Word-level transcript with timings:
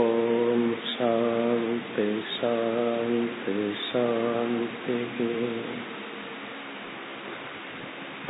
ॐ 0.00 0.60
शान्ति 0.90 2.04
शान्ति 2.34 3.54
शान्तिः 3.86 5.16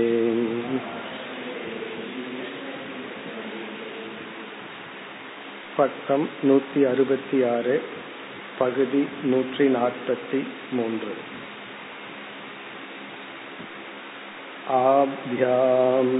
பக்கம் 5.81 6.29
நூத்தி 6.45 6.87
அறுபத்தி 6.87 7.47
ஆறு 7.47 7.81
பகுதி 8.59 9.07
நூற்றி 9.25 9.69
நாற்பத்தி 9.69 10.47
மூன்று 10.73 11.15
आभ्याम् 14.69 16.15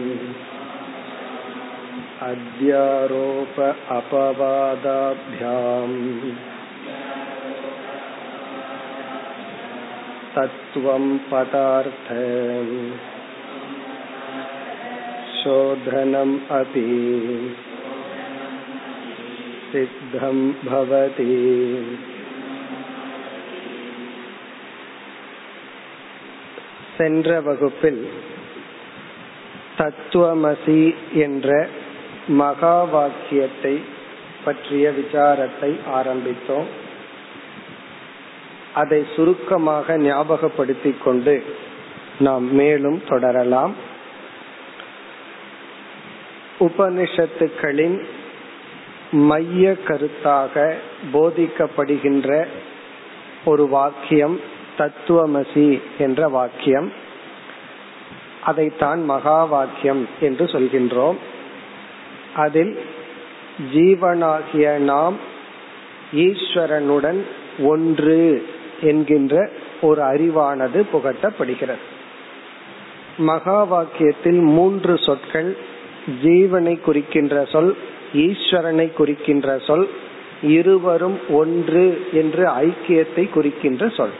अध्यारोप 2.23 3.61
अपवादाभ्याम् 3.91 6.01
तत्त्वं 10.37 11.19
पदार्थ 11.31 12.09
शोधनम् 15.37 16.39
अपि 16.51 17.70
सिद्धं 19.71 20.39
भवति 20.65 21.31
சென்ற 26.97 27.41
வகுப்பில் 27.41 28.03
தத்துவமசி 29.77 30.81
என்ற 31.17 31.49
மகா 32.37 32.77
வாக்கியத்தை 32.91 33.75
பற்றிய 34.45 34.91
விசாரத்தை 34.91 35.71
ஆரம்பித்தோம் 35.91 36.69
அதை 38.75 39.01
சுருக்கமாக 39.17 39.97
ஞாபகப்படுத்திக் 39.99 41.03
கொண்டு 41.03 41.35
நாம் 42.19 42.47
மேலும் 42.53 42.99
தொடரலாம் 43.07 43.75
உபனிஷத்துக்களின் 46.61 47.99
மைய 49.12 49.76
கருத்தாக 49.86 50.74
போதிக்கப்படுகின்ற 51.14 52.48
ஒரு 53.46 53.68
வாக்கியம் 53.68 54.40
தத்துவமசி 54.78 55.82
என்ற 55.98 56.28
வாக்கியம். 56.28 56.92
அதைத்தான் 58.44 59.06
மகா 59.06 59.44
வாக்கியம் 59.44 60.08
என்று 60.20 60.46
சொல்கின்றோம். 60.46 61.16
அதில் 62.36 62.80
ஜீவனாகிய 63.74 64.78
நாம் 64.78 65.16
ஈஸ்வரனுடன் 66.14 67.22
ஒன்று 67.60 68.48
என்கின்ற 68.82 69.50
ஒரு 69.82 70.02
அறிவானது 70.02 70.86
புகட்டப்படுகிறது. 70.94 71.82
மகா 73.18 73.66
வாக்கியத்தில் 73.66 74.42
மூன்று 74.42 74.98
சொற்கள் 74.98 75.58
ஜீவனை 76.24 76.80
குறிக்கின்ற 76.80 77.46
சொல் 77.46 77.78
ஈஸ்வரனை 78.14 78.94
குறிக்கின்ற 78.94 79.60
சொல் 79.60 79.90
இருவரும் 80.42 81.20
ஒன்று 81.30 82.08
என்று 82.12 82.48
ஐக்கியத்தை 82.48 83.30
குறிக்கின்ற 83.30 83.90
சொல். 83.90 84.16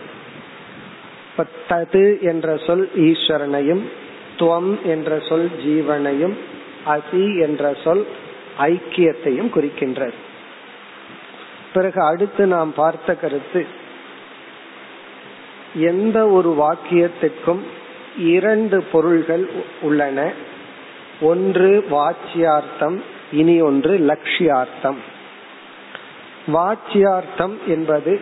தது 1.70 2.22
என்ற 2.22 2.58
சொல் 2.58 2.90
ஈஸ்வரனையும் 2.96 3.82
துவம் 4.40 4.82
என்ற 4.82 5.20
சொல் 5.30 5.50
ஜீவனையும் 5.66 6.34
அசி 6.86 7.42
என்ற 7.42 7.76
சொல் 7.84 8.06
ஐக்கியத்தையும் 8.60 9.52
குறிக்கின்றது. 9.56 10.14
பிறகு 11.74 12.02
அடுத்து 12.02 12.46
நாம் 12.46 12.74
பார்த்த 12.74 13.16
கருத்து 13.16 13.66
எந்த 15.76 16.28
ஒரு 16.28 16.56
வாக்கியத்திற்கும் 16.60 17.60
இரண்டு 18.18 18.84
பொருள்கள் 18.84 19.50
உள்ளன. 19.82 20.32
ஒன்று 21.22 21.86
வாச்சியார்த்தம் 21.92 23.02
இனி 23.32 23.62
ஒன்று 23.62 23.98
லட்சியார்த்தம். 23.98 25.00
வாச்சியார்த்தம் 26.54 27.56
என்பது 27.68 28.20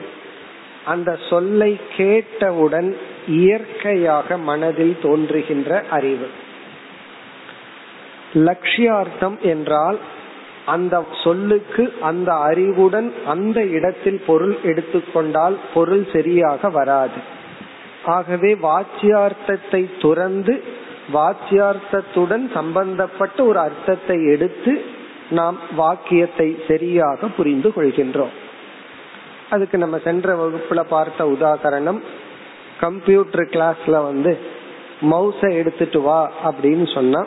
அந்த 0.85 1.17
சொல்லை 1.29 1.79
கேட்டவுடன் 1.97 2.97
இயற்கையாக 3.27 4.37
மனதில் 4.37 4.95
தோன்றுகின்ற 5.01 5.83
அறிவு. 5.89 6.27
லட்சியார்த்தம் 8.33 9.37
என்றால் 9.41 9.99
அந்த 10.65 11.05
சொல்லுக்கு 11.23 11.93
அந்த 11.99 12.33
அறிவுடன் 12.33 13.13
அந்த 13.25 13.65
இடத்தில் 13.65 14.21
பொருள் 14.25 14.55
எடுத்துக்கொண்டால் 14.63 15.57
பொருள் 15.73 16.05
சரியாக 16.11 16.69
வராது. 16.69 17.19
ஆகவே 18.05 18.53
வாச்சியார்த்தத்தை 18.53 19.89
துறந்து 19.99 20.63
வாச்சியார்த்தத்துடன் 21.13 22.51
சம்பந்தப்பட்ட 22.53 23.43
ஒரு 23.43 23.59
அர்த்தத்தை 23.59 24.17
எடுத்து 24.25 24.73
நாம் 25.29 25.57
வாக்கியத்தை 25.75 26.57
சரியாக 26.67 27.27
புரிந்து 27.27 27.69
கொள்கின்றோம். 27.75 28.33
அதுக்கு 29.49 29.77
நம்ம 29.77 29.97
சென்ற 29.97 30.35
வகுப்புல 30.35 30.81
பார்த்த 30.83 31.25
உதாகரணம் 31.25 31.99
கம்ப்யூட்டர் 32.79 33.45
கிளாஸ்ல 33.45 34.03
வந்து 34.03 34.37
மவுஸை 35.01 35.53
எடுத்துட்டு 35.53 36.01
வா 36.01 36.31
அப்படின்னு 36.45 36.93
சொன்னா 36.93 37.25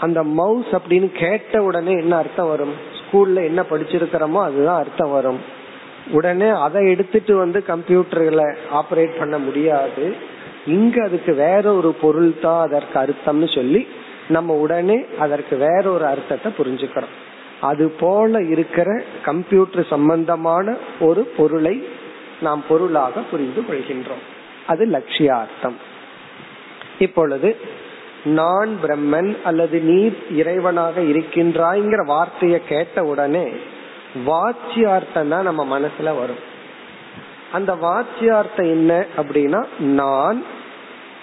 அந்த 0.00 0.22
மவுஸ் 0.22 0.70
அப்படின்னு 0.72 1.12
கேட்ட 1.12 1.62
உடனே 1.62 1.92
என்ன 1.92 2.16
அர்த்தம் 2.16 2.48
வரும்? 2.48 2.74
ஸ்கூல்ல 2.98 3.44
என்ன 3.44 3.60
படிச்சிருக்கிறோமோ 3.70 4.40
அதுதான் 4.42 4.78
அர்த்தம் 4.78 5.10
வரும். 5.10 5.40
உடனே 6.10 6.48
அதை 6.48 6.90
எடுத்துட்டு 6.90 7.36
வந்து 7.36 7.64
கம்ப்யூட்டர்ல 7.66 8.54
ஆபரேட் 8.72 9.18
பண்ண 9.18 9.38
முடியாது. 9.38 10.14
இங்க 10.66 11.04
அதுக்கு 11.04 11.34
வேற 11.34 11.74
ஒரு 11.74 11.92
பொருள் 11.92 12.38
தான் 12.40 12.60
அதற்கு 12.60 12.96
அர்த்தம்னு 12.98 13.54
சொல்லி 13.54 13.86
நம்ம 14.30 14.54
உடனே 14.64 14.98
அதற்கு 15.18 15.54
வேறொரு 15.64 16.06
அர்த்தத்தை 16.06 16.50
புரிஞ்சுக்கிறோம் 16.58 17.14
அது 17.60 17.86
போல 18.00 18.42
இருக்கிற 18.54 18.90
கம்ப்யூட்டர் 19.24 19.90
சம்பந்தமான 19.90 20.76
ஒரு 21.00 21.22
பொருளை 21.36 21.74
நாம் 22.40 22.62
பொருளாக 22.68 23.22
புரிந்து 23.30 23.60
கொள்கின்றோம். 23.60 24.24
அது 24.66 24.82
லட்சியார்த்தம். 24.86 25.76
இப்பொழுது 26.98 27.50
நான் 28.38 28.70
பிரம்மன் 28.84 29.30
அல்லது 29.44 29.76
நீ 29.80 29.98
இறைவனாக 30.40 31.02
இருக்கின்றாய்ங்கிற 31.12 32.02
வார்த்தையை 32.06 32.60
கேட்ட 32.68 33.04
உடனே 33.12 33.46
வாச்சியார்த்தம் 34.26 35.32
தான் 35.34 35.48
நம்ம 35.48 35.62
மனசுல 35.74 36.14
வரும். 36.20 36.42
அந்த 37.52 37.70
வாச்சியார்த்தம் 37.86 38.70
என்ன 38.76 38.92
அப்படின்னா 39.16 39.60
நான் 40.00 40.40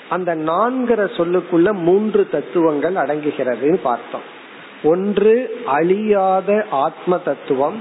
அந்த 0.10 0.36
நான்கிற 0.36 1.06
சொல்லுக்குள்ள 1.18 1.72
மூன்று 1.72 2.28
தத்துவங்கள் 2.30 2.94
அடங்குகிறதுன்னு 2.94 3.80
பார்த்தோம். 3.84 4.36
ஒன்று 4.84 5.60
அழியாத 5.66 6.66
ஆத்ம 6.70 7.18
தத்துவம் 7.18 7.78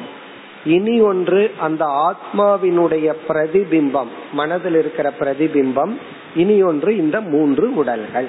இனி 0.65 1.01
ஒன்று 1.01 1.51
அந்த 1.59 1.85
ஆத்மாவினுடைய 1.85 3.15
பிரதிபிம்பம் 3.29 4.09
மனதில் 4.33 4.75
இருக்கிற 4.75 5.13
பிரதிபிம்பம் 5.19 5.97
இனி 6.35 6.63
ஒன்று 6.63 6.97
இந்த 6.97 7.21
மூன்று 7.21 7.75
உடல்கள். 7.75 8.29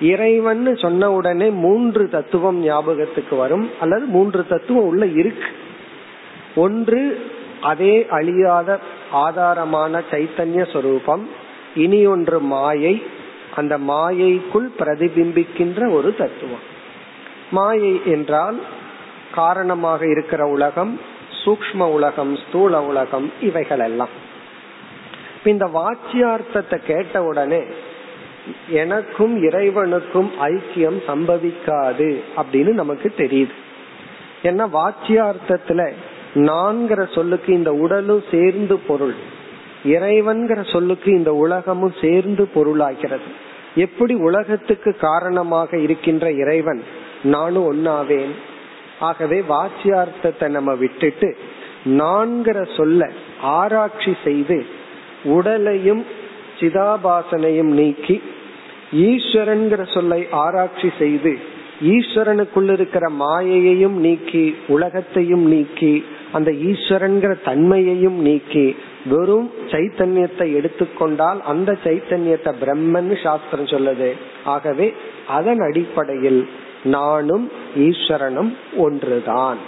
இறைவன் 0.00 0.76
சொன்ன 0.76 1.12
உடனே 1.12 1.50
மூன்று 1.50 2.08
தத்துவம் 2.08 2.58
ஞாபகத்துக்கு 2.62 3.36
வரும் 3.36 3.70
அல்லது 3.80 4.04
மூன்று 4.06 4.46
தத்துவம் 4.46 4.84
உள்ள 4.84 5.06
இருக்கு. 5.06 5.48
ஒன்று 6.54 7.30
அதே 7.60 8.06
அழியாத 8.08 8.78
ஆதாரமான 9.12 10.00
சைத்தன்ய 10.10 10.72
சொரூபம் 10.72 11.28
இனி 11.74 12.06
ஒன்று 12.06 12.40
மாயை 12.40 13.02
அந்த 13.54 13.78
மாயைக்குள் 13.78 14.70
பிரதிபிம்பிக்கின்ற 14.78 15.92
ஒரு 15.92 16.14
தத்துவம். 16.16 16.64
மாயை 17.50 18.00
என்றால் 18.04 18.60
காரணமாக 19.34 20.06
இருக்கிற 20.06 20.46
உலகம் 20.46 21.00
சூக்ம 21.44 21.82
உலகம் 21.90 22.36
ஸ்தூல 22.36 22.82
உலகம் 22.82 23.32
இவைகள் 23.40 23.78
எல்லாம் 23.78 24.08
இந்த 25.44 25.66
வாச்சியார்த்தத்தை 25.66 26.78
கேட்ட 26.86 27.22
உடனே 27.22 27.62
எனக்கும் 28.68 29.42
இறைவனுக்கும் 29.42 30.30
ஐக்கியம் 30.40 30.98
சம்பவிக்காது 31.06 32.20
அப்படின்னு 32.36 32.72
நமக்கு 32.72 33.12
தெரியுது. 33.16 33.54
ஏன்னா 34.42 34.64
வாச்சியார்த்தத்துல 34.78 35.92
நான்கிற 36.34 37.14
சொல்லுக்கு 37.14 37.52
இந்த 37.52 37.72
உடலும் 37.72 38.24
சேர்ந்து 38.30 38.78
பொருள். 38.78 39.14
இறைவன்கிற 39.84 40.62
சொல்லுக்கு 40.62 41.12
இந்த 41.12 41.34
உலகமும் 41.34 41.94
சேர்ந்து 42.00 42.48
பொருளாகிறது. 42.54 43.28
எப்படி 43.74 44.14
உலகத்துக்கு 44.14 44.96
காரணமாக 44.96 45.78
இருக்கின்ற 45.78 46.32
இறைவன் 46.32 46.82
நானும் 47.22 47.72
ஒன்னாவேன்? 47.72 48.32
ஆகவே 49.00 49.40
வாச்சியார்த்தத்தை 49.40 50.48
நம்ம 50.48 50.74
விட்டுட்டு 50.74 51.36
நான்கிற 51.84 52.76
சொல்ல 52.76 53.10
ஆராய்ச்சி 53.40 54.16
செய்து 54.24 54.66
உடலையும் 55.24 56.04
சிதாபாசனையும் 56.60 57.72
நீக்கி 57.72 58.22
ஈஸ்வரன்கிற 58.92 59.92
சொல்லை 59.94 60.26
ஆராய்ச்சி 60.30 60.90
செய்து 60.98 61.38
ஈஸ்வரனுக்குள்ள 61.82 62.72
இருக்கிற 62.72 63.10
மாயையையும் 63.10 63.92
நீக்கி 63.92 64.54
உலகத்தையும் 64.66 65.46
நீக்கி 65.46 66.04
அந்த 66.32 66.50
ஈஸ்வரன்கிற 66.50 67.42
தன்மையையும் 67.44 68.20
நீக்கி 68.20 68.76
வெறும் 69.06 69.52
சைத்தன்யத்தை 69.66 70.54
எடுத்துக்கொண்டால் 70.54 71.42
அந்த 71.42 71.78
சைத்தன்யத்தை 71.84 72.54
பிரம்மன் 72.60 73.22
சாஸ்திரம் 73.22 73.64
சொல்லுது. 73.64 74.12
ஆகவே 74.44 74.94
அதன் 75.28 75.58
அடிப்படையில் 75.58 76.48
நானும் 76.82 77.52
ஈஸ்வரனும் 77.76 78.56
ஒன்றுதான். 78.76 79.58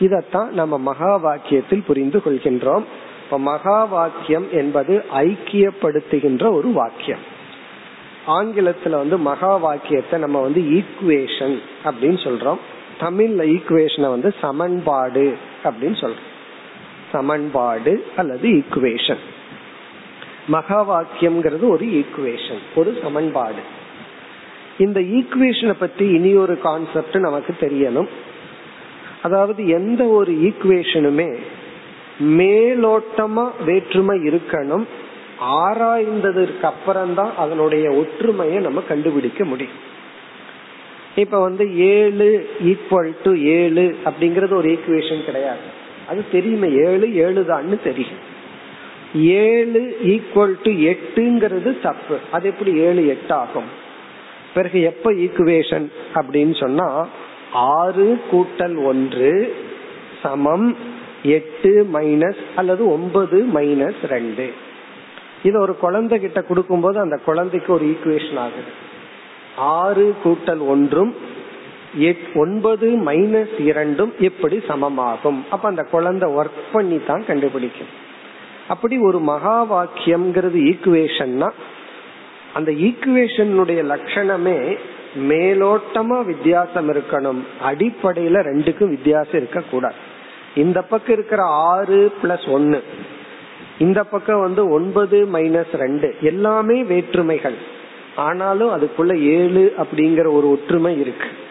இதத்தான் 0.00 0.48
நம்ம 0.48 0.78
மகா 0.78 1.20
வாக்கியத்தில் 1.24 1.84
புரிந்து 1.86 2.22
கொள்கின்றோம். 2.24 2.82
இப்ப 3.24 3.38
மகா 3.38 3.84
வாக்கியம் 3.84 4.46
என்பது 4.52 5.04
ஐக்கியப்படுத்துகின்ற 5.14 6.52
ஒரு 6.52 6.68
வாக்கியம். 6.68 7.36
ஆங்கிலத்துல 8.26 8.90
வந்து 8.90 9.18
மகா 9.18 9.56
வாக்கியத்தை 9.56 10.20
நம்ம 10.20 10.40
வந்து 10.40 10.60
ஈக்குவேஷன் 10.60 11.58
அப்படின்னு 11.84 12.20
சொல்றோம். 12.26 12.58
தமிழ்ல 13.00 13.42
ஈக்குவேஷனை 13.56 14.08
வந்து 14.08 14.34
சமன்பாடு 14.40 15.36
அப்படின்னு 15.64 16.00
சொல்றோம். 16.00 16.26
சமன்பாடு 17.12 18.04
அல்லது 18.16 18.48
ஈக்குவேஷன் 18.48 19.24
மகா 20.46 20.78
வாக்கியம்ங்கிறது 20.90 21.68
ஒரு 21.68 21.86
ஈக்குவேஷன் 21.86 22.62
ஒரு 22.74 22.98
சமன்பாடு. 23.02 23.62
இந்த 24.78 25.00
ஈக்குவேஷனை 25.00 25.74
பத்தி 25.78 26.06
இனி 26.06 26.34
ஒரு 26.34 26.58
கான்செப்ட் 26.58 27.16
நமக்கு 27.16 27.56
தெரியணும். 27.60 28.08
அதாவது 29.22 29.68
எந்த 29.68 30.04
ஒரு 30.04 30.32
ஈக்குவேஷனுமே 30.32 31.38
மேலோட்டமா 32.20 33.50
வேற்றுமை 33.64 34.18
இருக்கணும் 34.18 34.84
ஆராய்ந்ததற்கு 35.40 36.62
அப்புறம்தான் 36.62 37.32
அதனுடைய 37.36 37.90
ஒற்றுமையை 37.90 38.62
நம்ம 38.62 38.80
கண்டுபிடிக்க 38.80 39.44
முடியும். 39.44 39.76
இப்ப 41.16 41.40
வந்து 41.40 41.76
ஏழு 41.76 42.50
ஈக்குவல் 42.64 43.12
டு 43.22 43.36
ஏழு 43.38 43.96
அப்படிங்கறது 44.04 44.54
ஒரு 44.54 44.68
ஈக்குவேஷன் 44.68 45.24
கிடையாது. 45.24 45.77
அது 46.08 46.24
தெரியுமே 46.32 46.68
ஏழு 46.84 47.06
ஏழு 47.24 47.40
தான்னு 47.48 47.76
தெரியும். 47.84 48.20
ஏழு 49.14 49.82
ஈக்குவல் 50.12 50.54
டு 50.62 50.72
எட்டுங்கிறது 50.92 51.70
தப்பு. 51.80 52.16
அது 52.32 52.48
எப்படி 52.48 52.72
ஏழு 52.86 53.02
எட்டு 53.08 53.34
ஆகும் 53.34 53.70
பிறகு 54.54 54.78
எப்ப 54.90 55.12
ஈக்குவேஷன் 55.24 55.86
அப்படின்னு 56.14 56.54
சொன்னா 56.60 56.88
ஆறு 57.52 58.06
கூட்டல் 58.30 58.76
ஒன்று 58.84 59.32
சமம் 60.22 60.68
எட்டு 61.22 61.72
மைனஸ் 61.92 62.42
அல்லது 62.56 62.82
ஒன்பது 62.92 63.38
மைனஸ் 63.54 64.00
ரெண்டு. 64.08 64.46
இது 65.42 65.56
ஒரு 65.60 65.74
குழந்தை 65.76 66.16
கிட்ட 66.20 66.40
கொடுக்கும் 66.42 66.80
போது 66.80 66.98
அந்த 67.00 67.16
குழந்தைக்கு 67.24 67.72
ஒரு 67.72 67.86
ஈக்குவேஷன் 67.94 68.38
ஆகுது. 68.38 68.72
ஆறு 69.56 70.06
கூட்டல் 70.24 70.62
ஒன்றும் 70.66 71.12
ஒன்பது 72.34 72.98
மைனஸ் 73.06 73.60
இரண்டும் 73.60 74.12
எப்படி 74.18 74.56
சமமாகும்? 74.56 75.38
அப்ப 75.50 75.68
அந்த 75.68 75.82
குழந்தை 75.82 76.30
ஒர்க் 76.30 76.60
பண்ணி 76.72 77.00
தான் 77.06 77.26
கண்டுபிடிக்கும். 77.26 78.06
அப்படி 78.68 78.98
ஒரு 78.98 79.20
மகா 79.20 79.56
வாக்கியம்ங்கிறது 79.72 80.58
ஈக்குவேஷன்னா 80.70 81.50
அந்த 82.54 82.70
ஈக்குவேஷனுடைய 82.72 83.80
லட்சணமே 83.92 84.76
மேலோட்டமா 85.28 86.24
வித்தியாசம் 86.24 86.88
இருக்கணும். 86.92 87.40
அடிப்படையில 87.64 88.42
ரெண்டுக்கும் 88.50 88.88
வித்தியாசம் 88.88 89.34
இருக்க 89.34 89.60
கூடாது 89.60 89.94
இந்த 90.54 90.82
பக்கம் 90.82 91.14
இருக்கிற 91.14 91.42
ஆறு 91.42 92.12
பிளஸ் 92.22 92.50
ஒன்னு 92.50 92.82
இந்த 93.78 94.04
பக்கம் 94.04 94.40
வந்து 94.40 94.70
ஒன்பது 94.70 95.28
மைனஸ் 95.32 95.72
ரெண்டு 95.72 96.14
எல்லாமே 96.20 96.82
வேற்றுமைகள். 96.82 97.76
ஆனாலும் 98.16 98.74
அதுக்குள்ள 98.76 99.20
ஏழு 99.20 99.74
அப்படிங்கிற 99.78 100.32
ஒரு 100.32 100.50
ஒற்றுமை 100.50 101.00
இருக்கு. 101.00 101.46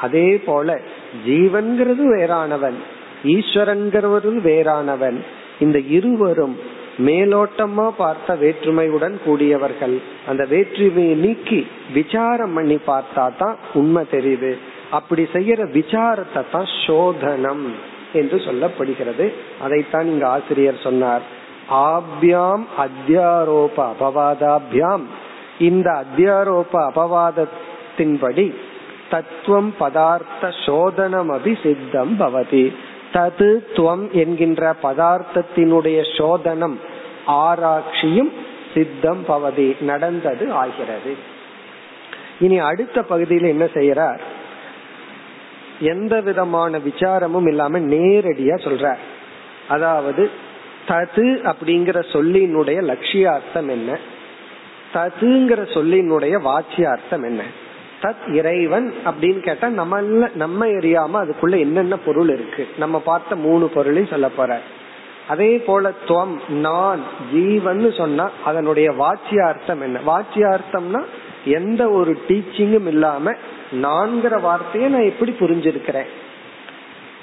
அதே 0.00 0.36
போல 0.36 0.80
ஜீவன்கிறது 1.26 2.04
வேறானவன் 2.16 2.78
ஈஸ்வரன்கிறவரும் 3.24 4.40
வேறானவன். 4.44 5.18
இந்த 5.58 5.78
இருவரும் 5.78 6.58
மேலோட்டமா 6.98 7.90
பார்த்த 7.96 8.34
வேற்றுமையுடன் 8.34 9.18
கூடியவர்கள். 9.24 10.00
அந்த 10.28 10.44
வேற்றுமையை 10.50 11.14
நீக்கி 11.14 11.66
விசாரம் 11.94 12.54
பண்ணி 12.54 12.78
பார்த்தா 12.86 13.36
தான் 13.36 13.56
உண்மை 13.74 14.04
தெரியுது. 14.12 14.54
அப்படி 14.90 15.28
செய்யற 15.32 15.70
விசாரத்தை 15.70 16.42
தான் 16.50 16.68
சோதனம் 16.86 17.72
என்று 18.12 18.36
சொல்லப்படுகிறது. 18.36 19.32
அதைத்தான் 19.62 20.06
இங்க 20.06 20.28
ஆசிரியர் 20.28 20.80
சொன்னார். 20.82 21.22
ஆபியாம் 21.70 22.64
அத்தியாரோப 22.78 23.76
அபவாதாபியாம். 23.76 25.02
இந்த 25.58 26.04
அத்தியாரோப 26.04 26.72
அபவாதத்தின்படி 26.72 28.54
தத்துவம் 29.10 29.74
பதார்த்த 29.80 30.54
சோதனம் 30.66 31.32
அபி 31.32 31.62
சித்தம் 31.62 32.20
பவதி. 32.20 32.74
தது 33.12 33.58
துவம் 33.74 34.10
என்கின்ற 34.10 34.74
பதார்த்தத்தினுடைய 34.82 36.16
சோதனம் 36.16 36.80
ஆராய்ச்சியும் 37.26 38.32
சித்தம் 38.74 39.24
பவதி 39.28 39.80
நடந்தது 39.80 40.52
ஆகிறது. 40.52 41.16
இனி 42.40 42.58
அடுத்த 42.58 43.02
பகுதியில் 43.02 43.44
என்ன 43.44 43.64
செய்யறார் 43.64 44.18
எந்த 45.80 46.20
விதமான 46.20 46.78
விசாரமும் 46.78 47.48
இல்லாம 47.48 47.78
நேரடியா 47.78 48.56
சொல்றார். 48.64 49.02
அதாவது 49.68 50.30
தது 50.88 51.52
அப்படிங்கிற 51.52 51.98
சொல்லினுடைய 52.12 52.78
லட்சியார்த்தம் 52.82 53.68
என்ன? 53.68 53.98
ததுங்கிற 54.94 55.60
சொல்லினுடைய 55.74 56.42
வாச்சியார்த்தம் 56.42 57.24
என்ன? 57.24 57.42
தத் 58.04 58.34
இறைவன் 58.34 58.94
அப்படின்னு 59.04 59.38
கேட்டா 59.38 59.68
நம்ம 59.68 60.00
நம்ம 60.34 60.66
எரியாம 60.66 61.10
அதுக்குள்ள 61.14 61.58
என்னென்ன 61.58 61.98
பொருள் 61.98 62.28
இருக்கு? 62.28 62.68
நம்ம 62.78 63.00
பார்த்த 63.00 63.36
மூணு 63.36 63.68
பொருளையும் 63.68 64.10
சொல்ல 64.10 64.28
போற. 64.28 64.60
அதே 65.28 65.56
போல 65.56 65.92
துவம் 66.08 66.48
நான் 66.48 67.00
ஜீவன் 67.32 67.92
சொன்னா 67.92 68.30
அதனுடைய 68.44 68.92
வாச்சியார்த்தம் 68.92 69.82
என்ன? 69.82 70.00
வாச்சியார்த்தம்னா 70.06 71.04
எந்த 71.44 71.88
ஒரு 71.90 72.18
டீச்சிங்கும் 72.28 72.86
இல்லாம 72.86 73.32
நான்கிற 73.82 74.40
வார்த்தையை 74.40 74.90
நான் 74.90 75.02
எப்படி 75.02 75.34
புரிஞ்சிருக்கிறேன்? 75.40 76.10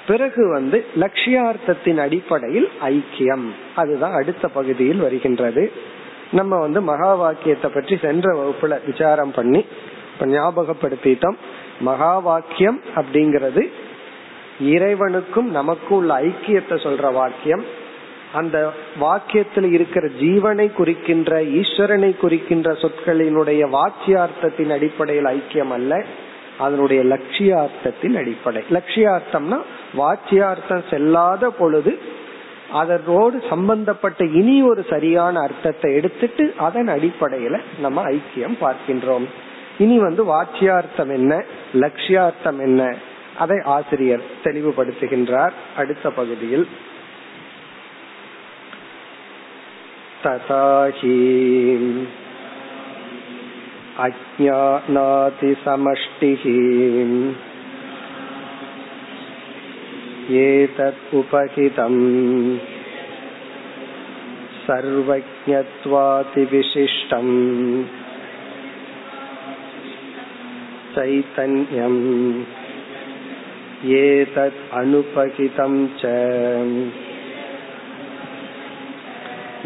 பிறகு 0.06 0.48
வந்து 0.52 0.86
லட்சியார்த்தத்தின் 1.00 1.96
அடிப்படையில் 1.96 2.70
ஐக்கியம். 2.84 3.46
அதுதான் 3.76 4.12
அடுத்த 4.12 4.48
பகுதியில் 4.48 5.00
வருகின்றது. 5.00 5.72
நம்ம 6.32 6.58
வந்து 6.58 6.80
மகா 6.80 7.14
வாக்கியத்தை 7.14 7.70
பற்றி 7.74 7.96
சென்ற 7.96 8.34
வகுப்புல 8.34 8.90
விசாரம் 8.90 9.32
பண்ணி 9.32 9.64
இப்ப 10.12 10.26
ஞாபகப்படுத்திட்டோம். 10.26 11.38
மகா 11.80 12.18
வாக்கியம் 12.18 12.80
அப்படிங்கிறது 12.94 13.70
இறைவனுக்கும் 14.60 15.48
நமக்கும் 15.50 15.98
உள்ள 15.98 16.20
ஐக்கியத்தை 16.20 16.76
சொல்ற 16.86 17.12
வாக்கியம். 17.12 17.64
அந்த 18.32 18.72
வாக்கியத்தில் 19.00 19.72
இருக்கிற 19.72 20.08
ஜீவனை 20.20 20.72
குறிக்கின்ற 20.72 21.40
ஈஸ்வரனை 21.42 22.16
குறிக்கின்ற 22.16 22.72
சொற்களினுடைய 22.72 23.62
வாக்கியார்த்தத்தின் 23.78 24.70
அடிப்படையில் 24.70 25.24
ஐக்கியம் 25.24 25.70
அல்ல 25.70 26.04
அதனுடைய 26.58 27.02
லட்சியார்த்தத்தின் 27.02 28.16
அடிப்படை. 28.16 28.62
லட்சியார்த்தம்னா 28.70 29.58
வாக்கியார்த்தம் 29.96 30.84
செல்லாத 30.90 31.46
பொழுது 31.46 31.98
அதனோடு 32.72 33.42
சம்பந்தப்பட்ட 33.48 34.24
இனி 34.24 34.62
ஒரு 34.62 34.84
சரியான 34.88 35.40
அர்த்தத்தை 35.40 35.94
எடுத்துட்டு 35.94 36.54
அதன் 36.56 36.88
அடிப்படையில 36.88 37.60
நம்ம 37.80 38.04
ஐக்கியம் 38.10 38.56
பார்க்கின்றோம். 38.60 39.26
இனி 39.77 39.99
வந்து 39.99 40.25
வாச்சியார்த்தம் 40.25 41.09
என்ன 41.09 41.43
லட்சியார்த்தம் 41.75 42.59
என்ன 42.59 42.95
அதை 43.37 43.61
ஆசிரியர் 43.69 44.21
தெளிவுபடுத்துகின்றார் 44.43 45.53
அடுத்த 45.77 46.11
பகுதியில் 46.11 46.67
ததாஹி 50.23 51.17
अज्ञानातिसमष्टिः 53.99 56.43
एतत् 60.37 61.15
उपहितम् 61.15 62.59
सर्वज्ञत्वातिविशिष्टम् 64.67 67.33
चैतन्यम् 70.95 72.01
एतत् 73.97 74.57
अनुपहितं 74.77 75.73
च 75.99 76.01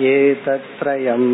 एतत्त्रयम् 0.09 1.31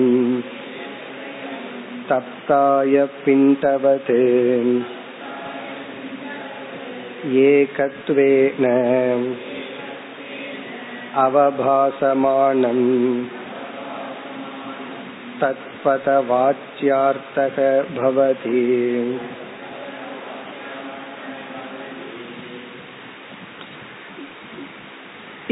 तप्ताय 2.10 2.96
पिण्डवत् 3.25 4.12
एकत्वेन 7.48 8.65
अवभासमानम् 11.24 12.86
तत्पदवाच्यार्थक 15.41 17.60
भवति 17.98 18.62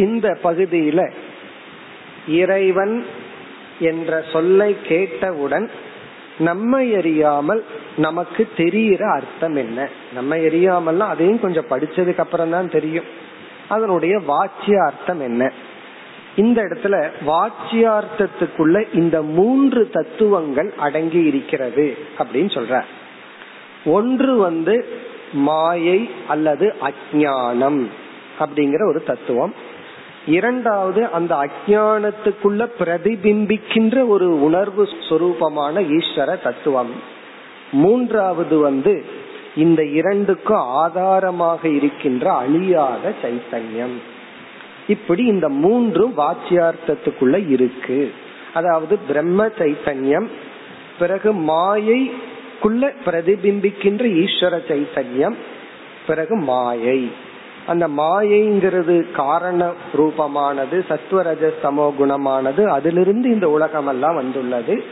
இந்த 0.00 0.38
பகுதியில 0.42 1.00
இறைவன் 2.28 2.96
என்ற 3.80 4.24
சொல்லை 4.32 4.70
கேட்டவுடன் 4.88 5.70
நம்மை 6.38 6.84
அறியாமல் 6.94 7.62
நமக்கு 7.96 8.48
தெரிகிற 8.56 9.02
அர்த்தம் 9.12 9.56
என்ன? 9.56 9.88
நம்ம 10.14 10.36
அறியாமல்னா 10.36 11.08
அதையும் 11.14 11.40
கொஞ்சம் 11.40 11.70
படிச்சதுக்கு 11.70 12.18
அப்புறம் 12.18 12.50
தான் 12.50 12.70
தெரியும். 12.70 13.08
அதனுடைய 13.68 14.14
வாச்சிய 14.28 14.76
அர்த்தம் 14.86 15.20
என்ன? 15.20 15.52
இந்த 16.36 16.62
இடத்துல 16.62 16.94
வாச்சியார்த்தத்துக்குள்ள 17.26 18.76
இந்த 18.94 19.22
மூன்று 19.22 19.90
தத்துவங்கள் 19.92 20.72
அடங்கி 20.76 21.22
இருக்கிறது 21.24 21.86
அப்படின்னு 22.18 22.50
சொல்ற. 22.56 22.82
ஒன்று 23.84 24.36
வந்து 24.36 24.76
மாயை 25.32 26.10
அல்லது 26.28 26.74
அஜானம் 26.80 27.82
அப்படிங்கிற 28.40 28.88
ஒரு 28.88 29.02
தத்துவம். 29.06 29.54
இரண்டாவது 30.26 31.06
அந்த 31.06 31.34
அஜானத்துக்குள்ள 31.34 32.68
பிரதிபிம்பிக்கின்ற 32.78 34.08
ஒரு 34.08 34.42
உணர்வு 34.42 34.88
சொரூபமான 35.08 35.82
ஈஸ்வர 35.82 36.42
தத்துவம். 36.42 36.90
மூன்றாவது 37.72 38.58
வந்து 38.58 39.04
இந்த 39.56 39.84
இரண்டுக்கும் 39.84 40.56
ஆதாரமாக 40.56 41.68
இருக்கின்ற 41.68 42.32
அழியாத 42.32 43.12
சைத்தன்யம். 43.22 43.96
இப்படி 44.88 45.24
இந்த 45.24 45.48
மூன்றும் 45.48 46.14
வாச்சியார்த்தத்துக்குள்ள 46.16 47.48
இருக்கு. 47.48 48.12
அதாவது 48.54 48.98
பிரம்ம 48.98 49.46
சைத்தன்யம் 49.46 50.26
பிறகு 50.98 51.34
மாயைக்குள்ள 51.34 52.92
பிரதிபிம்பிக்கின்ற 53.04 54.24
ஈஸ்வர 54.24 54.60
சைத்தன்யம் 54.68 55.34
பிறகு 56.06 56.36
மாயை. 56.36 57.28
அந்த 57.70 57.88
மாயைங்கிறது 57.88 59.10
காரண 59.10 59.72
ரூபமானது 59.96 60.82
சத்வரஜ 60.88 61.50
சமோ 61.62 61.92
குணமானது 62.00 62.66
அதிலிருந்து 62.66 63.30
இந்த 63.30 63.48
உலகம் 63.48 63.86
எல்லாம் 63.86 64.14
வந்துள்ளது. 64.14 64.84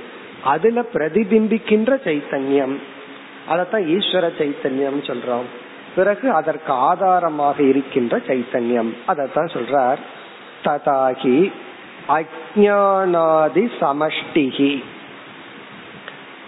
அதுல 0.45 0.85
பிரதிபிம்பிக்கின்ற 0.93 1.91
சைத்தன்யம். 2.05 2.75
அதத்தான் 3.51 3.85
ஈஸ்வர 3.95 4.31
சைத்தன்யம் 4.39 5.01
சொல்றோம். 5.03 5.49
பிறகு 5.97 6.31
அதற்கு 6.31 6.73
ஆதாரமாக 6.73 7.63
இருக்கின்ற 7.63 8.17
சைத்தன்யம். 8.17 8.97
அதத்தான் 9.09 9.53
சொல்றார் 9.57 9.99
ததாகி 10.65 11.53
அஜானாதி 12.09 13.71
சமஷ்டிகி. 13.81 14.83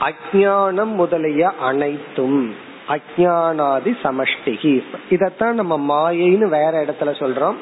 அஜானம் 0.00 0.94
முதலிய 0.94 1.52
அனைத்தும் 1.60 2.68
அஜானாதி 2.90 3.96
சமஷ்டிகி. 4.02 4.82
இதத்தான் 5.10 5.52
நம்ம 5.52 5.78
மாயைன்னு 5.78 6.48
வேற 6.48 6.84
இடத்துல 6.84 7.04
சொல்றோம். 7.04 7.54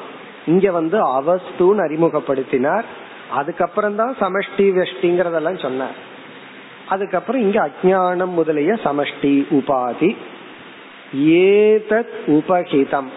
இங்க 0.45 0.71
வந்து 0.71 1.05
அவஸ்துன்னு 1.05 1.79
அறிமுகப்படுத்தினார். 1.79 2.83
அதுக்கப்புறம் 3.29 3.95
தான் 3.95 4.15
சமஷ்டி 4.19 4.57
வெஷ்டிங்கிறதெல்லாம் 4.57 5.61
சொன்னார். 5.61 5.95
அதுக்கப்புறம் 6.87 7.41
இங்க 7.41 7.69
அஜானம் 7.69 8.33
முதலிய 8.33 8.73
சமஷ்டி 8.73 9.45
உபாதி. 9.49 10.15
ஏதத் 11.15 12.17
உபகிதம். 12.27 13.07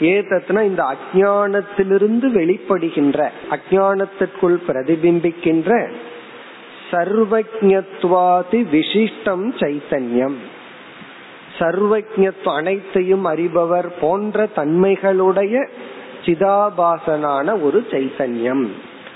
ஏதத்னா 0.00 0.62
இந்த 0.62 0.94
அஜானத்திலிருந்து 0.94 2.30
வெளிப்படுகின்ற 2.32 3.28
அஜானத்திற்குள் 3.50 4.58
பிரதிபிம்பிக்கின்ற 4.68 5.92
சர்வஜத்வாதி 6.90 7.54
விசிஷ்டம் 8.50 9.52
சைத்தன்யம். 9.60 10.36
சர்வஜத்வ 11.58 12.54
அனைத்தையும் 12.54 13.26
அறிபவர் 13.26 13.88
போன்ற 14.00 14.48
தன்மைகளுடைய 14.56 15.68
சிதாபாசனான 16.24 17.62
ஒரு 17.62 17.86
சைத்தன்யம். 17.90 18.68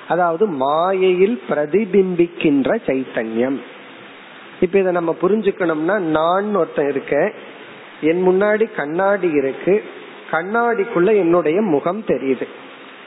அதாவது 0.09 0.47
மாயையில் 0.47 1.43
பிரதிபிம்பிக்கின்ற 1.49 2.77
சைத்தன்யம். 2.87 3.61
இப்ப 4.61 4.79
இதை 4.79 4.93
நம்ம 4.93 5.17
புரிஞ்சுக்கணும்னா 5.23 5.99
நான் 5.99 6.55
ஒருத்தன் 6.55 6.89
இருக்க 6.89 7.33
என் 8.01 8.27
முன்னாடி 8.29 8.75
கண்ணாடி 8.75 9.31
இருக்கு. 9.31 9.85
கண்ணாடிக்குள்ள 10.31 11.07
என்னுடைய 11.07 11.61
முகம் 11.61 12.05
தெரியுது. 12.07 12.47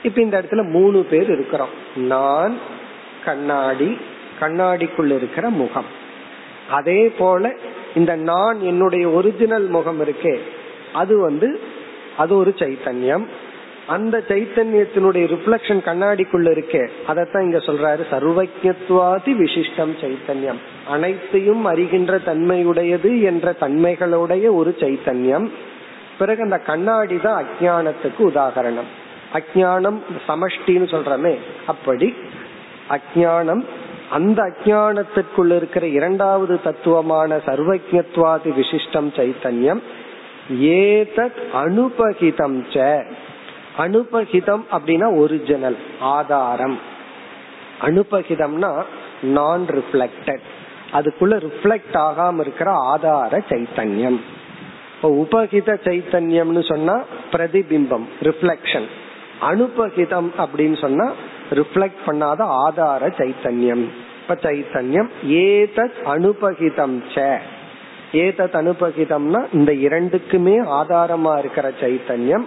இப்ப 0.02 0.20
இந்த 0.20 0.42
இடத்துல 0.42 0.70
மூணு 0.70 1.02
பேர் 1.02 1.30
இருக்கிறோம். 1.30 1.74
நான் 1.96 2.58
கண்ணாடி 3.24 3.98
கண்ணாடிக்குள்ள 4.40 5.16
இருக்கிற 5.16 5.48
முகம். 5.48 5.84
அதே 6.70 7.08
போல 7.08 7.54
இந்த 7.94 8.16
நான் 8.16 8.60
என்னுடைய 8.60 9.08
ஒரிஜினல் 9.08 9.66
முகம் 9.66 10.00
இருக்கே. 10.00 10.38
அது 10.92 11.20
வந்து 11.20 11.60
அது 12.16 12.36
ஒரு 12.36 12.54
சைத்தன்யம். 12.58 13.24
அந்த 13.86 14.24
சைத்தன்யத்தினுடைய 14.28 15.24
ரிஃப்ளக்ஷன் 15.34 15.80
கண்ணாடிக்குள்ள 15.80 16.48
இருக்கே. 16.52 16.88
அதத்தான் 17.08 17.42
இங்க 17.42 17.58
சொல்றாரு 17.58 18.00
சர்வஜத்வாதி 18.10 19.32
விசிஷ்டம் 19.42 19.94
சைத்தன்யம். 20.00 20.60
அனைத்தையும் 20.88 21.66
அறிகின்ற 21.66 22.18
தன்மையுடையது 22.26 23.22
என்ற 23.22 23.54
தன்மைகளுடைய 23.60 24.54
ஒரு 24.54 24.76
சைத்தன்யம். 24.78 25.50
பிறகு 26.18 26.42
அந்த 26.42 26.58
கண்ணாடி 26.58 27.16
தான் 27.16 27.44
அஜானத்துக்கு 27.44 28.20
உதாகரணம். 28.20 28.90
அஜானம் 29.32 29.98
சமஷ்டின்னு 30.28 30.88
சொல்றமே 30.94 31.36
அப்படி 31.66 32.14
அஜானம் 32.90 33.64
அந்த 34.12 34.38
அஜானத்திற்குள் 34.42 35.52
இருக்கிற 35.56 35.84
இரண்டாவது 35.98 36.54
தத்துவமான 36.60 37.36
சர்வஜத்வாதி 37.46 38.50
விசிஷ்டம் 38.58 39.10
சைத்தன்யம் 39.18 39.82
ஏதத் 40.80 41.40
அனுபகிதம் 41.54 42.58
ச. 42.72 42.76
அனுபகிதம் 43.78 44.64
அப்படின்னா 44.72 45.08
ஒரிஜினல் 45.16 45.78
ஆதாரம். 46.00 46.78
அனுபகிதம்னா 47.80 48.70
நான் 49.36 49.64
ரிஃப்ளெக்டட் 49.76 50.44
அதுக்குள்ள 50.92 51.34
ரிஃப்ளெக்ட் 51.46 51.96
ஆகாம 52.06 52.40
இருக்கிற 52.40 52.70
ஆதார 52.92 53.42
சைத்தன்யம். 53.50 54.18
இப்போ 54.94 55.08
உபகித 55.22 55.70
சைத்தன்யம்னு 55.86 56.62
சொன்னா 56.72 56.96
பிரதிபிம்பம் 57.32 58.06
ரிஃப்ளெக்ஷன் 58.22 58.88
அனுபகிதம் 59.50 60.28
அப்படின்னு 60.42 60.76
சொன்னா 60.80 61.06
ரிஃப்ளெக்ட் 61.54 62.02
பண்ணாத 62.06 62.40
ஆதார 62.40 63.08
சைத்தன்யம். 63.08 63.84
இப்ப 64.22 64.50
சைத்தன்யம் 64.50 65.08
ஏதத் 65.26 66.00
அனுபகிதம் 66.04 67.02
ச. 67.14 67.38
ஏதத் 68.12 68.54
அனுபகிதம்னா 68.60 69.46
இந்த 69.52 69.72
இரண்டுக்குமே 69.72 70.60
ஆதாரமா 70.60 71.38
இருக்கிற 71.38 71.72
சைத்தன்யம் 71.80 72.44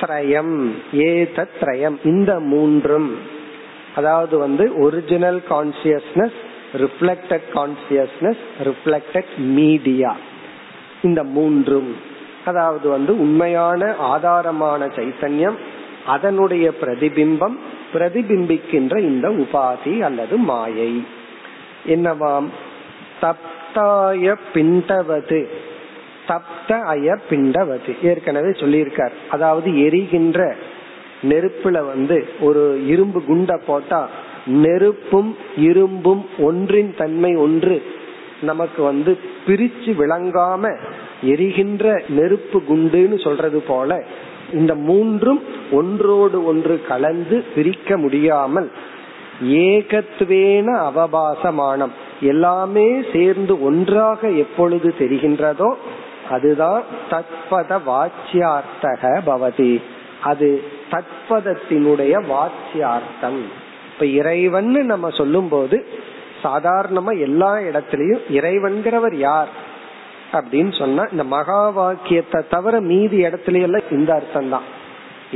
திரயம். 0.00 0.70
ஏதத் 0.92 1.48
திரயம். 1.60 1.96
இந்த 2.04 2.40
மூன்றும். 2.40 3.16
அதாவது 3.96 4.38
வந்து 4.38 4.74
original 4.74 5.42
consciousness 5.50 6.36
reflected 6.76 7.40
consciousness 7.54 8.38
reflected 8.64 9.36
media 9.36 10.16
இந்த 11.02 11.24
மூன்றும். 11.24 11.96
அதாவது 12.44 12.88
வந்து 12.88 13.20
உண்மையான 13.20 13.94
ஆதாரமான 13.98 14.86
சைத்தன்யம் 14.86 15.56
அதனுடைய 16.06 16.72
பிரதிபிம்பம் 16.80 17.56
பிரதிபிம்பிக்கின்ற 17.92 18.98
இந்த 18.98 19.28
உபாதி 19.28 20.00
அல்லது 20.00 20.36
மாயை. 20.36 21.04
என்னவாம்? 21.88 22.46
தப்தாய 23.22 24.36
பிண்டவது. 24.54 25.46
தப்த 26.28 26.72
அய 26.72 27.18
பிண்டவது. 27.30 27.96
ஏற்கனவே 28.02 28.48
சொல்லியிருக்கார். 28.48 29.12
அதாவது 29.28 29.82
எரிகின்ற 29.82 30.56
நெருப்புல 31.22 31.86
வந்து 31.86 32.28
ஒரு 32.40 32.86
இரும்பு 32.86 33.22
குண்ட 33.28 33.60
போட்டா 33.66 34.08
நெருப்பும் 34.46 35.36
இரும்பும் 35.56 36.26
ஒன்றின் 36.38 36.94
தன்மை 36.96 37.36
ஒன்று 37.36 37.82
நமக்கு 38.40 38.82
வந்து 38.82 39.18
பிரிச்சு 39.46 39.86
விளங்காம 39.86 40.78
எரிகின்ற 41.22 42.02
நெருப்பு 42.08 42.62
குண்டுன்னு 42.68 43.22
சொல்றது 43.22 43.60
போல 43.60 44.04
இந்த 44.52 44.74
மூன்றும் 44.74 45.42
ஒன்றோடு 45.70 46.44
ஒன்று 46.44 46.80
கலந்து 46.88 47.44
பிரிக்க 47.54 47.96
முடியாமல் 47.96 48.70
ஏகத்துவேன 49.44 50.90
அவபாசமானம் 50.90 51.90
எல்லாமே 52.20 53.02
சேர்ந்து 53.12 53.64
ஒன்றாக 53.64 54.28
எப்பொழுது 54.28 54.94
தெரிகின்றதோ 54.98 55.74
அதுதான் 56.30 56.82
தத்பத 57.10 57.80
வாச்சியார்த்தக 57.86 59.20
பவதி. 59.26 59.82
அது 60.22 60.62
தத்பதத்தினுடைய 60.90 62.22
வாச்சியார்த்தம். 62.28 63.40
இப்ப 63.92 64.06
இறைவன் 64.06 64.70
நம்ம 64.70 65.10
சொல்லும் 65.10 65.48
போது 65.48 65.86
சாதாரணமா 66.42 67.18
எல்லா 67.18 67.54
இடத்திலையும் 67.56 68.20
இறைவன்கிறவர் 68.32 69.14
யார்? 69.14 69.66
அப்படின்னு 70.36 70.72
சொன்னா 70.80 71.02
இந்த 71.12 71.24
மகா 71.36 71.60
வாக்கியத்தை 71.78 72.40
தவிர 72.54 72.80
மீதி 72.90 73.18
இடத்துல 73.28 73.62
எல்லாம் 73.68 73.92
இந்த 73.96 74.10
அர்த்தம் 74.18 74.52
தான் 74.54 74.66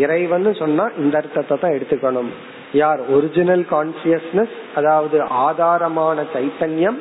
இறைவன் 0.02 0.46
சொன்னா 0.60 0.84
இந்த 1.02 1.14
அர்த்தத்தை 1.20 1.56
தான் 1.62 1.74
எடுத்துக்கணும். 1.76 2.30
யார்? 2.82 3.00
ஒரிஜினல் 3.14 3.64
கான்சியஸ்னஸ் 3.72 4.54
அதாவது 4.78 5.16
ஆதாரமான 5.46 6.24
சைத்தன்யம் 6.34 7.00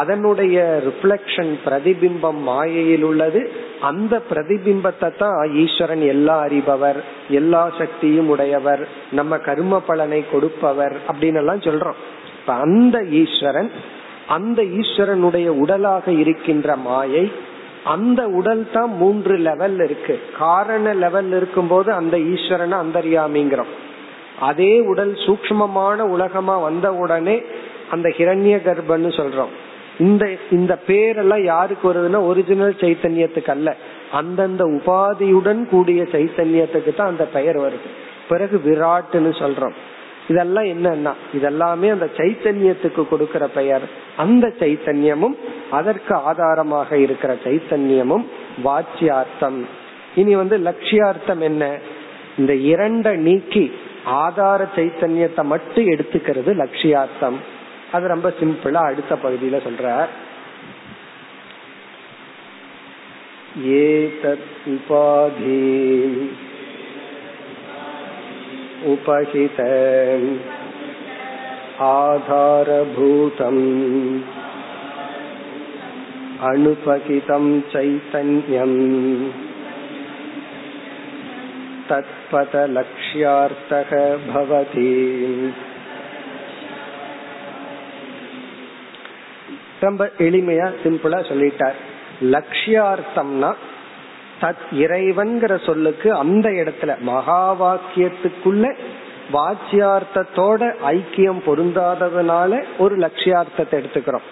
அதனுடைய 0.00 0.56
ரிஃப்ளெக்ஷன் 0.86 1.52
பிரதிபிம்பம் 1.66 2.40
மாயையில் 2.48 3.04
உள்ளது. 3.10 3.40
அந்த 3.90 4.14
பிரதிபிம்பத்தை 4.30 5.10
தான் 5.22 5.36
ஈஸ்வரன் 5.62 6.04
எல்லா 6.14 6.36
அறிபவர் 6.46 6.98
எல்லா 7.40 7.62
சக்தியும் 7.80 8.30
உடையவர் 8.34 8.82
நம்ம 9.18 9.38
கர்ம 9.48 9.80
பலனை 9.88 10.20
கொடுப்பவர் 10.32 10.96
அப்படின்னு 11.08 11.40
எல்லாம் 11.42 11.66
சொல்றோம். 11.68 12.00
இப்ப 12.38 12.54
அந்த 12.66 12.96
ஈஸ்வரன் 13.22 13.70
அந்த 14.28 14.62
ஈஸ்வரனுடைய 14.62 15.46
உடலாக 15.46 16.10
இருக்கின்ற 16.10 16.76
மாயை 16.76 17.32
அந்த 17.84 18.28
உடல் 18.28 18.68
தான் 18.72 18.96
மூன்று 18.96 19.36
லெவல் 19.36 19.74
இருக்கு. 19.74 20.20
காரண 20.38 20.94
லெவல் 20.94 21.26
இருக்கும்போது 21.26 21.92
அந்த 21.92 22.16
ஈஸ்வரனை 22.16 22.76
அந்தரியாமிங்கிறோம். 22.84 23.72
அதே 24.40 24.80
உடல் 24.80 25.12
சூக்மமான 25.12 25.98
உலகமா 25.98 26.58
வந்த 26.58 26.94
உடனே 26.94 27.42
அந்த 27.90 28.08
ஹிரண்ய 28.08 28.56
கர்ப்பன்னு 28.64 29.10
சொல்றோம். 29.18 29.52
இந்த 29.98 30.36
இந்த 30.50 30.78
பேரெல்லாம் 30.86 31.44
யாருக்கு 31.44 31.92
வருதுன்னா 31.92 32.26
ஒரிஜினல் 32.26 32.74
சைத்தன்யத்துக்கு 32.78 33.50
அல்ல. 33.50 33.76
அந்தந்த 34.12 34.64
உபாதியுடன் 34.64 35.64
கூடிய 35.64 36.02
சைத்தன்யத்துக்கு 36.02 36.94
தான் 36.94 37.06
அந்த 37.06 37.24
பெயர் 37.24 37.56
வருது. 37.56 37.90
பிறகு 38.28 38.60
விராட்டுன்னு 38.64 39.32
சொல்றோம். 39.42 39.72
இதெல்லாம் 40.28 40.64
என்னன்னா 40.64 41.12
இதெல்லாமே 41.34 41.90
அந்த 41.90 42.08
சைத்தன்யத்துக்கு 42.16 43.08
கொடுக்கிற 43.08 43.46
பெயர். 43.46 43.88
அந்த 44.16 44.52
சைத்தன்யமும் 44.58 45.36
அதற்கு 45.70 46.14
ஆதாரமாக 46.14 46.98
இருக்கிற 46.98 47.36
சைத்தன்யமும் 47.44 48.24
வாச்சியார்த்தம். 48.64 49.64
இனி 50.14 50.36
வந்து 50.36 50.58
லட்சியார்த்தம் 50.58 51.38
என்ன? 51.38 51.78
இந்த 52.38 52.52
இரண்ட 52.52 53.16
நீக்கி 53.16 53.72
ஆதார 54.04 54.68
சைத்தன்யத்தை 54.76 55.42
மட்டும் 55.42 55.88
எடுத்துக்கிறது 55.90 56.54
லட்சியார்த்தம். 56.62 57.36
அது 57.92 58.08
ரொம்ப 58.08 58.32
சிம்பிளா 58.40 58.84
அடுத்த 58.84 59.18
பகுதியில 59.22 59.56
சொல்ற 59.66 60.06
ஏதத் 63.66 64.48
உபாதே 64.66 66.28
उपहित 68.85 69.61
आधारभूतम् 71.91 73.63
अणुपकितं 76.43 77.45
चैतन्यम् 77.73 78.79
तत्पथलक्ष्यार्थः 81.91 83.91
भवति 84.27 84.91
ரொம்ப 89.83 90.03
எளிமையா 90.25 90.65
சிம்பிளா 90.81 91.19
சொல்லிட்டார் 91.29 91.77
லட்சியார்த்தம்னா 92.33 93.49
தத் 94.40 94.64
இறைவன்கிற 94.72 95.56
சொல்லுக்கு 95.58 96.14
அந்த 96.14 96.48
இடத்துல 96.48 96.98
மகா 96.98 97.42
வாக்கியத்துக்குள்ள 97.62 98.74
வாச்சியார்த்தத்தோட 99.32 100.74
ஐக்கியம் 100.86 101.40
பொருந்தாததுனால 101.46 102.62
ஒரு 102.78 102.96
லட்சியார்த்தத்தை 102.96 103.76
எடுத்துக்கிறோம். 103.78 104.26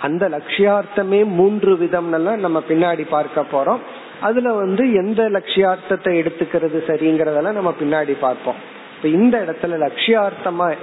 அந்த 0.00 0.28
லட்சியார்த்தமே 0.28 1.24
மூன்று 1.24 1.74
விதம்னெல்லாம் 1.74 2.36
நம்ம 2.36 2.62
பின்னாடி 2.68 3.06
பார்க்க 3.08 3.44
போறோம். 3.52 3.78
அதுல 4.20 4.52
வந்து 4.52 4.92
எந்த 4.92 5.22
லட்சியார்த்தத்தை 5.30 6.12
எடுத்துக்கிறது 6.20 6.78
சரிங்கிறதெல்லாம் 6.86 7.58
நம்ம 7.58 7.74
பின்னாடி 7.80 8.14
பார்ப்போம். 8.20 8.54
இப்ப 8.96 9.08
இந்த 9.08 9.38
இடத்துல 9.38 9.88
லட்சியார்த்தமா 9.88 10.76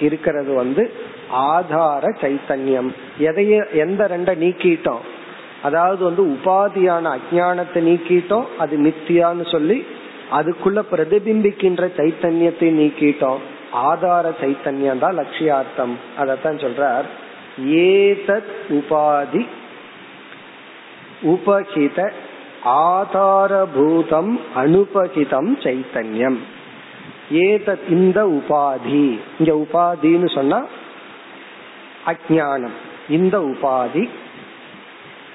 இருக்கிறது 0.00 0.52
வந்து 0.52 0.92
ஆதார 1.30 2.16
சைத்தன்யம். 2.20 2.90
எதைய 3.20 3.70
எந்த 3.72 4.08
ரெண்ட 4.08 4.30
நீக்கிட்டோம்? 4.36 5.04
அதாவது 5.62 6.04
வந்து 6.04 6.22
உபாதியான 6.24 7.18
அஜானத்தை 7.18 7.74
நீக்கிட்டோம் 7.74 8.44
அது 8.58 8.78
நித்தியான்னு 8.78 9.50
சொல்லி 9.50 9.84
அதுக்குள்ள 10.32 10.82
பிரதிபிம்பிக்கின்ற 10.92 11.90
சைத்தன்யத்தை 11.96 12.68
நீக்கிட்டோம். 12.80 13.38
ஆதார 13.72 14.34
சைத்தன்யம் 14.40 14.98
தான் 14.98 15.18
லட்சியார்த்தம். 15.18 15.94
அதத்தான் 16.18 16.62
சொல்றார். 16.64 17.04
ஏதத் 17.66 18.52
உபாதி 18.68 19.46
உபகித 21.22 22.10
ஆதாரபூதம் 22.64 24.40
அனுபகிதம் 24.56 25.50
சைத்தன்யம். 25.60 26.38
ஏதத் 27.32 27.88
இந்த 27.88 28.24
உபாதி. 28.24 29.20
இங்க 29.38 29.52
உபாதின்னு 29.52 30.34
சொன்னா 30.34 30.64
அஜானம் 32.06 32.76
இந்த 33.08 33.38
உபாதி 33.38 34.08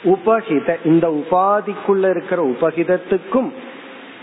உபகித 0.08 0.76
இந்த 0.84 1.08
உபாதிக்குள்ள 1.10 2.10
இருக்கிற 2.10 2.44
உபகிதத்துக்கும் 2.44 3.52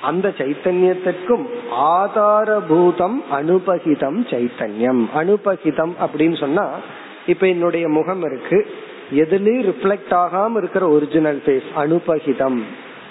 அந்த 0.02 0.28
சைத்தன்யத்திற்கும் 0.38 1.46
ஆதாரபூதம் 1.70 3.16
அனுபகிதம் 3.32 4.18
சைத்தன்யம். 4.30 5.08
அனுபகிதம் 5.16 5.92
அப்படின்னு 6.06 6.36
சொன்னா 6.38 6.68
இப்ப 7.26 7.46
என்னுடைய 7.46 7.88
முகம் 7.88 8.22
இருக்கு. 8.22 8.66
எதுலயும் 9.14 9.66
ரிஃப்ளெக்ட் 9.70 10.10
ஆகாம 10.10 10.56
இருக்கிற 10.56 10.88
ஒரிஜினல் 10.88 11.42
ஃபேஸ் 11.46 11.70
அனுபகிதம். 11.76 12.62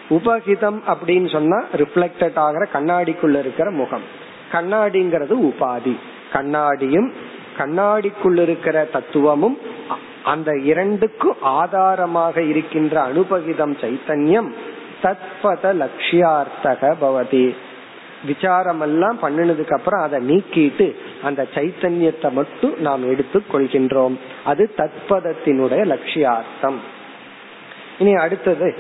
உபகிதம் 0.10 0.80
அப்படின்னு 0.88 1.32
சொன்னா 1.32 1.64
ரிஃப்ளெக்டட் 1.76 2.36
ஆகிற 2.36 2.68
கண்ணாடிக்குள்ள 2.74 3.40
இருக்கிற 3.40 3.72
முகம். 3.72 4.06
கண்ணாடிங்கிறது 4.52 5.36
உபாதி. 5.50 5.96
கண்ணாடியும் 6.34 7.12
கண்ணாடிக்குள்ள 7.58 8.42
இருக்கிற 8.42 8.84
தத்துவமும் 8.84 9.58
அந்த 10.24 10.56
இரண்டுக்கும் 10.56 11.42
ஆதாரமாக 11.42 12.42
இருக்கின்ற 12.42 13.08
அனுபகிதம் 13.08 13.76
சைத்தன்யம் 13.82 14.52
தத்பத 15.04 15.74
லட்சியார்த்தக 15.74 16.96
பவதி. 17.02 17.56
விசாரம் 18.26 18.82
எல்லாம் 18.82 19.18
பண்ணினதுக்கு 19.22 19.74
அப்புறம் 19.74 20.02
அதை 20.02 20.20
நீக்கிட்டு 20.30 20.96
அந்த 21.24 21.48
சைத்தன்யத்தை 21.54 22.32
மட்டும் 22.32 22.80
நாம் 22.80 23.10
எடுத்துக் 23.10 23.56
கொள்கின்றோம். 23.56 24.20
அது 24.44 24.74
தத்பதத்தினுடைய 24.78 25.84
லட்சியார்த்தம். 25.84 26.76
இனி 28.00 28.14
அடுத்தது 28.14 28.78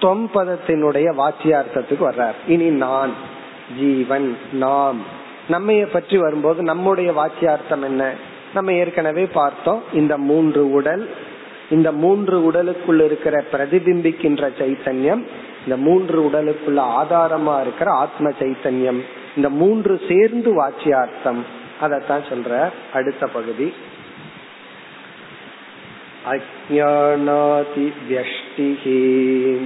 தொம்பதத்தினுடைய 0.00 1.12
வாச்சியார்த்தத்துக்கு 1.18 2.00
வர்றார். 2.00 2.34
இனி 2.46 2.68
நான் 2.68 3.10
ஜீவன் 3.78 4.38
நாம். 4.52 4.98
நம்மைய 5.50 5.86
பற்றி 5.92 6.18
வரும்போது 6.18 6.62
நம்முடைய 6.62 7.12
வாக்கியார்த்தம் 7.12 7.84
என்ன? 7.84 8.28
நம்ம 8.54 8.72
ஏற்கனவே 8.72 9.26
பார்த்தோம் 9.26 9.82
இந்த 9.92 10.18
மூன்று 10.18 10.70
உடல் 10.70 11.10
இந்த 11.70 11.92
மூன்று 11.92 12.44
உடலுக்குள் 12.44 13.00
இருக்கிற 13.00 13.44
பிரதிபிம்பிக்கின்ற 13.52 14.48
சைத்தன்யம் 14.58 15.26
இந்த 15.62 15.76
மூன்று 15.76 16.22
உடலுக்குள்ள 16.22 16.76
ஆதாரமா 16.76 17.60
இருக்கிற 17.60 17.90
ஆத்ம 17.90 18.30
சைத்தன்யம் 18.30 19.00
இந்த 19.36 19.48
மூன்று 19.48 20.00
சேர்ந்து 20.08 20.66
வாச்சியார்த்தம். 20.66 21.38
அதத்தான் 21.80 22.22
சொல்ற 22.30 22.70
அடுத்த 22.92 23.26
பகுதி. 23.26 23.72
அஜானாதி 26.30 27.92
வியஷ்டிகி. 28.08 29.58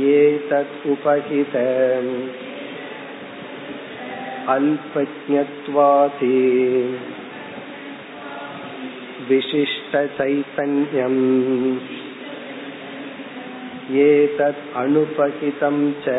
ஏதத் 0.00 0.64
உபகிதம் 0.84 2.30
अल्पज्ञत्वादे 4.54 6.36
विशिष्टचैतन्यम् 9.28 11.16
एतत् 14.04 14.62
अनुपहितं 14.82 15.76
च 16.04 16.14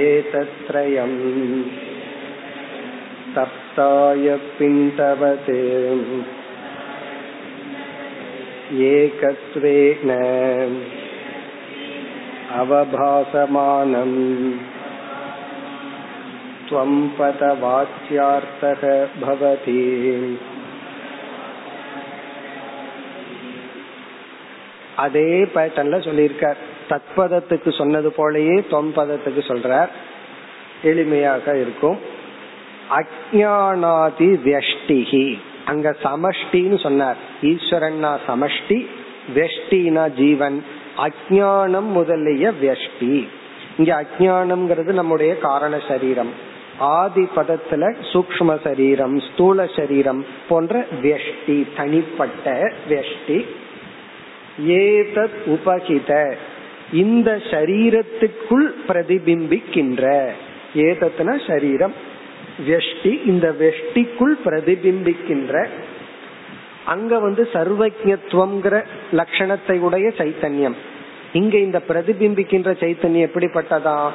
एतत्त्रयम् 0.00 1.16
तप्ताय 3.36 4.36
पिण्डवते 4.58 5.60
एकत्वेन 8.90 10.10
अवभासमानम् 12.60 14.20
त्वं 16.71 16.93
पदवाच्यार्थः 17.17 18.83
भवति 19.21 19.81
அதே 25.01 25.29
பேட்டர்ன்ல 25.53 25.97
சொல்லியிருக்கார் 26.05 26.59
தத்பதத்துக்கு 26.87 27.71
சொன்னது 27.79 28.09
போலயே 28.17 28.55
தொம் 28.69 28.89
பதத்துக்கு 28.95 29.41
சொல்றார் 29.49 29.91
எளிமையாக 30.83 31.53
இருக்கும் 31.59 31.97
அஜானாதி 32.97 34.29
வியஷ்டிகி 34.45 35.25
அங்க 35.65 35.87
சமஷ்டின்னு 36.03 36.79
சொன்னார் 36.85 37.19
ஈஸ்வரன்னா 37.51 38.11
சமஷ்டி 38.27 38.79
வெஷ்டினா 39.37 40.05
ஜீவன் 40.19 40.57
அஜானம் 41.05 41.89
முதலிய 41.97 42.51
வியஷ்டி 42.61 43.13
இங்க 43.77 43.91
அஜானம்ங்கிறது 44.03 44.91
நம்முடைய 44.93 45.31
காரண 45.39 45.75
சரீரம் 45.87 46.31
ஆதி 46.78 47.28
பதத்துல 47.36 47.94
சூக்ம 48.12 48.60
சரீரம் 48.64 49.20
ஸ்தூல 49.20 49.66
சரீரம் 49.66 50.26
போன்ற 50.48 50.86
வெஷ்டி 51.02 51.66
தனிப்பட்ட 51.76 52.72
வெஷ்டி 52.88 53.46
ஏதத் 54.66 55.30
உபகித. 55.46 56.34
இந்த 56.92 57.40
சரீரத்துக்குள் 57.50 58.70
பிரதிபிம்பிக்கின்ற. 58.88 60.28
ஏதத்னா 60.74 61.46
சரீரம். 61.46 61.94
வெஷ்டி 62.68 63.26
இந்த 63.26 63.54
வெஷ்டிக்குள் 63.58 64.34
பிரதிபிம்பிக்கின்ற. 64.44 65.66
அங்க 66.84 67.18
வந்து 67.18 67.48
சர்வஜத்துவம்ங்கிற 67.52 68.84
லட்சணத்தை 69.12 69.78
உடைய 69.78 70.08
சைத்தன்யம். 70.08 70.74
இங்க 71.32 71.58
இந்த 71.58 71.82
பிரதிபிம்பிக்கின்ற 71.88 72.72
சைத்தன்யம் 72.80 73.28
எப்படிப்பட்டதா? 73.28 74.10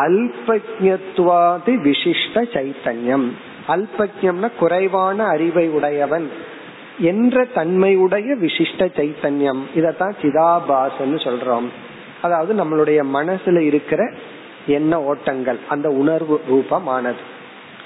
அல்பஜத்வாதி 0.00 1.66
விசிஷ்ட 1.66 2.34
சைத்தன்யம். 2.34 3.30
அல்பஜம்னா 3.68 4.50
குறைவான 4.58 5.24
அறிவை 5.24 5.68
உடையவன். 5.68 6.30
என்ற 6.98 7.44
தன்மையுடைய 7.44 8.34
விசிஷ்ட 8.34 8.78
சைத்தன்யம். 8.78 9.60
இதத்தான் 9.76 10.12
சிதாபாசன்னு 10.22 11.20
சொல்றோம். 11.20 11.68
அதாவது 12.22 12.64
நம்மளுடைய 12.64 13.04
மனசுல 13.14 13.58
இருக்கிற 13.58 14.14
எண்ண 14.66 15.02
ஓட்டங்கள் 15.02 15.58
அந்த 15.68 15.88
உணர்வு 15.90 16.40
ரூபமானது. 16.50 17.22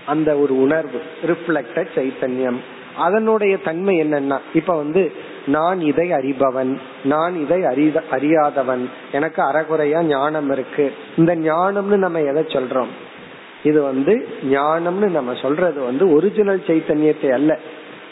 அந்த 0.06 0.36
ஒரு 0.36 0.60
உணர்வு 0.60 1.02
ரிஃப்ளக்டட் 1.26 1.88
சைத்தன்யம். 1.94 2.56
அதனுடைய 2.96 3.58
தன்மை 3.58 4.00
என்னன்னா 4.00 4.38
இப்ப 4.54 4.76
வந்து 4.76 5.12
நான் 5.48 5.80
இதை 5.80 6.10
அறிபவன் 6.10 6.72
நான் 7.04 7.34
இதை 7.40 7.64
அறித 7.64 8.02
அறியாதவன். 8.10 8.90
எனக்கு 9.12 9.42
அறகுறையா 9.42 10.02
ஞானம் 10.02 10.50
இருக்கு. 10.50 10.94
இந்த 11.16 11.36
ஞானம்னு 11.36 11.96
நம்ம 11.96 12.20
எதை 12.20 12.42
சொல்றோம்? 12.42 12.92
இது 13.62 13.82
வந்து 13.82 14.28
ஞானம்னு 14.50 15.10
நம்ம 15.10 15.34
சொல்றது 15.42 15.80
வந்து 15.80 16.12
ஒரிஜினல் 16.12 16.62
சைத்தன்யத்தை 16.66 17.28
அல்ல. 17.32 17.58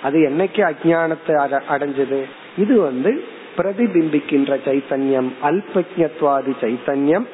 அது 0.02 0.18
என்னைக்கு 0.18 0.72
அஜானத்தை 0.72 1.60
அடைஞ்சது? 1.70 2.20
இது 2.58 2.80
வந்து 2.80 3.24
பிரதிபிம்பிக்கின்ற 3.56 4.52
சைத்தன்யம் 4.64 5.30
அல்பஜத்வாதி 5.42 6.54
சைத்தன்யம். 6.60 7.26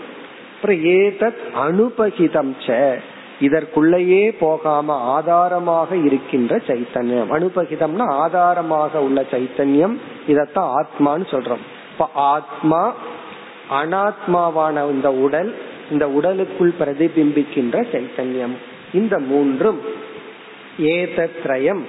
ஏதத் 0.64 1.42
அனுபகிதம் 1.54 2.52
ச 2.66 2.98
இதற்குள்ளேயே 3.42 4.35
போகாம 4.38 4.94
ஆதாரமாக 4.94 5.96
இருக்கின்ற 5.96 6.57
சைத்தன்யம். 6.57 7.31
அனுபகிதம்னா 7.37 8.07
ஆதாரமாக 8.07 9.02
உள்ள 9.02 9.20
சைத்தன்யம். 9.31 9.96
இதத்தான் 10.28 10.70
ஆத்மான்னு 10.78 11.26
சொல்றோம். 11.31 11.62
இப்ப 11.92 12.09
ஆத்மா 12.14 12.94
அனாத்மாவான 13.70 14.90
இந்த 14.90 15.12
உடல் 15.12 15.55
இந்த 15.90 16.09
உடலுக்குள் 16.09 16.74
பிரதிபிம்பிக்கின்ற 16.81 17.76
சைத்தன்யம். 17.92 18.57
இந்த 18.92 19.18
மூன்றும் 19.18 19.81
ஏதத்ரயம் 20.78 21.83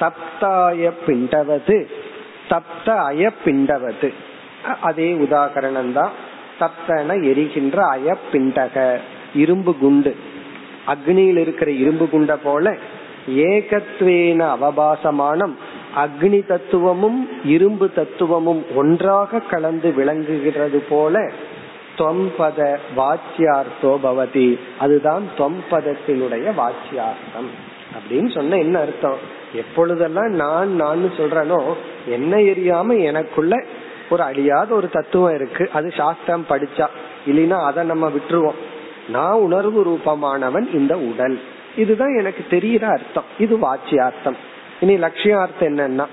தப்தாய 0.00 0.92
பிண்டவது 1.06 1.86
தப்த 2.50 2.88
அய 2.88 3.30
பிண்டவது. 3.44 4.12
அதே 4.80 5.14
உதாகரணம் 5.14 5.92
தான் 5.92 6.10
தப்தன 6.60 7.10
எரிகின்ற 7.24 7.82
அயப்பிண்டக 7.96 8.98
இரும்பு 9.34 9.72
குண்டு. 9.76 10.16
அக்னியில் 10.88 11.36
இருக்கிற 11.36 11.70
இரும்பு 11.70 12.08
குண்ட 12.12 12.36
போல 12.42 12.76
ஏகத்வேன 13.28 14.56
அவபாசமானம் 14.56 15.54
அக்னி 15.96 16.46
தத்துவமும் 16.46 17.28
இரும்பு 17.44 17.92
தத்துவமும் 17.92 18.64
ஒன்றாக 18.74 19.40
கலந்து 19.40 19.92
விளங்குகிறது 19.92 20.84
போல 20.88 21.30
தொம்பத 21.98 22.76
வாச்சியார்த்தோ 22.96 23.96
பவதி. 24.02 24.58
அதுதான் 24.78 25.22
தொம்பதத்தினுடைய 25.38 26.50
வாச்சியார்த்தம். 26.54 27.50
அப்படின்னு 27.94 28.30
சொன்ன 28.30 28.58
என்ன 28.58 28.80
அர்த்தம்? 28.80 29.16
எப்பொழுதெல்லாம் 29.52 30.30
நான் 30.30 30.74
நான் 30.74 31.10
சொல்றனோ 31.16 31.74
என்ன 32.06 32.36
எரியாம 32.36 33.02
எனக்குள்ள 33.02 33.64
ஒரு 34.10 34.22
அழியாத 34.22 34.74
ஒரு 34.74 34.88
தத்துவம் 34.88 35.34
இருக்கு. 35.34 35.70
அது 35.72 35.90
சாஸ்திரம் 35.90 36.46
படிச்சா. 36.48 36.86
இல்லைன்னா 37.26 37.64
அதை 37.64 37.84
நம்ம 37.84 38.10
விட்டுருவோம். 38.10 38.54
நான் 39.09 39.43
உணர்வு 39.45 39.79
ரூபமானவன் 39.83 40.67
இந்த 40.73 40.93
உடல் 41.07 41.37
இதுதான் 41.75 42.13
எனக்கு 42.17 42.43
தெரிகிற 42.49 42.85
அர்த்தம் 42.87 43.29
இது 43.39 43.55
வாட்சியார்த்தம் 43.57 44.37
இனி 44.81 44.95
லட்சியார்த்தம் 44.97 45.69
என்னன்னா 45.71 46.07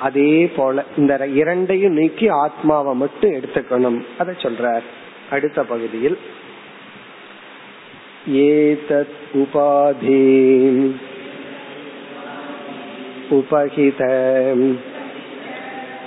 அதே 0.00 0.32
போல 0.56 0.84
இந்த 0.96 1.12
இரண்டையும் 1.34 1.96
நீக்கி 1.98 2.26
ஆத்மாவை 2.42 2.92
மட்டும் 2.94 3.36
எடுத்துக்கணும் 3.38 4.00
அதை 4.18 4.34
சொல்றார் 4.42 4.86
அடுத்த 5.30 5.62
பகுதியில் 5.64 6.18
ஏதத் 8.42 9.16
உபாதி 9.38 10.24
उपहित 13.30 14.00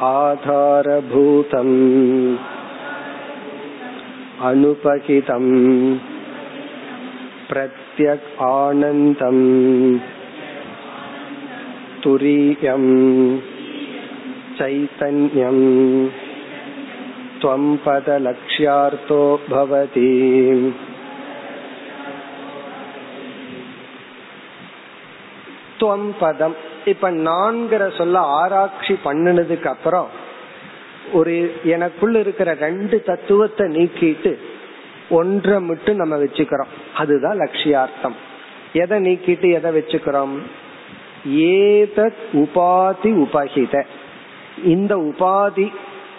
आधारभूतम् 0.04 1.76
अनुपहितम् 4.44 5.52
प्रत्यक् 7.50 8.28
आनन्दम् 8.50 9.44
तुरीयम् 12.02 12.92
चैतन्यम् 14.58 15.64
त्वं 17.42 17.64
पदलक्ष्यार्थो 17.86 19.22
भवति 19.50 20.10
துவம் 25.82 26.10
பதம் 26.20 26.56
இப்ப 26.86 27.10
நான்கிற 27.28 27.84
சொல்ல 27.98 28.18
ஆராய்ச்சி 28.36 28.94
பண்ணினதுக்கு 29.06 29.68
அப்புறம் 29.68 30.10
ஒரு 31.12 31.34
எனக்குள்ள 31.66 32.16
இருக்கிற 32.20 32.50
ரெண்டு 32.60 32.98
தத்துவத்தை 33.04 33.66
நீக்கிட்டு 33.68 34.32
ஒன்றை 35.09 35.61
மட்டும் 35.61 35.97
நம்ம 35.97 36.17
வச்சுக்கிறோம். 36.17 36.67
அதுதான் 36.97 37.39
லட்சியார்த்தம். 37.39 38.15
எதை 38.73 39.01
நீக்கிட்டு 39.01 39.53
எதை 39.53 39.77
வச்சுக்கிறோம்? 39.77 40.39
ஏதத் 41.29 42.15
உபாதி 42.33 43.03
உபகித 43.03 43.85
இந்த 44.65 44.97
உபாதி 44.97 45.73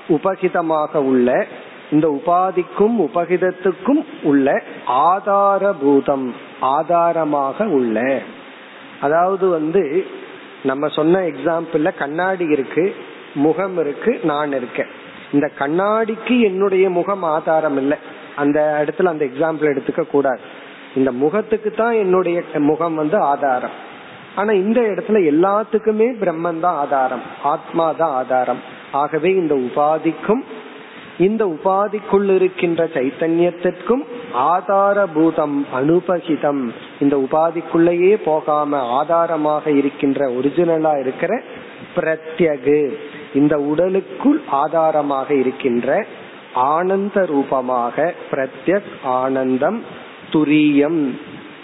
உபகிதமாக 0.09 0.95
உள்ள 0.95 1.45
இந்த 1.91 2.19
உபாதிக்கும் 2.23 2.99
உபகிதத்துக்கும் 2.99 4.05
உள்ள 4.23 4.63
ஆதாரபூதம் 4.87 6.33
ஆதாரமாக 6.59 7.65
உள்ள. 7.65 8.21
அதாவது 9.01 9.49
வந்து 9.49 10.07
நம்ம 10.63 10.87
சொன்ன 10.87 11.19
எக்ஸாம்பிள்ல 11.19 11.97
கண்ணாடி 11.97 12.45
இருக்கு 12.45 12.95
முகம் 13.33 13.79
இருக்கு 13.79 14.19
நான் 14.23 14.51
இருக்கேன். 14.51 14.87
இந்த 15.31 15.51
கண்ணாடிக்கு 15.59 16.41
என்னுடைய 16.41 16.89
முகம் 16.89 17.23
ஆதாரம் 17.23 17.77
இல்லை. 17.77 17.97
அந்த 18.43 18.59
இடத்துல 18.83 19.11
அந்த 19.13 19.25
எக்ஸாம்பிள் 19.25 19.71
எடுத்துக்க 19.73 20.03
கூடாது. 20.11 20.41
இந்த 20.95 21.09
முகத்துக்கு 21.23 21.71
தான் 21.71 21.95
என்னுடைய 22.03 22.37
முகம் 22.69 22.95
வந்து 23.01 23.17
ஆதாரம். 23.33 23.75
ஆனா 24.35 24.51
இந்த 24.63 24.79
இடத்துல 24.81 25.19
எல்லாத்துக்குமே 25.33 26.07
பிரம்மன் 26.21 26.63
தான் 26.65 26.77
ஆதாரம். 26.83 27.25
ஆத்மா 27.43 27.85
தான் 27.91 28.13
ஆதாரம். 28.21 28.61
ஆகவே 29.01 29.29
இந்த 29.41 29.53
உபாதிக்கும் 29.67 30.43
இந்த 31.25 31.43
உபாதிக்குள் 31.55 32.27
இருக்கின்ற 32.35 32.81
சைத்தன்யத்திற்கும் 32.95 34.03
ஆதாரபூதம் 34.53 35.55
அனுபகிதம். 35.79 36.63
இந்த 37.03 37.15
உபாதிக்குள்ளேயே 37.25 38.13
போகாம 38.25 38.81
ஆதாரமாக 38.99 39.71
இருக்கின்ற 39.81 40.29
ஒரிஜினலா 40.39 40.93
இருக்கிற 40.99 41.33
பிரத்யகு 41.95 42.79
இந்த 43.33 43.55
உடலுக்குள் 43.71 44.39
ஆதாரமாக 44.63 45.29
இருக்கின்ற 45.33 46.05
ஆனந்த 46.57 47.25
ரூபமாக 47.25 48.13
பிரத்யக் 48.31 48.91
ஆனந்தம் 49.03 49.83
துரியம். 50.31 50.99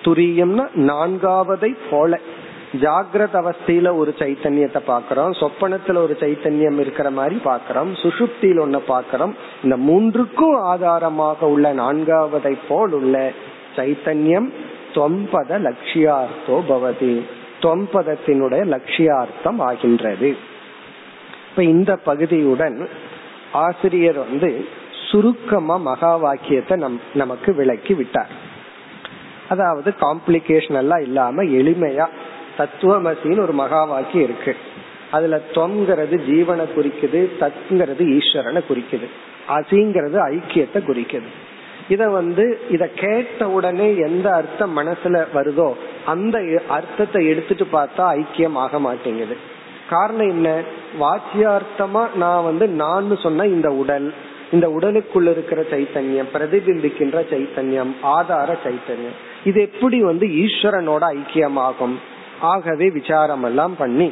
துரியம்னா 0.03 0.65
நான்காவதை 0.75 1.77
போல. 1.89 2.19
ஜாகிரத 2.81 3.33
அவஸ்தையில 3.33 3.95
ஒரு 3.95 4.15
சைத்தன்யத்தை 4.19 4.79
பாக்கிறோம் 4.87 5.33
சொப்பனத்துல 5.41 5.95
ஒரு 5.95 6.17
சைத்தன்யம் 6.19 6.79
இருக்கிற 6.79 7.09
மாதிரி 7.09 7.35
பாக்கிறோம் 7.35 7.91
சுசுப்தியில் 8.03 8.61
ஒன்ன 8.63 8.79
பாக்கிறோம் 8.87 9.33
இந்த 9.63 9.77
மூன்றுக்கும் 9.77 10.57
ஆதாரமாக 10.61 11.47
உள்ள 11.47 11.73
நான்காவதை 11.73 12.57
போல் 12.67 12.91
உள்ள 12.91 13.31
சைத்தன்யம் 13.75 14.49
தொம்பத 14.93 15.59
லட்சியார்த்தோ 15.59 16.57
பவதி. 16.69 17.21
தொம்பதத்தினுடைய 17.61 18.63
லட்சியார்த்தம் 18.73 19.59
ஆகின்றது. 19.59 20.35
இப்ப 21.49 21.63
இந்த 21.63 21.99
பகுதியுடன் 22.05 22.87
ஆசிரியர் 23.51 24.17
வந்து 24.17 24.81
சுருக்கமா 25.13 25.75
மகா 25.77 26.15
வாக்கியத்தை 26.15 26.77
நம் 26.77 27.01
நமக்கு 27.13 27.55
விளக்கி 27.55 27.93
விட்டார். 27.93 28.29
அதாவது 29.49 29.93
காம்ப்ளிகேஷன் 30.01 30.73
எல்லாம் 30.73 31.01
இல்லாம 31.01 31.43
எளிமையா 31.43 32.07
தத்துவமசின்னு 32.57 33.39
ஒரு 33.39 33.51
மகா 33.51 33.83
வாக்கியம் 33.83 34.23
இருக்கு. 34.23 34.55
அதுல 35.11 35.41
தொங்கிறது 35.51 36.15
ஜீவனை 36.29 36.65
குறிக்குது 36.75 37.29
தத்துங்கிறது 37.39 38.03
ஈஸ்வரனை 38.17 38.61
குறிக்குது. 38.69 39.07
அசிங்கிறது 39.49 40.17
ஐக்கியத்தை 40.33 40.79
குறிக்குது. 40.87 41.29
இத 41.89 42.09
வந்து 42.09 42.61
இத 42.69 42.87
கேட்ட 42.87 43.49
உடனே 43.49 43.95
எந்த 43.97 44.33
அர்த்தம் 44.33 44.77
மனசுல 44.77 45.25
வருதோ 45.35 45.73
அந்த 46.05 46.61
அர்த்தத்தை 46.67 47.27
எடுத்துட்டு 47.27 47.67
பார்த்தா 47.71 48.19
ஐக்கியம் 48.19 48.53
ஆக 48.53 48.79
மாட்டேங்குது. 48.79 49.37
காரணம் 49.89 50.29
என்ன? 50.29 50.61
வாக்கியார்த்தமா 50.99 52.15
நான் 52.15 52.43
வந்து 52.43 52.67
நான் 52.67 53.17
சொன்ன 53.17 53.45
இந்த 53.45 53.71
உடல் 53.71 54.13
இந்த 54.53 54.67
உடலுக்குள்ள 54.77 55.29
இருக்கிற 55.35 55.61
சைத்தன்யம் 55.71 56.29
பிரதிபிம்பிக்கின்ற 56.35 57.19
சைத்தன்யம் 57.31 57.93
ஆதார 58.15 58.57
சைத்தன்யம். 58.65 59.17
இது 59.49 59.59
எப்படி 59.61 59.99
வந்து 60.09 60.25
ஈஸ்வரனோட 60.43 61.03
ஐக்கியமாகும்? 61.17 61.95
ஆகவே 62.53 62.87
விசாரம் 62.99 63.45
எல்லாம் 63.49 63.75
பண்ணி 63.81 64.07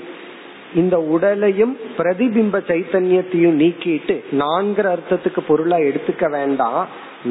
இந்த 0.82 0.98
உடலையும் 1.14 1.74
பிரதிபிம்ப 1.98 2.60
சைத்தன்யத்தையும் 2.68 3.58
நீக்கிட்டு 3.62 4.16
நான்கிற 4.42 4.86
அர்த்தத்துக்கு 4.96 5.42
பொருளா 5.48 5.78
எடுத்துக்க 5.90 6.26
வேண்டாம். 6.30 6.84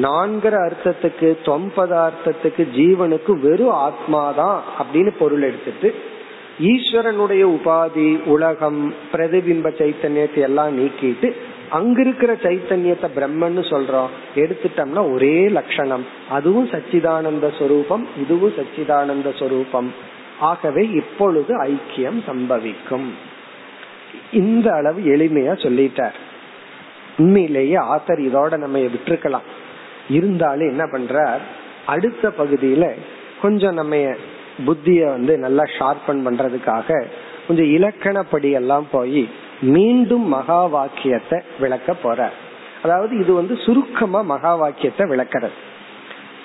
நான்கிற 0.06 0.54
அர்த்தத்துக்கு 0.66 1.28
தொம்பதார்த்தத்துக்கு 1.46 2.64
ஜீவனுக்கு 2.78 3.32
வெறும் 3.46 3.76
ஆத்மாதான் 3.86 4.58
அப்படின்னு 4.80 5.12
பொருள் 5.18 5.46
எடுத்துட்டு 5.48 5.88
ஈஸ்வரனுடைய 6.72 7.42
உபாதி 7.56 8.08
உலகம் 8.34 8.80
பிரதிபிம்ப 9.12 9.72
சைத்தன்யத்தை 9.80 10.42
எல்லாம் 10.48 10.72
நீக்கிட்டு 10.78 11.30
அங்க 11.70 12.00
இருக்கிற 12.00 12.34
சைத்தன்யத்தை 12.34 13.08
பிரம்மன்னு 13.16 13.62
சொல்றோம். 13.70 14.08
எடுத்துட்டோம்னா 14.34 15.12
ஒரே 15.12 15.48
லட்சணம். 15.48 16.06
அதுவும் 16.30 16.68
சச்சிதானந்த 16.68 17.58
சொரூபம் 17.58 18.08
இதுவும் 18.20 18.52
சச்சிதானந்த 18.52 19.38
சொரூபம். 19.38 19.94
ஆகவே 20.40 20.88
இப்பொழுது 20.88 21.62
ஐக்கியம் 21.62 22.22
சம்பவிக்கும். 22.26 23.08
இந்த 24.32 24.72
அளவு 24.72 25.00
எளிமையா 25.00 25.52
சொல்லிட்டார். 25.58 26.14
உண்மையிலேயே 27.18 27.74
ஆத்தர் 27.74 28.28
இதோட 28.28 28.56
நம்ம 28.56 28.78
விட்டுருக்கலாம். 28.78 29.48
இருந்தாலும் 30.08 30.68
என்ன 30.68 30.84
பண்றார்? 30.84 31.40
அடுத்த 31.86 32.32
பகுதியில 32.38 32.90
கொஞ்சம் 33.42 33.74
நம்ம 33.74 33.96
புத்திய 34.66 35.04
வந்து 35.04 35.38
நல்லா 35.38 35.62
ஷார்பன் 35.62 36.26
பண்றதுக்காக 36.26 37.04
கொஞ்சம் 37.48 37.66
இலக்கணப்படி 37.66 38.50
எல்லாம் 38.50 38.86
போய் 38.90 39.28
மீண்டும் 39.60 40.26
மகா 40.26 40.64
வாக்கியத்தை 40.64 41.40
விளக்க 41.58 41.94
போற. 41.94 42.30
அதாவது 42.82 43.18
இது 43.18 43.32
வந்து 43.32 43.56
சுருக்கமா 43.56 44.20
மகா 44.20 44.54
வாக்கியத்தை 44.54 45.06
விளக்கிறது. 45.06 45.56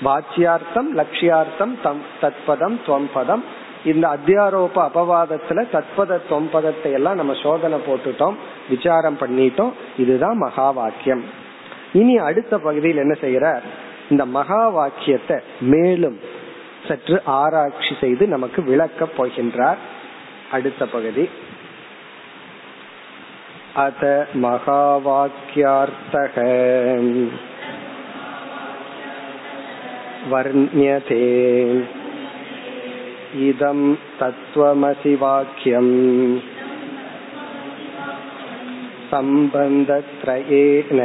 வாச்சியார்த்தம் 0.03 0.89
லட்சியார்த்தம் 0.95 1.73
தம் 1.81 2.01
தத்பதம் 2.21 2.75
துவம்பதம். 2.85 3.43
இந்த 3.85 4.17
அத்தியாரோப 4.17 4.89
அபவாதத்துல 4.89 5.65
தத்பத 5.73 6.19
தொம்பதத்தை 6.29 6.91
எல்லாம் 6.91 7.15
நம்ம 7.15 7.33
சோதனை 7.33 7.79
போட்டுட்டோம் 7.87 8.33
விசாரம் 8.69 9.17
பண்ணிட்டோம். 9.19 9.71
இதுதான் 9.97 10.37
மகா 10.37 10.71
வாக்கியம் 10.71 11.23
இனி 11.93 12.17
அடுத்த 12.17 12.57
பகுதியில் 12.57 12.97
என்ன 12.97 13.17
செய்யறார் 13.21 13.61
இந்த 14.09 14.25
மகா 14.25 14.67
வாக்கியத்தை 14.67 15.37
மேலும் 15.59 16.19
சற்று 16.87 17.21
ஆராய்ச்சி 17.25 17.95
செய்து 17.99 18.27
நமக்கு 18.27 18.63
விளக்க 18.63 19.07
போகின்றார். 19.17 19.75
அடுத்த 20.51 20.85
பகுதி. 20.85 21.29
अत 23.83 24.01
महावाक्यार्थः 24.43 26.35
वर्ण्यते 30.31 31.25
इदं 33.47 33.81
तत्त्वमसि 34.19 35.15
वाक्यम् 35.23 35.89
सम्बन्धत्रयेन 39.09 41.01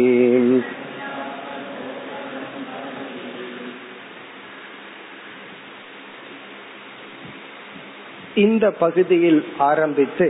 இந்த 8.38 8.72
பகுதியில் 8.72 9.42
ஆரம்பித்து 9.58 10.28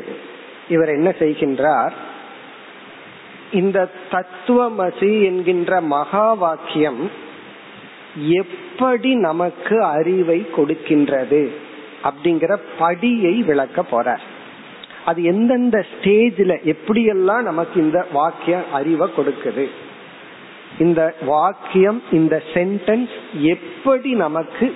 இவர் 0.70 0.90
என்ன 0.90 1.10
செய்கின்றார்? 1.20 1.92
இந்த 3.52 3.90
தத்துவமசி 4.12 5.12
என்கின்ற 5.24 5.82
மகா 5.82 6.34
வாக்கியம் 6.34 7.12
எப்படி 8.16 9.16
நமக்கு 9.16 9.84
அறிவை 9.84 10.40
கொடுக்கின்றது 10.58 11.42
அப்படிங்கிற 12.04 12.54
படியை 12.80 13.36
விளக்க 13.46 13.86
போறார். 13.92 14.24
அது 15.06 15.24
எந்தெந்த 15.24 15.86
ஸ்டேஜ்ல 15.92 16.54
எப்படியெல்லாம் 16.74 17.42
நமக்கு 17.42 17.82
இந்த 17.82 18.00
வாக்கியம் 18.12 18.66
அறிவை 18.72 19.08
கொடுக்குது? 19.18 19.66
இந்த 20.80 21.02
வாக்கியம் 21.22 22.04
இந்த 22.12 22.44
சென்டென்ஸ் 22.54 23.14
எப்படி 23.34 24.12
நமக்கு 24.14 24.68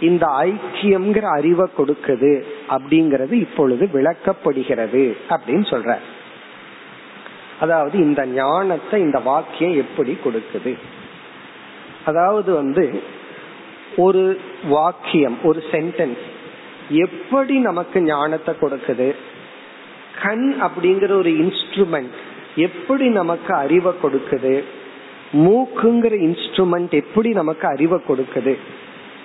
இந்த 0.00 0.26
ஐக்கியம்ங்கிற 0.26 1.20
அறிவை 1.20 1.66
கொடுக்குது 1.78 2.44
அப்படிங்கறது 2.68 3.32
இப்பொழுது 3.32 3.88
விளக்கப்படுகிறது 3.92 5.16
அப்படின்னு 5.28 5.66
சொல்ற. 5.70 5.96
அதாவது 7.60 7.98
இந்த 7.98 8.26
ஞானத்தை 8.26 9.00
இந்த 9.00 9.18
வாக்கியம் 9.18 9.76
எப்படி 9.76 10.18
கொடுக்குது? 10.24 10.78
அதாவது 12.04 12.54
வந்து 12.54 13.02
ஒரு 13.96 14.40
வாக்கியம் 14.68 15.38
ஒரு 15.42 15.62
சென்டென்ஸ் 15.70 16.24
எப்படி 16.88 17.58
நமக்கு 17.58 18.02
ஞானத்தை 18.02 18.54
கொடுக்குது? 18.60 19.14
கண் 20.22 20.54
அப்படிங்கிற 20.60 21.10
ஒரு 21.10 21.30
இன்ஸ்ட்ருமெண்ட் 21.30 22.16
எப்படி 22.56 23.08
நமக்கு 23.08 23.54
அறிவை 23.54 23.92
கொடுக்குது? 24.02 24.64
மூக்குங்கிற 25.32 26.14
இன்ஸ்ட்ருமெண்ட் 26.26 26.90
எப்படி 26.90 27.30
நமக்கு 27.30 27.68
அறிவை 27.68 28.00
கொடுக்குது? 28.08 28.56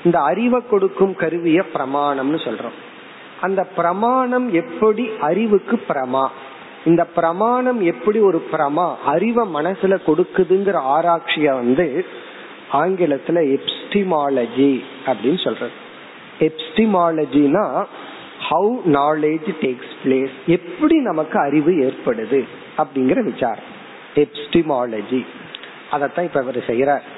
இந்த 0.05 0.21
அறிவை 0.21 0.61
கொடுக்கும் 0.69 1.15
கருவிய 1.15 1.63
பிரமாணம்னு 1.73 2.39
சொல்றோம். 2.47 2.77
அந்த 3.41 3.63
பிரமாணம் 3.63 4.53
எப்படி 4.53 5.09
அறிவுக்கு 5.19 5.83
பிரமா? 5.89 6.27
இந்த 6.85 7.05
பிரமாணம் 7.05 7.81
எப்படி 7.81 8.19
ஒரு 8.19 8.47
பிரமா? 8.51 8.95
அறிவை 9.05 9.53
மனசுல 9.53 9.97
கொடுக்குதுங்கிற 10.07 10.73
ஆராய்ச்சிய 10.73 11.51
வந்து 11.51 12.05
ஆங்கிலத்துல 12.73 13.57
எப்ஸ்டிமாலஜி 13.57 14.83
அப்படின்னு 15.05 15.43
சொல்றது. 15.43 15.71
எப்ஸ்டிமாலஜினா 16.39 17.85
ஹவு 18.49 18.77
நாலேஜ் 18.85 19.55
டேக்ஸ் 19.61 19.93
பிளேஸ் 20.03 20.31
எப்படி 20.47 20.99
நமக்கு 20.99 21.39
அறிவு 21.39 21.71
ஏற்படுது 21.71 22.47
அப்படிங்கிற 22.77 23.23
விசாரம். 23.23 23.73
எப்ஸ்டிமாலஜி. 24.15 25.25
அதத்தான் 25.91 26.23
இப்ப 26.23 26.41
இவர் 26.41 26.57
செய்யறார் 26.57 27.14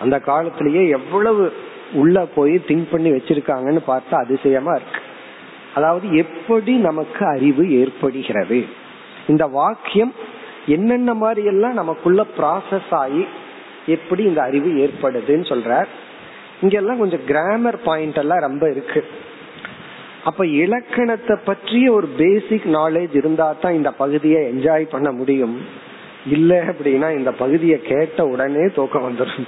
அந்த 0.00 0.20
காலத்திலேயே 0.20 0.88
எவ்வளவு 0.88 1.52
உள்ள 1.92 2.26
போய் 2.34 2.52
திங்க் 2.52 2.90
பண்ணி 2.90 3.10
வச்சிருக்காங்கன்னு 3.10 3.80
பார்த்தா 3.86 4.14
அதிசயமா 4.14 4.72
இருக்கு. 4.72 5.00
அதாவது 5.74 6.16
எப்படி 6.16 6.76
நமக்கு 6.76 7.26
அறிவு 7.26 7.70
ஏற்படுகிறது? 7.70 8.64
இந்த 9.28 9.46
வாக்கியம் 9.46 10.12
என்னென்ன 10.66 11.14
மாதிரி 11.14 11.46
எல்லாம் 11.46 11.72
நமக்குள்ள 11.72 12.26
ப்ராசஸ் 12.38 12.90
ஆகி 12.90 13.26
எப்படி 13.86 14.22
இந்த 14.22 14.42
அறிவு 14.42 14.70
ஏற்படுதுன்னு 14.70 15.46
சொல்றார். 15.52 15.86
இங்கெல்லாம் 16.60 16.98
கொஞ்சம் 16.98 17.24
கிராமர் 17.26 17.82
பாயிண்ட் 17.82 18.16
எல்லாம் 18.16 18.38
ரொம்ப 18.38 18.70
இருக்கு. 18.70 19.04
அப்ப 20.24 20.46
இலக்கணத்தை 20.46 21.36
பற்றிய 21.44 21.92
ஒரு 21.92 22.06
பேசிக் 22.06 22.66
நாலேஜ் 22.66 23.16
இருந்தா 23.16 23.54
தான் 23.60 23.74
இந்த 23.74 23.90
பகுதியை 23.92 24.42
என்ஜாய் 24.42 24.86
பண்ண 24.90 25.10
முடியும். 25.10 25.84
இல்ல 26.30 26.64
அப்படின்னா 26.64 27.18
இந்த 27.18 27.32
பகுதியை 27.32 27.80
கேட்ட 27.82 28.24
உடனே 28.24 28.66
தூக்கம் 28.74 29.06
வந்துடும் 29.08 29.46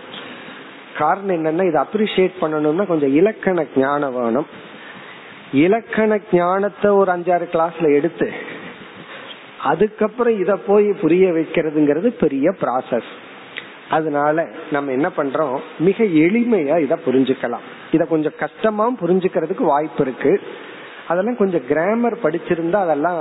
காரணம் 0.99 1.37
என்னன்னா 1.37 1.65
இதை 1.71 1.81
அப்ரிசியேட் 1.87 2.41
பண்ணணும்னா 2.41 2.85
கொஞ்சம் 2.93 3.15
இலக்கண 3.21 3.65
ஞானம் 3.77 4.17
வேணும். 4.19 4.49
இலக்கண 5.65 6.19
ஞானத்தை 6.33 6.89
ஒரு 7.01 7.11
அஞ்சாறு 7.17 7.47
கிளாஸ்ல 7.55 7.89
எடுத்து 7.99 8.29
அதுக்கப்புறம் 9.71 10.37
இத 10.43 10.53
போய் 10.67 10.89
புரிய 11.01 11.25
வைக்கிறதுங்கிறது 11.37 12.09
பெரிய 12.25 12.49
ப்ராசஸ் 12.61 13.11
அதனால 13.97 14.37
நம்ம 14.75 14.93
என்ன 14.93 15.09
பண்றோம்? 15.17 15.57
மிக 15.87 16.05
எளிமையா 16.25 16.77
இத 16.87 16.95
புரிஞ்சுக்கலாம். 17.07 17.67
இத 17.93 18.03
கொஞ்சம் 18.05 18.35
கஷ்டமா 18.39 18.87
புரிஞ்சுக்கிறதுக்கு 19.03 19.65
வாய்ப்பு 19.73 20.03
இருக்கு. 20.07 20.33
அதெல்லாம் 21.11 21.41
கொஞ்சம் 21.43 21.65
கிராமர் 21.69 22.17
படிச்சிருந்தா 22.25 22.81
அதெல்லாம் 22.87 23.21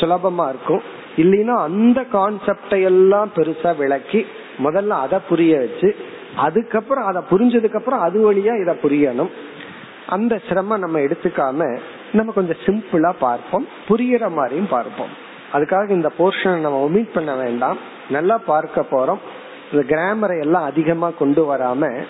சுலபமா 0.00 0.46
இருக்கும். 0.52 0.82
இல்லைன்னா 1.22 1.54
அந்த 1.68 2.00
கான்செப்டை 2.12 2.80
எல்லாம் 2.90 3.30
பெருசா 3.36 3.70
விளக்கி 3.76 4.20
முதல்ல 4.64 4.98
அதை 5.04 5.18
புரிய 5.28 5.52
வச்சு 5.64 5.88
அதுக்கப்புறம் 6.36 7.04
அதை 7.04 7.22
புரிஞ்சதுக்கு 7.30 7.74
அப்புறம் 7.74 8.00
அது 8.00 8.32
வழியா 8.32 8.60
இதை 8.60 8.74
புரியணும். 8.82 9.30
அந்த 10.06 10.40
சிரமம் 10.48 10.78
நம்ம 10.78 10.98
எடுத்துக்காம 10.98 11.78
நம்ம 12.12 12.32
கொஞ்சம் 12.32 12.62
சிம்பிளா 12.66 13.12
பார்ப்போம். 13.18 13.68
புரியற 13.88 14.32
மாதிரியும் 14.32 14.68
பார்ப்போம். 14.68 15.08
அதுக்காக 15.52 15.90
இந்த 15.90 16.12
போர்ஷனை 16.18 16.58
நம்ம 16.58 16.88
ஒமிட் 16.88 17.12
பண்ண 17.12 17.34
வேண்டாம். 17.34 17.78
நல்லா 18.10 18.38
பார்க்க 18.38 18.86
போறோம். 18.90 19.18
இந்த 19.72 19.96
கிராமரை 19.96 20.40
எல்லாம் 20.40 20.64
அதிகமா 20.64 21.10
கொண்டு 21.10 21.54
வராம 21.54 22.04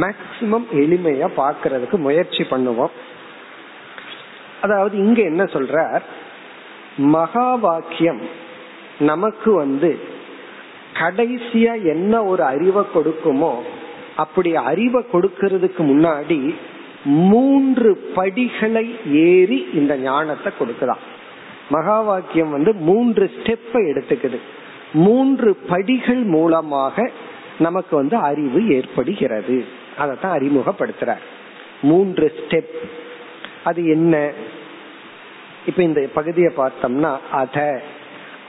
மேக்சிமம் 0.00 0.66
எளிமையா 0.72 1.28
பார்க்கறதுக்கு 1.36 1.96
முயற்சி 1.96 2.46
பண்ணுவோம். 2.50 2.90
அதாவது 4.60 4.96
இங்க 4.96 5.22
என்ன 5.22 5.44
சொல்ற 5.44 6.00
மகா 6.96 7.54
வாக்கியம் 7.54 8.20
நமக்கு 8.98 9.52
வந்து 9.52 9.98
கடைசியா 11.00 11.82
என்ன 11.84 12.24
ஒரு 12.24 12.42
அறிவை 12.42 12.84
கொடுக்குமோ 12.94 13.54
அப்படி 14.16 14.56
அறிவை 14.56 15.04
கொடுக்கறதுக்கு 15.12 15.78
முன்னாடி 15.78 16.54
மூன்று 17.04 17.96
படிகளை 18.14 18.96
ஏறி 19.12 19.68
இந்த 19.74 19.96
ஞானத்தை 19.96 20.52
கொடுக்கலாம். 20.58 20.98
மகா 21.68 22.00
வாக்கியம் 22.00 22.50
வந்து 22.50 22.74
மூன்று 22.74 23.30
ஸ்டெப்பை 23.36 23.74
எடுத்துக்குது. 23.74 24.38
மூன்று 24.92 25.54
படிகள் 25.54 26.22
மூலமாக 26.22 27.10
நமக்கு 27.58 27.96
வந்து 27.96 28.16
அறிவு 28.16 28.68
ஏற்படுகிறது. 28.68 29.64
அதைத்தான் 29.96 30.38
அறிமுகப்படுத்துறார். 30.38 31.24
மூன்று 31.82 32.32
ஸ்டெப் 32.36 32.74
அது 33.64 33.86
என்ன? 33.86 34.30
இப்ப 35.66 35.82
இந்த 35.82 36.08
பகுதியை 36.14 36.52
பார்த்தோம்னா 36.56 37.18
அத. 37.32 37.82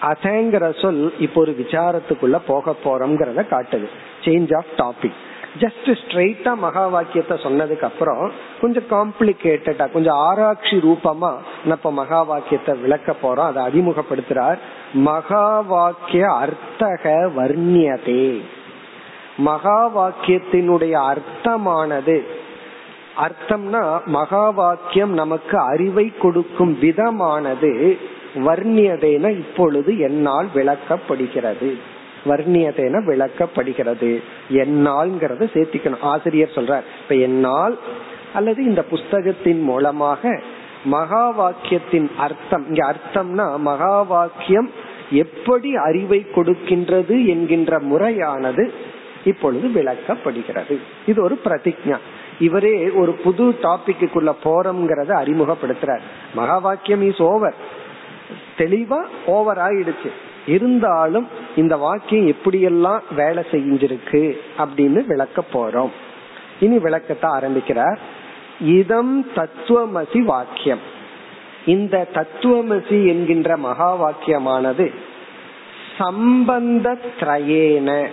அதங்கிற 0.01 0.81
சொல் 0.81 1.13
இப்போ 1.19 1.41
ஒரு 1.41 1.55
விசாரத்துக்குள்ள 1.59 2.39
போக 2.47 2.75
போறோம்ங்கிறத 2.83 3.45
காட்டுது. 3.51 3.87
சேஞ்ச் 4.21 4.55
ஆஃப் 4.55 4.73
டாபிக் 4.77 5.13
ஜஸ்ட் 5.59 5.85
ஸ்ட்ரெயிட்டா 5.85 6.57
மகா 6.57 6.87
வாக்கியத்தை 6.87 7.37
சொன்னதுக்கு 7.37 7.81
அப்புறம் 7.81 8.31
கொஞ்சம் 8.61 8.83
காம்ப்ளிகேட்டடா 8.89 9.91
கொஞ்சம் 9.91 10.15
ஆராய்ச்சி 10.15 10.77
ரூபமா 10.77 11.37
நம்ம 11.65 11.91
மகா 11.91 12.21
வாக்கியத்தை 12.21 12.75
விளக்க 12.77 13.15
போறோம். 13.23 13.51
அதை 13.51 13.63
அறிமுகப்படுத்துறார். 13.65 14.57
மகா 14.93 15.59
வாக்கிய 15.59 16.33
அர்த்தக 16.33 17.31
வர்ணியதே. 17.37 18.41
மகா 19.37 19.97
வாக்கியத்தினுடைய 19.97 20.91
அர்த்தமானது. 20.91 22.23
அர்த்தம்னா 23.17 24.05
மகா 24.05 24.49
வாக்கியம் 24.49 25.13
நமக்கு 25.13 25.59
அறிவை 25.59 26.13
கொடுக்கும் 26.17 26.79
விதமானது. 26.79 27.97
வர்ணியதேன 28.45 29.29
இப்பொழுது 29.29 29.99
என்னால் 29.99 30.47
விளக்கப்படுகிறது. 30.55 31.69
வர்ணியதேன 32.25 33.01
விளக்கப்படுகிறது. 33.05 34.21
என்னால்ங்கிறத 34.51 35.47
சேர்த்திக்கணும். 35.53 36.01
ஆசிரியர் 36.01 36.55
சொல்றார் 36.55 36.85
இப்ப 37.01 37.15
என்னால் 37.15 37.77
அல்லது 38.33 38.63
இந்த 38.63 38.83
புஸ்தகத்தின் 38.83 39.61
மூலமாக 39.61 40.41
மகா 40.83 41.23
வாக்கியத்தின் 41.39 42.09
அர்த்தம் 42.17 42.67
இங்க 42.67 42.81
அர்த்தம்னா 42.91 43.57
மகா 43.57 44.01
வாக்கியம் 44.01 44.69
எப்படி 45.11 45.75
அறிவை 45.75 46.25
கொடுக்கின்றது 46.35 47.25
என்கின்ற 47.25 47.79
முறையானது 47.79 48.73
இப்பொழுது 49.25 49.67
விளக்கப்படுகிறது. 49.67 50.75
இது 51.07 51.23
ஒரு 51.23 51.39
பிரதிஜா 51.45 51.97
இவரே 52.39 52.89
ஒரு 52.89 53.11
புது 53.11 53.55
டாபிக்குள்ள 53.61 54.31
போறோம்ங்கிறத 54.43 55.11
அறிமுகப்படுத்துறார். 55.23 55.99
மகா 56.35 56.57
வாக்கியம் 56.57 57.01
இஸ் 57.01 57.21
ஓவர் 57.21 57.53
தெளிவா 58.57 59.05
ஓவர் 59.25 59.57
ஆயிடுச்சு. 59.57 60.11
இருந்தாலும் 60.47 61.27
இந்த 61.55 61.77
வாக்கியம் 61.77 62.27
எப்படியெல்லாம் 62.27 62.99
வேலை 63.15 63.43
செஞ்சிருக்கு 63.51 64.37
அப்படின்னு 64.57 65.05
விளக்க 65.05 65.43
போறோம். 65.53 65.89
இனி 66.59 66.79
விளக்கத்தை 66.79 67.29
ஆரம்பிக்கிறார். 67.29 67.99
இதம் 68.59 69.25
தத்துவமசி 69.35 70.21
வாக்கியம். 70.21 70.79
இந்த 71.65 72.07
தத்துவமசி 72.13 73.07
என்கின்ற 73.07 73.57
மகா 73.57 74.09
வாக்கியமானது 74.09 74.93
சம்பந்த 75.97 76.97
திரயேன. 77.19 78.07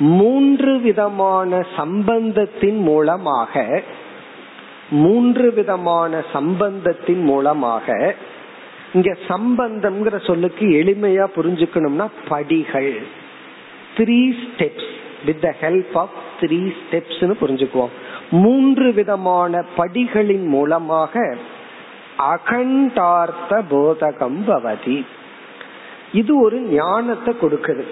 மூன்று 0.00 0.80
விதமான 0.80 1.66
சம்பந்தத்தின் 1.76 2.80
மூலமாக 2.80 3.82
மூன்று 4.90 5.52
விதமான 5.52 6.24
சம்பந்தத்தின் 6.32 7.22
மூலமாக 7.22 8.14
இங்க 8.92 9.16
சம்பந்தம்ங்கிற 9.28 10.26
சொல்லுக்கு 10.26 10.66
எளிமையா 10.66 11.26
புரிஞ்சுக்கணும்னா 11.36 12.06
படிகள். 12.28 13.02
Three 13.96 14.32
steps 14.42 14.88
with 15.26 15.40
the 15.40 15.54
help 15.60 15.94
of 15.94 16.10
three 16.40 16.72
steps 16.80 17.36
புரிஞ்சுக்குவோம். 17.40 17.88
மூன்று 18.30 18.92
விதமான 18.92 19.64
படிகளின் 19.76 20.46
மூலமாக 20.46 21.36
அகண்டார்த்த 22.18 23.62
போதகம் 23.70 24.38
பவதி. 24.46 25.06
இது 26.12 26.40
ஒரு 26.40 26.60
ஞானத்தை 26.60 27.34
கொடுக்குது. 27.40 27.84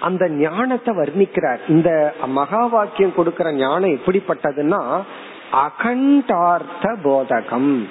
அந்த 0.00 0.28
ஞானத்தை 0.28 0.96
வர்ணிக்கிறார். 0.96 1.58
இந்த 1.68 2.14
மகா 2.26 2.66
வாக்கியம் 2.66 3.14
கொடுக்கிற 3.14 3.52
ஞானம் 3.52 3.90
எப்படிப்பட்டதுன்னா 3.90 5.02
அகண்டார்த்த 5.52 6.96
போதகம். 7.04 7.88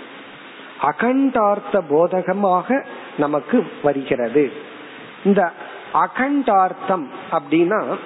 அகண்டார்த்த 0.81 1.81
போதகமாக 1.89 2.85
நமக்கு 3.17 3.67
வருகிறது. 3.83 4.51
இந்த 5.23 5.51
அகண்டார்த்தம் 5.93 7.09
அப்படின்னா 7.31 7.97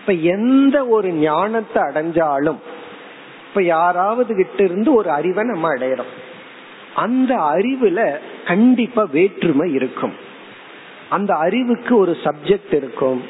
இப்ப 0.00 0.12
எந்த 0.12 0.86
ஒரு 0.86 1.10
ஞானத்தை 1.10 1.82
அடைஞ்சாலும் 1.82 2.58
இப்ப 3.48 3.62
யாராவது 3.62 4.34
கிட்ட 4.34 4.64
இருந்து 4.64 4.94
ஒரு 4.94 5.10
அறிவை 5.10 5.44
நம்ம 5.44 5.74
அடையிறோம். 5.74 6.12
அந்த 6.94 7.36
அறிவுல 7.36 8.18
கண்டிப்பா 8.46 9.02
வேற்றுமை 9.02 9.72
இருக்கும். 9.72 10.14
அந்த 11.08 11.34
அறிவுக்கு 11.34 11.96
ஒரு 11.96 12.16
சப்ஜெக்ட் 12.24 12.74
இருக்கும் 12.74 13.22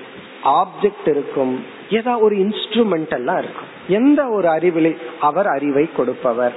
ஆப்ஜெக்ட் 0.44 1.08
இருக்கும் 1.08 1.64
ஏதாவது 1.90 2.24
ஒரு 2.24 2.36
இன்ஸ்ட்ருமெண்ட் 2.36 3.10
எல்லாம் 3.10 3.38
இருக்கும். 3.38 3.68
எந்த 3.88 4.28
ஒரு 4.28 4.48
அறிவிலை 4.48 4.96
அவர் 5.20 5.46
அறிவை 5.46 5.88
கொடுப்பவர். 5.96 6.54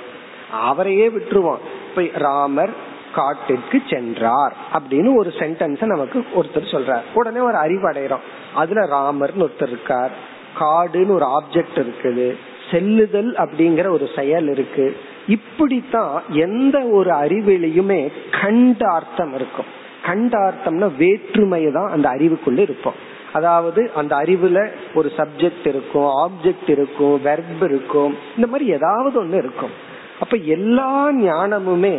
அவரையே 0.52 1.10
விட்டுருவோம் 1.10 1.58
இப்ப 1.96 2.20
ராமர் 2.20 2.70
காட்டிற்கு 3.16 3.82
சென்றார் 3.90 4.56
அப்படின்னு 4.74 5.16
ஒரு 5.16 5.30
சென்டென்ஸ 5.30 5.86
நமக்கு 5.86 6.26
ஒருத்தர் 6.36 6.72
சொல்றார். 6.72 7.02
உடனே 7.14 7.40
ஒரு 7.40 7.56
அறிவு 7.56 7.90
அடைகிறோம் 7.90 8.26
அதுல 8.56 8.86
ராமர்னு 8.86 9.48
ஒருத்தர் 9.48 9.68
இருக்கார். 9.68 10.12
காடுன்னு 10.60 11.12
ஒரு 11.12 11.26
ஆப்ஜெக்ட் 11.26 11.76
இருக்குது. 11.76 12.36
செல்லுதல் 12.72 13.34
அப்படிங்கிற 13.34 13.90
ஒரு 13.90 14.10
செயல் 14.16 14.48
இருக்கு. 14.48 14.98
இப்படித்தான் 15.28 16.24
எந்த 16.30 16.80
ஒரு 16.80 17.10
அறிவிலையுமே 17.10 18.12
கண்ட 18.42 18.88
அர்த்தம் 18.88 19.34
இருக்கும். 19.34 19.66
கண்டார்த்தம்னா 20.06 20.96
வேற்றுமை 20.98 21.72
தான் 21.72 21.90
அந்த 21.90 22.10
அறிவுக்குள்ள 22.10 22.58
இருப்போம். 22.58 23.20
அதாவது 23.34 23.92
அந்த 23.96 24.16
அறிவுல 24.16 24.70
ஒரு 24.94 25.12
சப்ஜெக்ட் 25.18 25.68
இருக்கும் 25.68 26.10
ஆப்ஜெக்ட் 26.24 26.70
இருக்கும் 26.70 27.22
வெர்ப் 27.22 27.64
இருக்கும். 27.64 28.16
இந்த 28.36 28.48
மாதிரி 28.48 28.70
ஏதாவது 28.70 29.24
ஒண்ணு 29.24 29.38
இருக்கும். 29.38 29.90
அப்ப 30.22 30.36
எல்லா 30.56 30.92
ஞானமுமே 31.22 31.96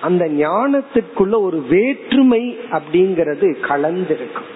அந்த 0.00 0.24
ஞானத்துக்குள்ள 0.42 1.34
ஒரு 1.46 1.58
வேற்றுமை 1.72 2.42
அப்படிங்கறது 2.76 3.48
கலந்திருக்கும் 3.68 4.50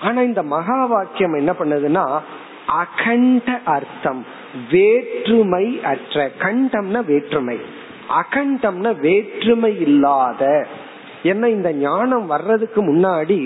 ஆனா 0.00 0.20
இந்த 0.22 0.42
மகா 0.42 0.78
வாக்கியம் 0.84 1.34
என்ன 1.34 1.52
பண்ணுதுன்னா 1.58 2.04
அகண்ட 2.82 3.48
அர்த்தம் 3.64 4.22
வேற்றுமை 4.70 5.66
அற்ற. 5.82 6.16
கண்டம்னா 6.38 7.00
வேற்றுமை. 7.04 7.58
அகண்டம்னா 8.20 8.90
வேற்றுமை 9.00 9.70
இல்லாத. 9.80 10.42
என்ன 11.22 11.48
இந்த 11.48 11.70
ஞானம் 11.72 12.26
வர்றதுக்கு 12.26 12.80
முன்னாடி 12.82 13.38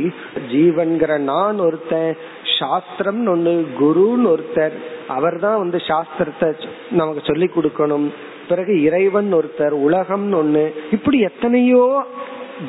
ஜீவன்கிற 0.52 1.18
நான் 1.32 1.58
ஒருத்தன் 1.58 2.10
சாஸ்திரம் 2.58 3.22
ஒண்ணு 3.34 3.52
குருன்னு 3.80 4.30
ஒருத்தர் 4.34 4.76
அவர் 5.16 5.38
தான் 5.38 5.58
வந்து 5.58 5.78
சாஸ்திரத்தை 5.90 6.48
நமக்கு 6.90 7.22
சொல்லி 7.24 7.48
கொடுக்கணும். 7.56 8.08
பிறகு 8.48 8.82
இறைவன் 8.82 9.34
ஒருத்தர் 9.34 9.74
உலகம் 9.86 10.26
ஒண்ணு 10.32 10.64
இப்படி 10.92 11.18
எத்தனையோ 11.20 12.04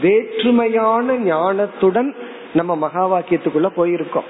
வேற்றுமையான 0.01 1.15
ஞானத்துடன் 1.25 2.09
நம்ம 2.53 2.75
மகா 2.75 3.03
வாக்கியத்துக்குள்ள 3.11 3.69
போயிருக்கோம். 3.77 4.27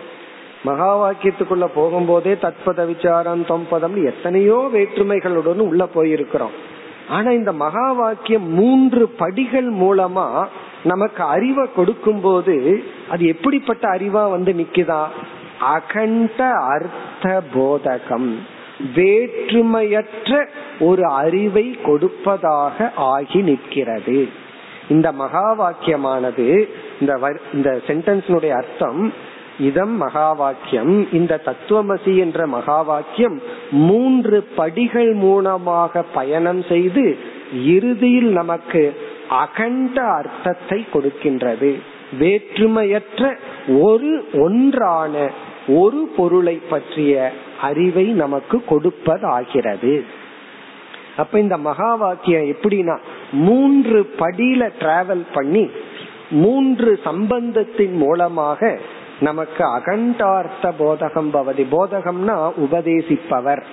மகா 0.63 0.89
வாக்கியத்துக்குள்ள 1.01 1.65
போகும்போதே 1.75 2.33
தத்பத 2.43 2.85
விசாரம் 2.85 3.43
தொம்பதம் 3.45 3.97
எத்தனையோ 4.05 4.69
வேற்றுமைகளுடன் 4.73 5.61
உள்ள 5.67 5.83
போயிருக்கிறோம். 5.95 6.55
ஆனா 7.09 7.29
இந்த 7.31 7.51
மகா 7.51 7.91
வாக்கியம் 7.91 8.47
மூன்று 8.49 9.07
படிகள் 9.07 9.69
மூலமா 9.73 10.27
நமக்கு 10.83 11.23
அறிவை 11.23 11.65
கொடுக்கும் 11.75 12.21
போது 12.21 12.83
அது 13.09 13.25
எப்படிப்பட்ட 13.27 13.83
அறிவா 13.87 14.23
வந்து 14.29 14.53
நிக்குதா? 14.53 15.01
அகண்ட 15.59 16.39
அர்த்த 16.73 17.41
போதகம் 17.55 18.29
வேற்றுமையற்ற 18.95 20.47
ஒரு 20.79 21.05
அறிவை 21.05 21.77
கொடுப்பதாக 21.83 22.91
ஆகி 22.95 23.41
நிற்கிறது. 23.41 24.29
இந்த 24.89 25.11
மகா 25.11 25.47
வாக்கியமானது 25.59 26.69
இந்த 26.99 27.39
இந்த 27.53 27.81
சென்டென்ஸினுடைய 27.87 28.49
அர்த்தம் 28.49 29.13
இதம் 29.59 29.97
மகா 29.97 30.31
வாக்கியம் 30.31 31.13
இந்த 31.13 31.41
தத்துவமசி 31.45 32.17
என்ற 32.17 32.47
மகா 32.47 32.81
வாக்கியம் 32.81 33.41
மூன்று 33.71 34.43
படிகள் 34.55 35.13
மூலமாக 35.13 36.01
பயணம் 36.01 36.63
செய்து 36.63 37.17
இறுதியில் 37.65 38.31
நமக்கு 38.31 38.95
அகண்ட 39.29 40.01
அர்த்தத்தை 40.03 40.85
கொடுக்கின்றது. 40.93 41.79
வேற்றுமையற்ற 42.19 43.37
ஒரு 43.79 44.27
ஒன்றான 44.33 45.31
ஒரு 45.67 46.13
பொருளை 46.17 46.61
பற்றிய 46.69 47.31
அறிவை 47.61 48.05
நமக்கு 48.05 48.63
கொடுப்பதாகிறது. 48.69 50.03
அப்ப 51.17 51.39
இந்த 51.39 51.57
மகா 51.57 51.95
வாக்கியம் 51.95 52.41
எப்படின்னா 52.41 52.97
மூன்று 53.31 54.09
படியில 54.19 54.69
டிராவல் 54.79 55.25
பண்ணி 55.33 55.69
மூன்று 56.29 56.99
சம்பந்தத்தின் 57.03 57.95
மூலமாக 57.95 58.79
நமக்கு 59.19 59.63
அகண்டார்த்த 59.63 60.71
போதகம் 60.79 61.29
பவதி. 61.33 61.65
போதகம்னா 61.71 62.51
உபதேசிப்பவர். 62.57 63.63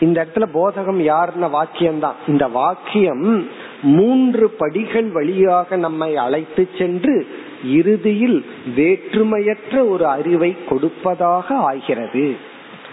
இந்த 0.00 0.26
இடத்துல 0.26 0.46
போதகம் 0.54 1.00
யாருன 1.12 1.50
வாக்கியம் 1.50 1.98
தான் 1.98 2.14
இந்த 2.26 2.48
வாக்கியம் 2.48 3.48
மூன்று 3.82 4.50
படிகள் 4.50 5.10
வழியாக 5.10 5.76
நம்மை 5.76 6.16
அழைத்து 6.16 6.68
சென்று 6.78 7.26
இறுதியில் 7.64 8.44
வேற்றுமையற்ற 8.76 9.88
ஒரு 9.88 10.06
அறிவை 10.06 10.56
கொடுப்பதாக 10.68 11.54
ஆகிறது. 11.54 12.36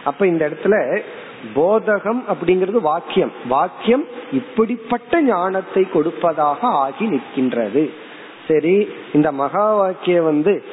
அப்ப 0.03 0.27
இந்த 0.27 0.49
இடத்துல 0.49 1.01
போதகம் 1.55 2.21
அப்படிங்கிறது 2.27 2.79
வாக்கியம். 2.81 3.31
வாக்கியம் 3.47 4.05
இப்படிப்பட்ட 4.31 5.21
ஞானத்தை 5.21 5.89
கொடுப்பதாக 5.89 6.67
ஆகி 6.67 7.05
நிற்கின்றது. 7.05 7.89
சரி 8.47 8.89
இந்த 9.13 9.31
மகா 9.31 9.75
வாக்கியம் 9.75 10.23
வந்து 10.23 10.63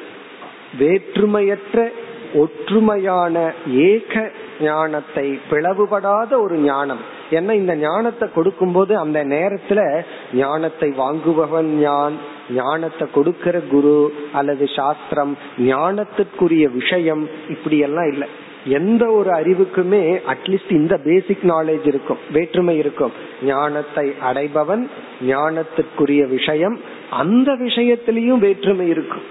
வேற்றுமையற்ற 0.79 1.89
ஒற்றுமையான 2.35 3.53
ஏக 3.67 4.33
ஞானத்தை 4.61 5.39
பிளவுபடாத 5.51 6.41
ஒரு 6.41 6.57
ஞானம். 6.57 7.16
ஏன்னா 7.31 7.53
இந்த 7.53 7.77
ஞானத்தை 7.77 8.29
கொடுக்கும் 8.35 8.73
போது 8.73 8.99
அந்த 8.99 9.25
நேரத்துல 9.25 10.03
ஞானத்தை 10.35 10.91
வாங்குபவன் 10.91 11.71
ஞான் 11.79 12.17
ஞானத்தை 12.55 13.09
கொடுக்கிற 13.15 13.61
குரு 13.61 14.13
அல்லது 14.33 14.67
சாஸ்திரம் 14.77 15.39
ஞானத்திற்குரிய 15.59 16.73
விஷயம் 16.73 17.29
இப்படி 17.49 17.79
எல்லாம் 17.79 18.13
இல்லை. 18.13 18.29
எந்த 18.65 19.11
ஒரு 19.11 19.31
அறிவுக்குமே 19.31 20.21
அட்லீஸ்ட் 20.27 20.71
இந்த 20.71 20.97
பேசிக் 20.97 21.45
நாலேஜ் 21.45 21.87
இருக்கும் 21.87 22.19
வேற்றுமை 22.33 22.77
இருக்கும். 22.77 23.13
ஞானத்தை 23.43 24.15
அடைபவன் 24.25 24.89
ஞானத்திற்குரிய 25.27 26.29
விஷயம் 26.29 26.81
அந்த 27.11 27.53
விஷயத்திலையும் 27.53 28.39
வேற்றுமை 28.39 28.89
இருக்கும். 28.89 29.23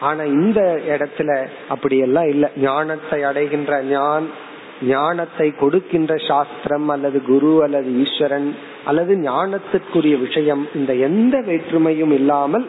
ஆனா 0.00 0.22
இந்த 0.22 0.80
இடத்துல 0.88 1.46
அப்படியெல்லாம் 1.68 2.28
இல்ல. 2.28 2.50
ஞானத்தை 2.56 3.22
அடைகின்ற 3.22 3.82
ஞான் 3.82 4.50
ஞானத்தை 4.88 5.54
கொடுக்கின்ற 5.56 6.16
சாஸ்திரம் 6.16 6.88
அல்லது 6.88 7.22
குரு 7.22 7.62
அல்லது 7.62 8.04
ஈஸ்வரன் 8.04 8.54
அல்லது 8.84 9.14
ஞானத்திற்குரிய 9.14 10.18
விஷயம் 10.20 10.68
இந்த 10.74 10.94
எந்த 10.94 11.38
வேற்றுமையும் 11.38 12.12
இல்லாமல் 12.12 12.68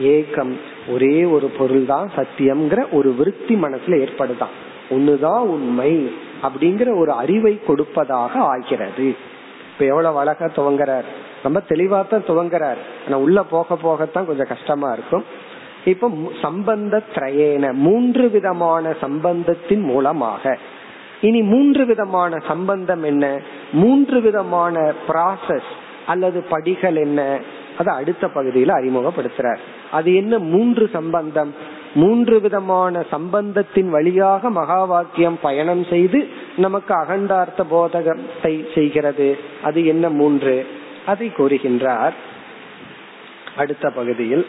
ஏக்கம் 0.00 0.56
ஒரே 0.88 1.24
ஒரு 1.24 1.46
பொருள் 1.46 1.84
தான் 1.84 2.10
சத்தியம்ங்கிற 2.16 2.92
ஒரு 2.92 3.14
விருத்தி 3.14 3.54
மனசுல 3.54 3.98
ஏற்படுதான். 4.00 4.54
ஒண்ணுதான் 4.90 5.38
உண்மை 5.38 6.10
அப்படிங்கிற 6.42 6.98
ஒரு 6.98 7.12
அறிவை 7.12 7.60
கொடுப்பதாக 7.66 8.38
ஆகிறது. 8.38 9.14
இப்ப 9.72 9.84
எவ்வளவு 9.84 10.18
அழகா 10.18 10.44
துவங்குறார். 10.44 11.04
ரொம்ப 11.42 11.62
தெளிவா 11.68 12.08
தான் 12.08 12.28
துவங்குறார். 12.28 12.76
ஆனா 13.06 13.18
உள்ள 13.18 13.42
போக 13.42 13.74
போகத்தான் 13.74 14.24
கொஞ்சம் 14.24 14.46
கஷ்டமா 14.48 14.92
இருக்கும். 14.92 15.24
இப்ப 15.84 16.10
சம்பந்த 16.42 17.02
திரையேன 17.14 17.72
மூன்று 17.72 18.30
விதமான 18.30 18.94
சம்பந்தத்தின் 19.00 19.82
மூலமாக 19.82 20.58
இனி 21.24 21.42
மூன்று 21.42 21.86
விதமான 21.86 22.38
சம்பந்தம் 22.46 23.02
என்ன? 23.02 23.40
மூன்று 23.72 24.20
விதமான 24.20 24.92
ப்ராசஸ் 25.08 25.70
அல்லது 26.06 26.42
படிகள் 26.42 26.96
என்ன? 26.96 27.40
அதை 27.78 27.94
அடுத்த 27.94 28.28
பகுதியில் 28.28 28.68
அறிமுகப்படுத்துறார். 28.68 29.58
அது 29.90 30.14
என்ன 30.14 30.38
மூன்று 30.38 30.88
சம்பந்தம்? 30.92 31.54
மூன்று 31.94 32.40
விதமான 32.40 33.04
சம்பந்தத்தின் 33.10 33.90
வழியாக 33.90 34.50
மகா 34.50 34.84
வாக்கியம் 34.84 35.38
பயணம் 35.42 35.84
செய்து 35.84 36.28
நமக்கு 36.56 36.94
அகண்டார்த்த 36.94 37.64
போதகத்தை 37.68 38.66
செய்கிறது. 38.74 39.38
அது 39.62 39.86
என்ன 39.86 40.08
மூன்று? 40.08 40.66
அதை 41.06 41.32
கூறுகின்றார். 41.36 42.12
அடுத்த 43.56 43.90
பகுதியில் 43.90 44.46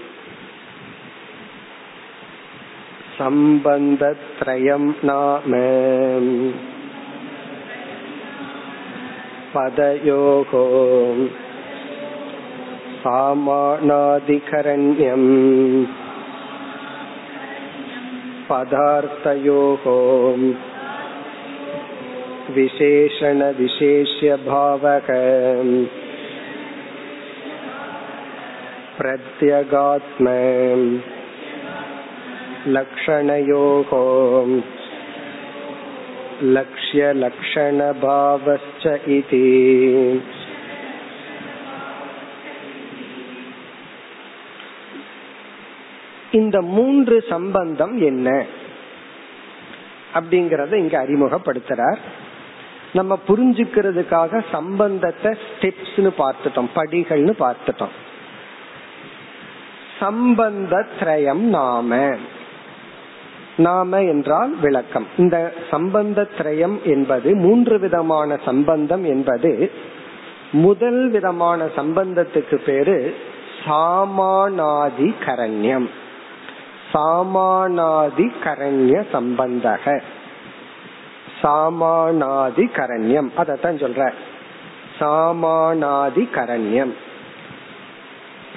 सम्बन्धत्रयं 3.17 4.93
नाम। 5.03 5.51
पदयोः 9.55 10.51
सामानाधिकरण्यम् 12.99 15.85
पदार्थयोः 18.49 19.85
विशेषणविशेष्यभावक। 22.55 25.07
प्रत्यगात्म। 28.97 30.27
लक्षणयोः 32.68 33.90
लक्ष्यलक्षणभावश्च 37.52 38.84
इति 39.10 39.44
இந்த 46.34 46.56
மூன்று 46.74 47.16
சம்பந்தம் 47.30 47.94
என்ன 48.02 48.28
அப்படிங்கறத 50.14 50.74
இங்க 50.74 50.96
அறிமுகப்படுத்துறார் 50.98 52.00
நம்ம 52.94 53.16
புரிஞ்சுக்கிறதுக்காக 53.26 54.40
சம்பந்தத்தை 54.52 55.30
ஸ்டெப்ஸ்னு 55.42 56.10
பார்த்துட்டோம் 56.20 56.70
படிகள்னு 56.74 57.34
பார்த்துட்டோம் 57.42 57.94
சம்பந்த 59.98 60.74
திரயம் 60.98 61.44
நாம 61.48 61.90
நாம 63.57 64.01
என்றால் 64.01 64.55
விளக்கம். 64.61 65.07
இந்த 65.17 65.53
சம்பந்த 65.71 66.27
திரயம் 66.37 66.81
என்பது 66.83 67.35
மூன்று 67.35 67.79
விதமான 67.79 68.37
சம்பந்தம் 68.45 69.03
என்பது 69.03 69.71
முதல் 70.51 71.09
விதமான 71.09 71.65
சம்பந்தத்துக்கு 71.65 72.55
பேரு 72.55 73.15
சாமானாதி 73.65 75.13
கரண்யம் 75.25 75.89
சாமானாதி 76.93 78.31
கரண்ய 78.43 79.05
சம்பந்தக. 79.13 80.01
சாமானாதி 81.43 82.69
கரண்யம் 82.75 83.29
அதத்தான் 83.37 83.79
சொல்ற. 83.83 84.11
சாமானாதி 84.99 86.29
கரண்யம் 86.33 86.93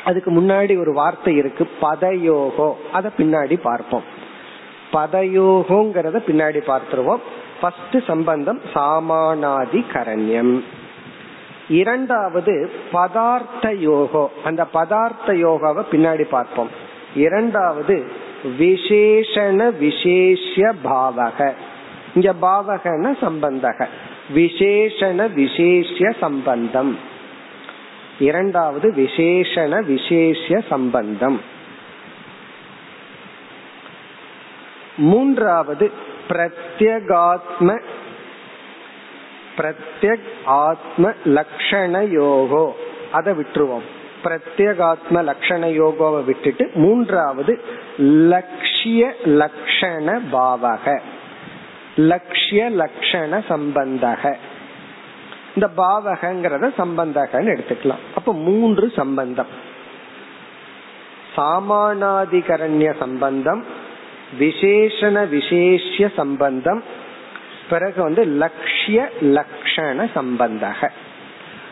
அதுக்கு 0.05 0.30
முன்னாடி 0.30 0.78
ஒரு 0.78 0.92
வார்த்தை 0.92 1.34
இருக்கு 1.34 1.68
பதயோகோ. 1.82 2.72
அத 2.92 3.11
பின்னாடி 3.16 3.61
பார்ப்போம். 3.62 4.17
பதயோகோங்கிறத 4.93 6.16
பின்னாடி 6.26 6.61
பார்த்துருவோம். 6.66 7.22
ஃபர்ஸ்ட் 7.61 7.97
சம்பந்தம் 8.07 8.61
சாமானாதி 8.74 9.84
கரண்யம் 9.93 10.64
இரண்டாவது 11.68 12.70
பதார்த்த 12.93 13.74
யோகோ 13.78 14.30
அந்த 14.45 14.66
பதார்த்த 14.74 15.26
யோகாவை 15.26 15.82
பின்னாடி 15.91 16.22
பார்ப்போம். 16.22 16.68
இரண்டாவது 17.14 18.11
விசேஷண 18.59 19.78
விசேஷ 19.78 20.74
பாவக. 20.84 21.53
இங்க 22.14 22.34
பாவகன 22.43 23.16
சம்பந்தக. 23.20 23.86
விசேஷண 24.34 25.32
விசேஷ 25.32 26.11
சம்பந்தம். 26.20 26.99
இரண்டாவது 28.18 28.95
விசேஷண 28.97 29.84
விசேஷ 29.84 30.61
சம்பந்தம். 30.68 31.41
மூன்றாவது 34.99 35.90
பிரத்யகாத்ம 36.28 37.80
பிரத்யக் 39.57 40.28
ஆத்ம 40.44 41.12
லக்ஷண 41.24 42.09
யோகோ 42.09 42.72
அதை 43.12 43.34
விட்டுருவோம். 43.34 43.86
பிரத்யகாத்ம 44.24 45.22
லக்ஷண 45.22 45.66
யோகோவை 45.72 46.24
விட்டுட்டு 46.24 46.70
மூன்றாவது 46.74 47.64
லட்சிய 47.99 49.14
லக்ஷண 49.24 50.20
பாவக. 50.32 51.01
லட்சிய 51.96 52.70
லட்சண 52.70 53.42
சம்பந்தக. 53.49 54.34
இந்த 55.55 55.70
பாவகங்கிறத 55.76 56.72
சம்பந்தகன்னு 56.78 57.55
எடுத்துக்கலாம். 57.55 58.05
அப்ப 58.14 58.32
மூன்று 58.32 58.92
சம்பந்தம். 58.96 59.66
சாமானாதிகரண்ய 61.36 62.94
சம்பந்தம் 62.99 63.86
விசேஷண 64.38 65.28
விசேஷ 65.28 66.08
சம்பந்தம். 66.16 66.82
பிறகு 67.70 68.02
வந்து 68.02 68.24
லட்சிய 68.24 69.08
லட்சண 69.20 70.08
சம்பந்தக. 70.14 70.88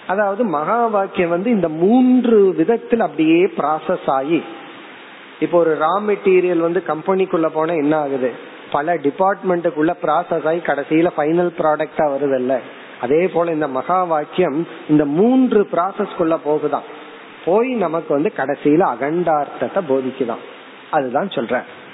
அதாவது 0.06 0.44
மகா 0.44 0.86
வாக்கியம் 0.86 1.28
வந்து 1.28 1.50
இந்த 1.50 1.68
மூன்று 1.68 2.54
விதத்தில் 2.56 3.00
அப்படியே 3.00 3.44
ப்ராசஸ் 3.44 4.06
ஆகி 4.06 4.42
இப்போ 5.40 5.58
ஒரு 5.58 5.78
ரா 5.80 6.00
மெட்டீரியல் 6.00 6.58
வந்து 6.58 6.82
கம்பெனிக்குள்ள 6.86 7.46
போனா 7.46 7.72
என்ன 7.72 7.96
ஆகுது? 7.96 8.32
பல 8.70 8.94
டிபார்ட்மெண்ட்டுக்குள்ள 8.94 9.94
ப்ராசஸ் 10.02 10.46
ஆகி 10.46 10.58
கடைசியில 10.58 11.08
ஃபைனல் 11.16 11.50
ப்ராடக்டா 11.58 12.10
வருதல்ல. 12.12 12.58
அதே 13.00 13.28
போல 13.28 13.52
இந்த 13.52 13.68
மகா 13.68 14.04
வாக்கியம் 14.04 14.66
இந்த 14.88 15.04
மூன்று 15.04 15.68
ப்ராசஸ்குள்ள 15.72 16.38
போகுதான். 16.44 16.82
போய் 17.44 17.74
நமக்கு 17.74 18.14
வந்து 18.14 18.32
கடைசியில 18.36 18.94
அகண்டார்த்தத்தை 18.94 19.80
போதிக்குதான். 19.88 20.44
அதுதான் 20.90 21.30
சொல்றேன். 21.30 21.84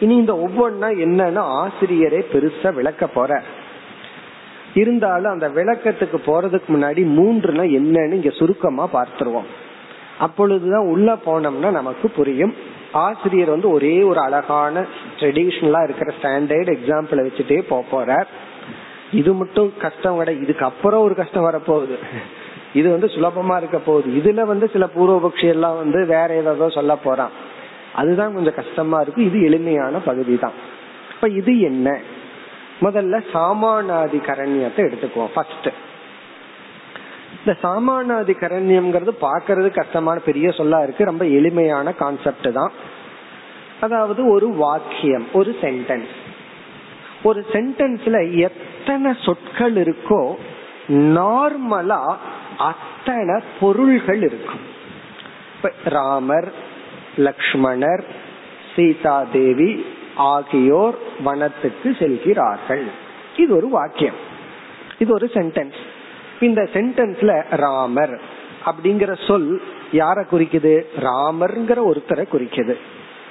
இனி 0.00 0.16
இந்த 0.16 0.32
ஒவ்வொன்னா 0.32 0.88
என்னன்னு 1.04 1.42
ஆசிரியரே 1.60 2.20
பெருசா 2.32 2.74
விளக்க 2.74 3.06
போற. 3.06 3.42
இருந்தாலும் 4.74 5.32
அந்த 5.32 5.48
விளக்கத்துக்கு 5.48 6.18
போறதுக்கு 6.26 6.68
முன்னாடி 6.68 7.02
மூன்றுனா 7.18 7.64
என்னன்னு 7.76 8.12
இங்க 8.12 8.30
சுருக்கமா 8.30 8.88
பார்த்துருவோம். 8.92 9.48
அப்பொழுதுதான் 10.18 10.86
உள்ள 10.86 11.18
போனோம்னா 11.26 11.70
நமக்கு 11.70 12.10
புரியும். 12.10 12.54
ஆசிரியர் 12.92 13.48
வந்து 13.48 13.70
ஒரே 13.70 14.02
ஒரு 14.02 14.20
அழகான 14.20 14.84
ட்ரெடிஷ்னலா 15.18 15.82
இருக்கிற 15.84 16.14
ஸ்டாண்டர்ட் 16.22 16.70
எக்ஸாம்பிள் 16.76 17.24
வச்சுட்டே 17.26 17.82
போறார் 17.92 18.28
இது 19.12 19.32
மட்டும் 19.32 19.72
கஷ்டம் 19.78 20.16
விட 20.16 20.32
இதுக்கு 20.32 20.64
அப்புறம் 20.64 21.02
ஒரு 21.02 21.14
கஷ்டம் 21.14 21.44
வரப்போகுது. 21.44 21.96
இது 22.74 22.90
வந்து 22.90 23.06
சுலபமா 23.06 23.56
இருக்க 23.56 23.78
போகுது. 23.78 24.08
இதுல 24.10 24.42
வந்து 24.42 24.70
சில 24.72 24.88
பூர்வபக்ஷி 24.96 25.44
எல்லாம் 25.44 25.76
வந்து 25.76 26.06
வேற 26.06 26.34
ஏதாவது 26.34 26.70
சொல்ல 26.70 26.96
போறான். 26.96 27.30
அதுதான் 28.00 28.34
கொஞ்சம் 28.36 28.58
கஷ்டமா 28.60 28.98
இருக்கும் 29.00 29.28
இது 29.28 29.38
எளிமையான 29.48 29.98
பகுதி 30.08 30.34
தான் 30.44 30.56
இப்ப 31.14 31.28
இது 31.40 31.52
என்ன? 31.70 31.88
முதல்ல 32.84 33.16
சாமானாதி 33.34 34.18
கரண்யத்தை 34.26 34.80
எடுத்துக்குவோம். 34.88 35.32
ஃபர்ஸ்ட் 35.34 35.68
இந்த 37.38 37.52
சாமானாதி 37.64 38.34
கரண்யம்ங்கிறது 38.42 39.12
பாக்குறது 39.24 39.68
கஷ்டமான 39.78 40.16
பெரிய 40.28 40.48
சொல்லா 40.58 40.78
இருக்கு. 40.82 41.10
ரொம்ப 41.10 41.24
எளிமையான 41.38 41.92
கான்செப்ட் 42.02 42.48
தான். 42.52 42.72
அதாவது 43.80 44.20
ஒரு 44.34 44.48
வாக்கியம் 44.64 45.26
ஒரு 45.32 45.50
சென்டென்ஸ் 45.62 46.14
ஒரு 47.28 47.40
சென்டென்ஸ்ல 47.52 48.16
எத்தனை 48.46 49.10
சொற்கள் 49.24 49.76
இருக்கோ 49.84 50.22
நார்மலா 51.16 52.02
அத்தனை 52.70 53.36
பொருள்கள் 53.60 54.22
இருக்கும். 54.28 54.64
ராமர் 55.96 56.48
லக்ஷ்மணர் 57.18 58.02
சீதா 58.76 59.22
தேவி 59.32 59.84
ஆகியோர் 60.14 60.98
வனத்துக்கு 61.24 61.96
செல்கிறார்கள். 61.98 62.84
இது 63.36 63.56
ஒரு 63.56 63.68
வாக்கியம். 63.68 64.14
இது 64.98 65.12
ஒரு 65.12 65.30
சென்டென்ஸ் 65.34 65.78
இந்த 66.40 66.68
சென்டென்ஸ்ல 66.72 67.44
ராமர் 67.50 68.20
அப்படிங்கிற 68.64 69.26
சொல் 69.26 69.62
யார 69.92 70.24
குறிக்குது? 70.32 70.82
ராமர்ங்கிற 71.00 71.78
ஒருத்தரை 71.90 72.24
குறிக்குது. 72.32 72.74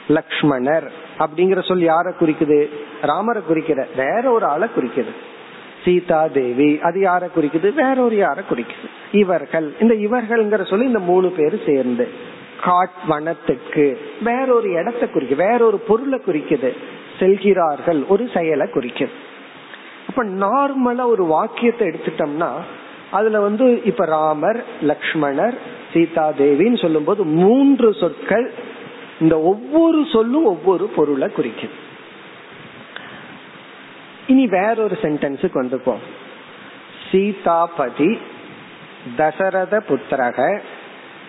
லக்ஷ்மணர் 0.08 0.90
அப்படிங்கிற 1.20 1.66
சொல் 1.66 1.82
யார 1.82 2.14
குறிக்குது? 2.20 2.70
ராமரை 3.02 3.42
குறிக்கிற 3.42 3.88
வேற 3.96 4.32
ஒரு 4.32 4.46
ஆளை 4.46 4.68
குறிக்குது. 4.76 5.14
சீதா 5.86 6.28
தேவி 6.28 6.80
அது 6.82 7.00
யார 7.00 7.28
குறிக்குது? 7.36 7.74
வேற 7.74 8.02
ஒரு 8.02 8.16
யார 8.16 8.42
குறிக்குது? 8.54 8.88
இவர்கள். 9.12 9.74
இந்த 9.80 9.94
இவர்கள்ங்கிற 9.94 10.68
சொல்லி 10.68 10.86
இந்த 10.86 11.00
மூணு 11.00 11.30
பேர் 11.30 11.62
சேர்ந்து. 11.66 12.27
காட் 12.64 12.98
வனத்துக்கு 13.08 13.98
வேறொரு 14.24 14.70
இடத்தை 14.72 15.10
குறிக்கு 15.10 15.36
வேறொரு 15.36 15.78
பொருளை 15.78 16.22
குறிக்குது. 16.26 16.72
செல்கிறார்கள் 17.20 18.04
ஒரு 18.08 18.30
செயலை 18.34 18.68
குறிக்குது 18.68 19.16
அப்ப 20.08 20.24
நார்மலா 20.24 21.06
ஒரு 21.06 21.24
வாக்கியத்தை 21.26 21.88
எடுத்துட்டோம்னா 21.88 22.50
அதுல 23.12 23.40
வந்து 23.40 23.84
இப்ப 23.84 24.06
ராமர் 24.06 24.64
லக்ஷ்மணர் 24.82 25.58
சீதா 25.94 26.30
தேவின்னு 26.30 26.82
சொல்லும் 26.82 27.04
போது 27.04 27.24
மூன்று 27.24 27.94
சொற்கள் 27.94 28.52
இந்த 29.20 29.42
ஒவ்வொரு 29.42 30.06
சொல்லும் 30.12 30.46
ஒவ்வொரு 30.46 30.88
பொருளை 30.88 31.30
குறிக்கும். 31.30 31.76
இனி 34.28 34.48
வேறொரு 34.48 34.98
சென்டென்ஸுக்கு 35.02 35.58
வந்துப்போம் 35.64 36.04
சீதாபதி 37.12 38.18
தசரத 39.18 39.84
புத்திரக 39.90 40.62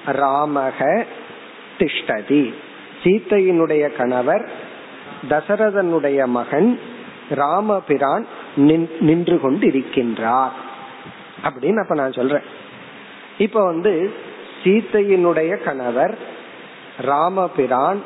ராமக 0.06 1.04
திஷ்டதி 1.78 2.42
சீத்தையினுடைய 3.02 3.96
கணவர் 3.96 4.50
தசரதனுடைய 5.30 6.26
மகன் 6.26 6.80
ராமபிரான் 7.28 8.26
நின்று 9.00 9.40
கொண்டு 9.40 9.66
இருக்கின்றார் 9.68 10.56
அப்படின்னு 11.42 11.80
அப்ப 11.82 11.94
நான் 11.94 12.12
சொல்றேன். 12.12 12.46
இப்ப 13.38 13.64
வந்து 13.64 14.12
சீத்தையினுடைய 14.62 15.62
கணவர் 15.64 16.14
ராமபிரான் 17.00 18.00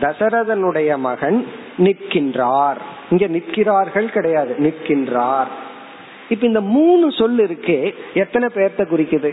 தசரதனுடைய 0.00 0.90
மகன் 0.98 1.46
நிற்கின்றார். 1.78 2.78
இங்க 3.10 3.26
நிற்கிறார்கள் 3.26 4.10
கிடையாது 4.10 4.54
நிற்கின்றார். 4.58 5.50
இப்ப 6.28 6.46
இந்த 6.46 6.60
மூணு 6.60 7.12
சொல் 7.12 7.38
இருக்கே 7.38 7.94
எத்தனை 8.14 8.48
பேர்த்த 8.54 8.82
குறிக்குது? 8.92 9.30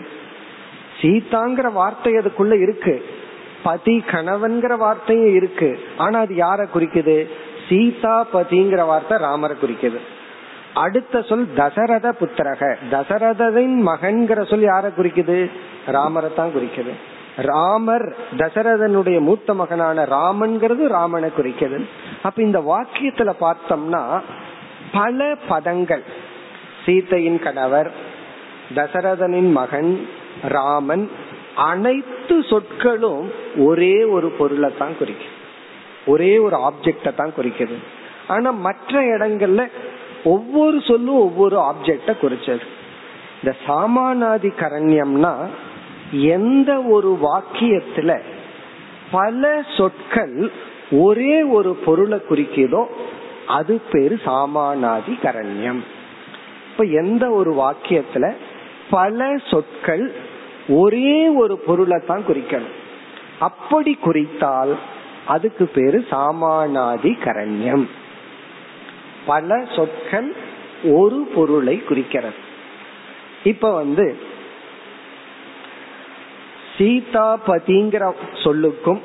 சீதாங்கிற 1.02 1.72
வார்த்தை 1.72 2.14
அதுக்குள்ள 2.14 2.62
இருக்கு. 2.62 2.96
பதி 3.66 3.96
கணவன்கிற 4.12 4.74
வார்த்தையும் 4.78 5.36
இருக்கு. 5.36 5.70
ஆனா 5.98 6.20
அது 6.20 6.36
யார 6.36 6.62
குறிக்குது? 6.74 7.18
சீதா 7.70 8.16
பதிங்கிற 8.34 8.82
வார்த்தை 8.86 9.18
ராமரை 9.18 9.56
குறிக்குது. 9.62 10.00
அடுத்த 10.74 11.22
சொல் 11.22 11.48
தசரத 11.56 12.12
புத்திரக. 12.20 12.64
தசரதின் 12.92 13.76
மகன்கிற 13.90 14.40
சொல் 14.50 14.66
யார 14.66 14.86
குறிக்குது? 14.98 15.40
ராமரை 15.86 16.30
தான் 16.36 16.54
குறிக்குது. 16.56 16.94
ராமர் 17.36 18.06
தசரதனுடைய 18.38 19.20
மூத்த 19.20 19.54
மகனான 19.54 20.04
ராமன்கிறது 20.06 20.84
ராமனை 20.88 21.30
குறிக்கிறது 21.30 21.86
அப்ப 22.22 22.42
இந்த 22.42 22.60
வாக்கியத்துல 22.60 23.32
பார்த்தோம்னா 23.40 24.04
பல 24.92 25.38
பதங்கள். 25.50 26.06
சீத்தையின் 26.86 27.40
கணவர் 27.40 27.92
தசரதனின் 28.76 29.52
மகன் 29.52 29.92
ராமன் 30.56 31.06
அனைத்து 31.56 32.44
சொற்களும் 32.44 33.32
ஒரே 33.58 34.04
ஒரு 34.04 34.28
பொருளை 34.30 34.70
தான் 34.78 34.98
குறிக்கும். 35.00 35.36
ஒரே 36.06 36.38
ஒரு 36.38 36.58
ஆப்ஜெக்ட 36.58 37.16
தான் 37.16 37.34
குறிக்கிறது 37.34 37.78
ஆனா 38.28 38.52
மற்ற 38.52 39.02
இடங்கள்ல 39.02 39.70
ஒவ்வொரு 40.24 40.82
சொல்லும் 40.82 41.20
ஒவ்வொரு 41.20 41.58
ஆப்ஜெக்ட 41.58 42.12
குறிச்சது. 42.22 42.66
இந்த 43.44 43.56
சாமானாதி 43.68 44.52
கரண்யம்னா 44.60 45.34
எந்த 46.12 46.82
ஒரு 46.82 47.18
வாக்கியத்துல 47.22 48.20
பல 49.12 49.64
சொற்கள் 49.78 50.52
ஒரே 50.92 51.44
ஒரு 51.44 51.76
பொருளை 51.76 52.22
குறிக்கிறதோ 52.30 52.86
அது 53.46 53.82
பேரு 53.92 54.20
சாமானாதி 54.26 55.14
கரண்யம் 55.24 55.82
இப்ப 56.72 56.84
எந்த 56.84 57.30
ஒரு 57.30 57.54
வாக்கியத்துல 57.54 58.34
பல 58.90 59.38
சொற்கள் 59.50 60.12
ஒரே 60.68 61.28
ஒரு 61.28 61.58
பொருளை 61.58 62.02
தான் 62.08 62.24
குறிக்கணும். 62.28 62.76
அப்படி 63.40 63.98
குறித்தால் 64.04 64.76
அதுக்கு 65.26 65.68
பேரு 65.68 66.06
சாமானாதி 66.10 67.12
கரண்யம் 67.24 67.88
பல 69.26 69.66
சொற்கள் 69.76 70.36
ஒரு 70.84 71.28
பொருளை 71.36 71.84
குறிக்கிறது. 71.84 72.34
இப்ப 73.44 73.74
வந்து 73.74 74.18
சீதாபதிங்கிற 76.78 78.14
சொல்லுக்கும் 78.34 79.00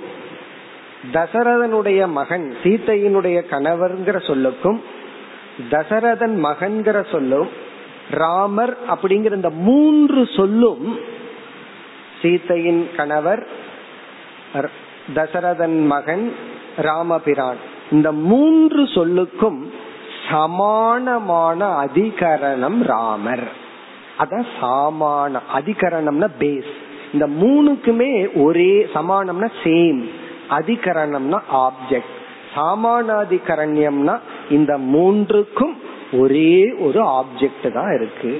தசரதனுடைய 1.12 2.08
மகன் 2.08 2.56
சீத்தையினுடைய 2.62 3.44
கணவர்ங்கிற 3.50 4.16
சொல்லுக்கும் 4.26 4.80
தசரதன் 5.70 6.44
மகன்கிற 6.44 7.10
சொல்லும் 7.10 7.48
ராமர் 8.10 8.76
அப்படிங்கிற 8.88 9.32
இந்த 9.32 9.50
மூன்று 9.50 10.28
சொல்லும் 10.36 11.18
சீத்தையின் 12.22 12.82
கணவர் 12.96 13.42
தசரதன் 15.16 15.78
மகன் 15.92 16.24
ராமபிரான். 16.86 17.60
இந்த 17.90 18.08
மூன்று 18.12 18.82
சொல்லுக்கும் 18.96 19.60
சமானமான 20.28 21.60
அதிகரணம் 21.84 22.78
ராமர். 22.92 23.46
அதான் 24.22 24.46
சாமான 24.60 25.40
அதிகரணம்னா 25.58 26.28
பேஸ் 26.40 26.72
இந்த 27.12 27.26
மூணுக்குமே 27.42 28.12
ஒரே 28.42 28.72
சமானம்னா 28.94 29.48
சேம் 29.64 30.00
அதிகரணம்னா 30.58 31.38
ஆப்ஜெக்ட் 31.66 32.16
சாமானாதிகரண்யம்னா 32.54 34.14
இந்த 34.50 34.72
மூன்றுக்கும் 34.94 35.74
ஒரே 36.20 36.52
ஒரு 36.86 37.00
ஆப்ஜெக்ட் 37.18 37.66
தான் 37.72 37.92
இருக்கு. 37.98 38.32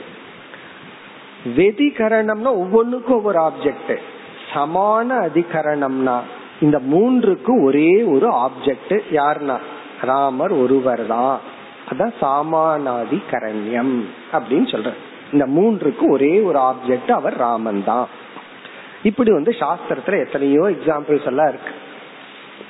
வெதிகரணம்னா 1.46 2.46
ஒவ்வொன்றுக்கும் 2.46 3.16
ஒவ்வொரு 3.16 3.38
ஆப்ஜெக்ட் 3.38 3.98
சமான 4.54 5.08
அதிகரணம்னா 5.08 6.20
இந்த 6.60 6.78
மூன்றுக்கு 6.78 7.62
ஒரே 7.62 8.02
ஒரு 8.02 8.28
ஆப்ஜெக்ட் 8.28 9.00
யாருன்னா? 9.10 9.58
ராமர் 10.00 10.52
ஒருவர் 10.52 11.06
தான் 11.06 11.40
அதான் 11.90 12.12
சாமானாதி 12.20 13.20
கரண்யம் 13.30 14.04
அப்படின்னு 14.32 14.68
சொல்ற 14.68 14.92
இந்த 15.32 15.46
மூன்றுக்கு 15.46 16.10
ஒரே 16.10 16.40
ஒரு 16.40 16.58
ஆப்ஜெக்ட் 16.58 17.10
அவர் 17.10 17.36
ராமன் 17.36 17.84
தான் 17.84 18.06
இப்படி 19.02 19.30
வந்து 19.30 19.50
சாஸ்திரத்துல 19.50 20.24
எத்தனையோ 20.24 20.60
எக்ஸாம்பிள்ஸ் 20.60 21.26
எல்லாம் 21.26 21.48
இருக்கு. 21.48 21.70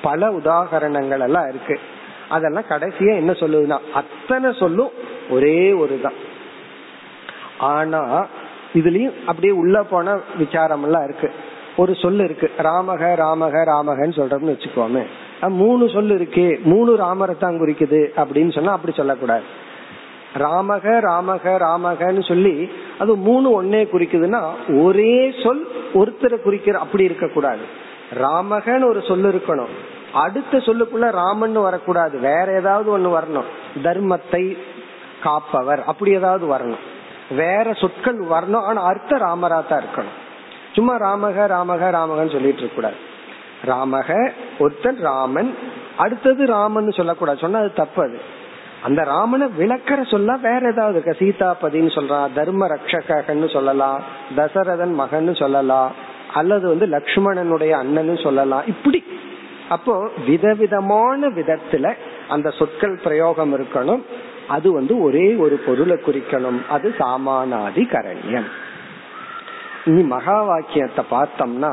பல 0.01 0.29
உதாகரணங்கள் 0.29 1.19
எல்லாம் 1.19 1.49
இருக்கு. 1.49 1.79
அதெல்லாம் 2.29 2.63
கடைசியா 2.69 3.15
என்ன 3.15 3.31
சொல்லுதுன்னா 3.31 3.79
அத்தனை 3.93 4.53
சொல்லும் 4.53 4.89
ஒரே 5.29 5.71
ஒரு 5.71 5.99
தான் 6.01 6.13
ஆனா 7.57 8.27
இதுலயும் 8.73 9.23
அப்படியே 9.25 9.53
உள்ள 9.53 9.83
போன 9.83 10.19
விசாரம் 10.37 10.83
எல்லாம் 10.83 11.03
இருக்கு. 11.03 11.31
ஒரு 11.75 11.95
சொல் 11.95 12.19
இருக்கு. 12.19 12.51
ராமக 12.57 13.13
ராமக 13.15 13.65
ராமகன்னு 13.65 14.17
சொல்றோம்னு 14.19 14.53
வச்சுக்கோமே. 14.53 15.05
மூணு 15.49 15.89
சொல் 15.89 16.19
இருக்கே. 16.19 16.61
மூணு 16.63 16.95
ராமரை 16.95 17.35
தான் 17.39 17.59
குறிக்குது 17.61 18.09
அப்படின்னு 18.17 18.51
சொன்னா 18.51 18.71
அப்படி 18.71 18.95
சொல்லக்கூடாது. 18.95 19.43
ராமக 20.37 20.99
ராமக 20.99 21.57
ராமகன்னு 21.57 22.27
சொல்லி 22.27 22.69
அது 22.99 23.15
மூணு 23.15 23.63
ஒன்னே 23.63 23.87
குறிக்குதுன்னா 23.93 24.51
ஒரே 24.81 25.33
சொல் 25.43 25.67
ஒருத்தரை 25.93 26.41
குறிக்கிற 26.41 26.79
அப்படி 26.79 27.03
இருக்க 27.03 27.27
கூடாது 27.27 27.61
ராமகன்னு 28.13 28.87
ஒரு 28.87 29.01
சொல் 29.01 29.23
இருக்கணும். 29.23 29.73
அடுத்த 30.13 30.57
சொல்லுக்குள்ள 30.57 31.11
ராமன் 31.11 31.51
வரக்கூடாது. 31.51 32.19
வேற 32.19 32.53
ஏதாவது 32.53 32.99
ஒண்ணு 32.99 33.01
வரணும். 33.01 33.79
தர்மத்தை 33.83 34.57
காப்பவர். 35.23 35.83
அப்படி 35.83 36.11
ஏதாவது 36.11 36.47
வரணும். 36.47 36.79
வேற 37.35 37.73
சொற்கள் 37.73 38.17
வரணும். 38.17 38.61
ஆனா 38.61 38.83
அர்த்த 38.83 39.15
ராமரா 39.15 39.67
தான் 39.67 39.81
இருக்கணும். 39.81 40.19
சும்மா 40.73 40.95
ராமக 40.97 41.45
ராமக 41.45 41.89
ராமகன்னு 41.89 42.31
சொல்லிட்டு 42.31 42.61
இருக்க 42.61 42.75
கூடாது. 42.75 42.95
ராமக 43.65 44.31
ஒருத்தன் 44.59 44.97
ராமன். 44.97 45.57
அடுத்தது 45.97 46.45
ராமன் 46.45 46.91
சொல்லக்கூடாது. 46.91 47.37
சொன்னா 47.37 47.59
அது 47.59 47.73
தப்பு 47.73 48.03
அது. 48.03 48.19
அந்த 48.83 49.03
ராமனை 49.03 49.47
விளக்கற 49.57 50.09
சொல்ல 50.11 50.35
வேற 50.35 50.71
ஏதாவது 50.71 51.01
இருக்க. 51.01 51.11
சீதாபதினு 51.11 51.99
சொல்றான் 51.99 52.33
தர்ம 52.33 52.67
ரக்ஷகன்னு 52.67 53.53
சொல்லலாம் 53.53 54.03
தசரதன் 54.35 54.93
மகன் 54.93 55.35
சொல்லலாம் 55.35 55.91
அல்லது 56.33 56.67
வந்து 56.67 56.85
லக்ஷ்மணனுடைய 56.85 57.83
அண்ணன்னு 57.83 58.23
சொல்லலாம். 58.23 58.63
இப்படி. 58.67 59.05
அப்போ 59.69 60.09
விதவிதமான 60.25 61.27
விதத்துல 61.27 61.93
அந்த 62.33 62.47
சொற்கள் 62.59 62.95
பிரயோகம் 63.05 63.53
இருக்கணும். 63.57 64.03
அது 64.55 64.67
வந்து 64.77 64.93
ஒரே 65.07 65.27
ஒரு 65.43 65.55
பொருளை 65.65 65.97
குறிக்கணும். 66.05 66.59
அது 66.75 66.87
சாமானாதி 67.01 67.83
கரண்யம் 67.93 68.49
இனி 69.89 70.01
மகா 70.15 70.39
வாக்கியத்தை 70.49 71.03
பார்த்தோம்னா 71.13 71.71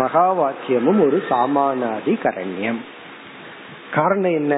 மகா 0.00 0.26
வாக்கியமும் 0.40 1.00
ஒரு 1.06 1.18
சாமானாதி 1.30 2.14
கரண்யம் 2.24 2.80
காரணம் 3.96 4.36
என்ன? 4.40 4.54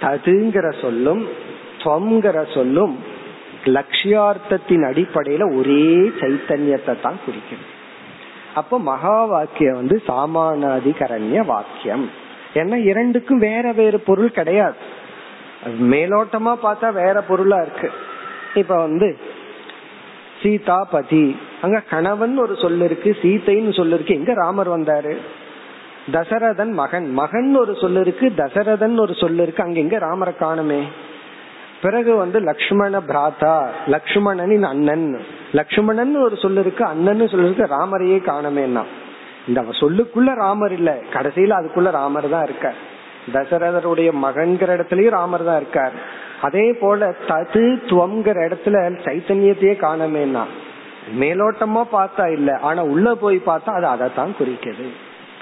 ததுங்கிற 0.00 0.66
சொல்லும் 0.80 1.22
துவங்கிற 1.82 2.38
சொல்லும் 2.54 2.94
லட்சியார்த்தத்தின் 3.74 4.84
அடிப்படையில 4.88 5.44
ஒரே 5.58 5.84
சைத்தன்யத்தை 6.20 6.94
தான் 7.04 7.18
குறிக்கும் 7.24 7.64
அப்போ 8.60 8.76
மகா 8.90 9.16
வாக்கியம் 9.32 9.78
வந்து 9.80 9.96
சாமானாதிகரண்ய 10.08 11.38
வாக்கியம். 11.52 12.04
ஏன்னா 12.60 12.76
இரண்டுக்கும் 12.90 13.38
வேற 13.38 13.72
வேறு 13.72 13.98
பொருள் 14.00 14.36
கிடையாது. 14.38 14.74
மேலோட்டமா 15.66 16.52
பார்த்தா 16.62 16.92
வேற 16.92 17.20
பொருளா 17.20 17.58
இருக்கு. 17.60 17.90
இப்ப 18.54 18.76
வந்து 18.76 19.08
சீதா 20.42 20.78
பதி 20.90 21.36
அங்க 21.62 21.82
கணவன் 21.90 22.38
ஒரு 22.38 22.56
சொல்லு 22.56 22.84
இருக்கு 22.84 23.16
சீத்தைன்னு 23.22 23.76
சொல்லு 23.76 23.94
இருக்கு. 23.94 24.14
எங்க 24.14 24.32
ராமர் 24.34 24.70
வந்தாரு? 24.78 25.16
தசரதன் 26.12 26.72
மகன். 26.72 27.12
மகன் 27.12 27.56
ஒரு 27.56 27.76
சொல்லு 27.76 28.00
இருக்கு 28.00 28.32
தசரதன் 28.36 29.00
ஒரு 29.00 29.14
சொல்லு 29.14 29.42
இருக்கு. 29.42 29.62
அங்க 29.62 29.78
எங்க 29.78 29.98
ராமரை 29.98 30.34
காணுமே? 30.40 30.82
பிறகு 31.82 32.16
வந்து 32.16 32.38
லக்ஷ்மண 32.40 33.00
பிராதா 33.08 33.56
லக்ஷ்மணனின் 33.86 34.62
அண்ணன். 34.62 35.20
லக்ஷ்மணன் 35.52 36.16
ஒரு 36.16 36.36
சொல்லு 36.36 36.60
இருக்கு 36.60 36.84
அண்ணன் 36.84 37.28
சொல்லு 37.28 37.50
இருக்கு. 37.50 37.74
ராமரையே 37.76 38.18
காணமேனா 38.30 38.84
இந்த 39.46 39.60
சொல்லுக்குள்ள 39.62 40.34
ராமர் 40.34 40.72
இல்ல. 40.72 40.98
கடைசியில 41.12 41.56
அதுக்குள்ள 41.58 41.90
ராமர் 41.90 42.28
தான் 42.28 42.44
இருக்கார். 42.44 42.78
தசரதருடைய 43.32 44.12
மகன்கிற 44.22 44.68
இடத்துலயும் 44.76 45.16
ராமர் 45.18 45.44
தான் 45.44 45.56
இருக்கார். 45.56 45.92
அதே 46.40 46.72
போல 46.72 47.14
தது 47.28 47.64
துவங்கிற 47.90 48.38
இடத்துல 48.48 48.76
சைத்தன்யத்தையே 49.04 49.74
காணமேனா 49.76 50.44
மேலோட்டமா 51.20 51.82
பார்த்தா 51.92 52.32
இல்ல 52.32 52.58
ஆனா 52.58 52.82
உள்ள 52.82 53.14
போய் 53.14 53.40
பார்த்தா 53.46 53.70
அது 53.78 53.86
அதை 53.86 54.08
தான் 54.14 54.34
குறிக்குது. 54.38 54.86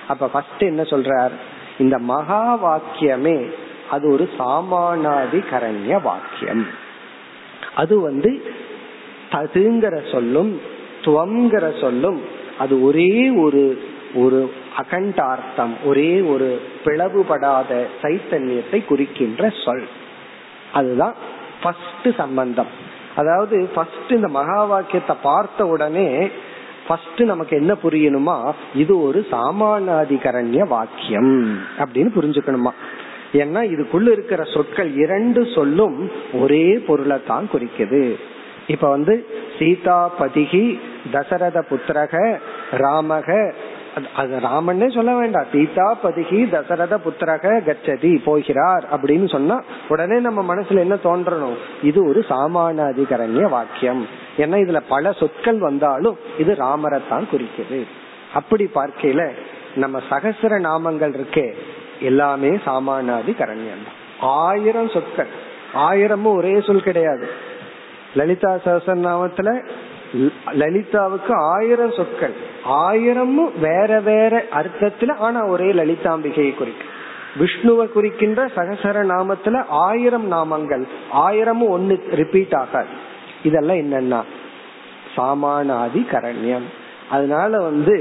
அப்ப 0.08 0.26
ஃபர்ஸ்ட் 0.26 0.62
என்ன 0.62 0.82
சொல்றார்? 0.82 1.30
இந்த 1.78 1.98
மகா 1.98 2.58
வாக்கியமே 2.64 3.50
அது 3.90 4.12
ஒரு 4.12 4.28
சாமானாதி 4.38 5.40
கரண்ய 5.50 6.02
வாக்கியம். 6.02 6.66
அது 7.74 8.00
வந்து 8.00 8.42
ததுங்கிற 9.30 10.10
சொல்லும் 10.12 10.60
துவங்கிற 11.02 11.80
சொல்லும் 11.80 12.20
அது 12.58 12.82
ஒரே 12.82 13.30
ஒரு 13.30 13.78
ஒரு 14.22 14.40
அகண்டார்த்தம் 14.80 15.74
ஒரே 15.84 16.10
ஒரு 16.32 16.48
பிளவுபடாத 16.84 17.70
சைத்தன்யத்தை 18.02 18.80
குறிக்கின்ற 18.84 19.50
சொல். 19.64 19.86
அதுதான் 20.72 21.14
ஃபர்ஸ்ட் 21.62 22.08
சம்பந்தம். 22.16 22.72
அதாவது 23.16 23.56
ஃபர்ஸ்ட் 23.74 24.12
இந்த 24.12 24.28
மகா 24.28 24.64
வாக்கியத்தை 24.64 25.16
பார்த்த 25.22 25.66
உடனே 25.66 26.08
ஃபர்ஸ்ட் 26.86 27.22
நமக்கு 27.22 27.54
என்ன 27.56 27.72
புரியணுமா? 27.82 28.36
இது 28.74 28.94
ஒரு 29.02 29.26
சாமானாதிகரண்ய 29.30 30.62
வாக்கியம் 30.68 31.34
அப்படின்னு 31.78 32.10
புரிஞ்சுக்கணுமா? 32.18 32.72
ஏன்னா 33.32 33.60
இதுக்குள்ள 33.74 34.08
இருக்கிற 34.12 34.42
சொற்கள் 34.44 34.90
இரண்டு 34.94 35.40
சொல்லும் 35.54 36.10
ஒரே 36.40 36.66
பொருளை 36.78 37.18
தான் 37.26 37.48
குறிக்குது. 37.52 38.02
இப்ப 38.66 38.88
வந்து 38.88 39.14
சீதா 39.58 40.10
பதிகி 40.20 40.64
தசரத 41.12 41.58
புத்திரக 41.70 42.14
ராமக 42.82 43.30
அது 44.16 44.38
ராமன்னே 44.38 44.94
சொல்ல 44.94 45.14
வேண்டாம். 45.14 45.44
சீதா 45.52 45.98
பதுகி 46.02 46.38
தசரத 46.50 46.98
புத்திரக 47.04 47.52
கச்சதி 47.64 48.22
போகிறார் 48.24 48.84
அப்படின்னு 48.92 49.28
சொன்னா 49.28 49.62
உடனே 49.88 50.18
நம்ம 50.18 50.54
மனசுல 50.54 50.78
என்ன 50.78 50.94
தோன்றணும்? 50.94 51.56
இது 51.82 52.08
ஒரு 52.08 52.24
சாமான 52.28 52.76
அதிகரண்ய 52.90 53.48
வாக்கியம். 53.48 54.06
ஏன்னா 54.36 54.56
இதுல 54.64 54.80
பல 54.88 55.12
சொற்கள் 55.12 55.58
வந்தாலும் 55.58 56.18
இது 56.38 56.54
ராமரைத்தான் 56.54 57.28
குறிக்குது. 57.32 57.86
அப்படி 58.34 58.70
பார்க்கையில 58.74 59.30
நம்ம 59.74 60.00
சகசர 60.10 60.58
நாமங்கள் 60.60 61.16
இருக்கே 61.18 61.54
எல்லாமே 62.00 62.48
சாமானாதி 62.48 63.32
கரண்யம் 63.38 63.84
தான். 63.86 63.98
ஆயிரம் 64.20 64.88
சொற்கள். 64.88 65.32
ஆயிரமும் 65.72 66.36
ஒரே 66.36 66.60
சொல் 66.60 66.82
கிடையாது. 66.82 67.28
லலிதா 68.14 68.54
சகசரநாமத்துல 68.64 69.66
லலிதாவுக்கு 70.52 71.32
ஆயிரம் 71.54 71.92
சொற்கள். 71.92 72.34
ஆயிரமும் 72.64 73.52
வேற 73.60 74.00
வேற 74.00 74.44
அர்த்தத்துல 74.52 75.16
ஆனா 75.16 75.46
ஒரே 75.46 75.72
லலிதாம்பிகையை 75.72 76.54
குறிக்கும். 76.54 76.92
விஷ்ணுவை 77.38 77.92
குறிக்கின்ற 77.92 78.46
சகசர 78.56 78.96
நாமத்துல 79.04 79.64
ஆயிரம் 79.68 80.32
நாமங்கள் 80.32 80.84
ஆயிரமும் 81.10 81.68
ஒன்னு 81.68 81.94
ரிப்பீட் 82.10 82.54
ஆகாது 82.54 82.92
இதெல்லாம் 83.42 83.76
என்னன்னா 83.76 84.20
சாமானாதி 85.16 86.02
கரண்யம் 86.12 86.68
அதனால 87.10 87.60
வந்து 87.60 87.96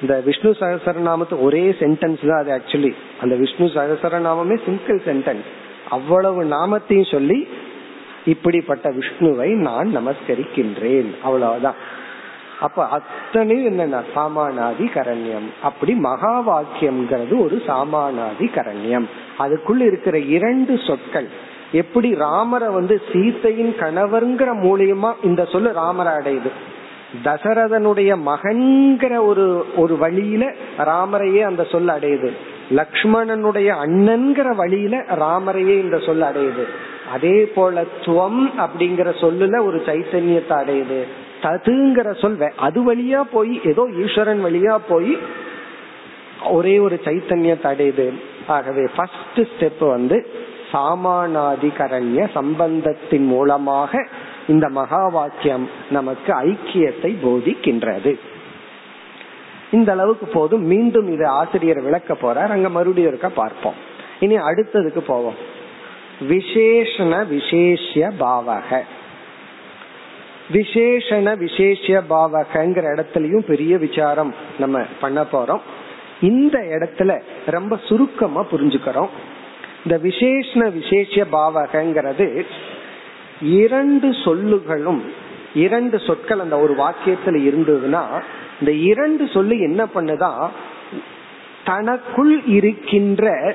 இந்த 0.00 0.22
விஷ்ணு 0.24 0.50
சகசரநாமத்து 0.50 1.36
ஒரே 1.40 1.64
சென்டென்ஸ் 1.70 2.22
தான் 2.26 2.38
அது 2.38 2.52
ஆக்சுவலி 2.52 2.92
அந்த 3.20 3.34
விஷ்ணு 3.34 3.66
சகசரநாமமே 3.66 4.56
சிங்கிள் 4.64 5.00
சென்டென்ஸ் 5.04 5.48
அவ்வளவு 5.88 6.44
நாமத்தையும் 6.44 7.10
சொல்லி 7.10 7.38
இப்படிப்பட்ட 8.26 8.90
விஷ்ணுவை 8.90 9.54
நான் 9.54 9.96
நமஸ்கரிக்கின்றேன். 9.96 11.14
அவ்வளவுதான். 11.22 11.74
அப்ப 12.60 12.86
அத்தனை 12.86 13.66
என்னன்னா 13.66 14.02
சாமானாதி 14.14 14.86
கரண்யம் 14.94 15.48
அப்படி 15.62 15.94
மகா 15.94 16.34
வாக்கியம்ங்கிறது 16.48 17.38
ஒரு 17.38 17.62
சாமானாதி 17.66 18.44
கரண்யம் 18.44 19.04
அதுக்குள்ள 19.38 19.80
இருக்கிற 19.80 20.18
இரண்டு 20.18 20.78
சொற்கள். 20.86 21.28
எப்படி 21.72 22.14
ராமரை 22.14 22.68
வந்து 22.68 23.02
சீத்தையின் 23.12 23.74
கணவர்ங்கிற 23.80 24.48
மூலியமா 24.62 25.12
இந்த 25.22 25.44
சொல்லு 25.44 25.72
ராமரை 25.72 26.12
அடையுது? 26.12 26.50
தசரதனுடைய 27.24 28.18
மகன்கிற 28.26 29.26
ஒரு 29.26 29.66
ஒரு 29.76 29.96
வழியில 29.96 30.54
ராமரையே 30.78 31.40
அந்த 31.40 31.64
சொல் 31.64 31.86
அடையுது. 31.86 32.30
லக்ஷ்மணனுடைய 32.70 33.74
அண்ணன்கிற 33.84 34.56
வழியில 34.56 35.04
ராமரையே 35.08 35.80
இந்த 35.80 35.98
சொல் 35.98 36.20
அடையுது. 36.20 36.64
அதே 37.12 37.46
போல 37.46 37.84
துவம் 38.00 38.40
அப்படிங்கிற 38.58 39.08
சொல்லுல 39.20 39.64
ஒரு 39.64 39.82
சைத்தன்யத்தை 39.86 40.54
அடையுது. 40.62 41.02
ததுங்கிற 41.42 42.20
சொல் 42.20 42.52
அது 42.56 42.94
வழியா 42.94 43.20
போய் 43.32 43.60
ஏதோ 43.64 43.88
ஈஸ்வரன் 44.04 44.44
வழியா 44.44 44.78
போய் 44.88 45.18
ஒரே 46.44 46.78
ஒரு 46.78 47.00
சைத்தன்யத்தை 47.04 47.68
அடையுது. 47.72 48.12
ஆகவே 48.46 48.86
ஃபர்ஸ்ட் 48.96 49.38
ஸ்டெப் 49.38 49.88
வந்து 49.88 50.26
சாமானாதிகரண்ய 50.72 52.28
சம்பந்தத்தின் 52.32 53.24
மூலமாக 53.24 54.08
இந்த 54.48 54.68
மகா 54.68 55.08
வாக்கியம் 55.08 55.70
நமக்கு 55.90 56.32
ஐக்கியத்தை 56.32 57.16
போதிக்கின்றது. 57.24 58.18
இந்த 59.70 59.92
அளவுக்கு 59.92 60.26
போதும். 60.26 60.62
மீண்டும் 60.62 61.12
இது 61.12 61.26
ஆசிரியர் 61.26 61.82
விளக்க 61.82 62.14
போறார். 62.14 62.48
அங்க 62.48 62.68
மறுபடியும் 62.68 63.08
இருக்க 63.08 63.28
பார்ப்போம். 63.28 63.74
இனி 64.20 64.36
அடுத்ததுக்கு 64.36 64.98
போவோம். 64.98 65.54
விசேஷண 66.20 67.26
விசேஷ 67.26 68.12
பாவக. 68.20 68.80
விசேஷண 70.52 71.36
விசேஷ 71.36 72.02
பாவகங்கிற 72.10 72.84
இடத்துலயும் 72.96 73.46
பெரிய 73.46 73.78
விசாரம் 73.78 74.34
நம்ம 74.58 74.82
பண்ண 75.00 75.26
போறோம். 75.32 75.60
இந்த 76.20 76.58
இடத்துல 76.58 77.22
ரொம்ப 77.46 77.78
சுருக்கமா 77.84 78.46
புரிஞ்சுக்கிறோம். 78.50 79.08
இந்த 79.84 79.98
விசேஷண 80.02 80.72
விசேஷ 80.72 81.26
பாவகங்கிறது 81.32 82.44
இரண்டு 83.40 84.10
சொல்லுகளும் 84.10 85.02
இரண்டு 85.54 85.98
சொற்கள் 85.98 86.40
அந்த 86.40 86.58
ஒரு 86.58 86.74
வாக்கியத்துல 86.74 87.36
இருந்ததுன்னா 87.46 88.22
இந்த 88.60 88.72
இரண்டு 88.72 89.28
சொல்லு 89.28 89.58
என்ன 89.58 89.86
பண்ணுதான் 89.94 90.48
தனக்குள் 91.64 92.44
இருக்கின்ற 92.44 93.54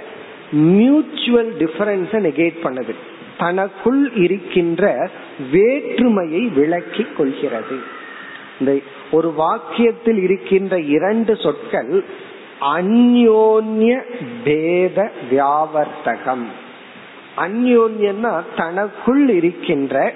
மியூச்சுவல் 0.51 1.53
டிஃபரன்ஸ 1.57 2.11
நெகேட் 2.27 2.57
பண்ணுது. 2.63 2.93
தனக்குள் 3.37 4.15
இருக்கின்ற 4.15 5.09
வேற்றுமையை 5.51 6.41
விளக்கி 6.47 7.05
கொள்கிறது. 7.17 7.77
இந்த 8.59 8.79
ஒரு 9.11 9.33
வாக்கியத்தில் 9.37 10.19
இருக்கின்ற 10.23 10.79
இரண்டு 10.79 11.35
சொற்கள் 11.35 12.03
அந்யோன்ய 12.59 14.01
பேத 14.43 15.11
வியாவர்த்தகம். 15.31 16.45
அந்யோன்யன்னா 17.37 18.41
தனக்குள் 18.55 19.29
இருக்கின்ற 19.29 20.13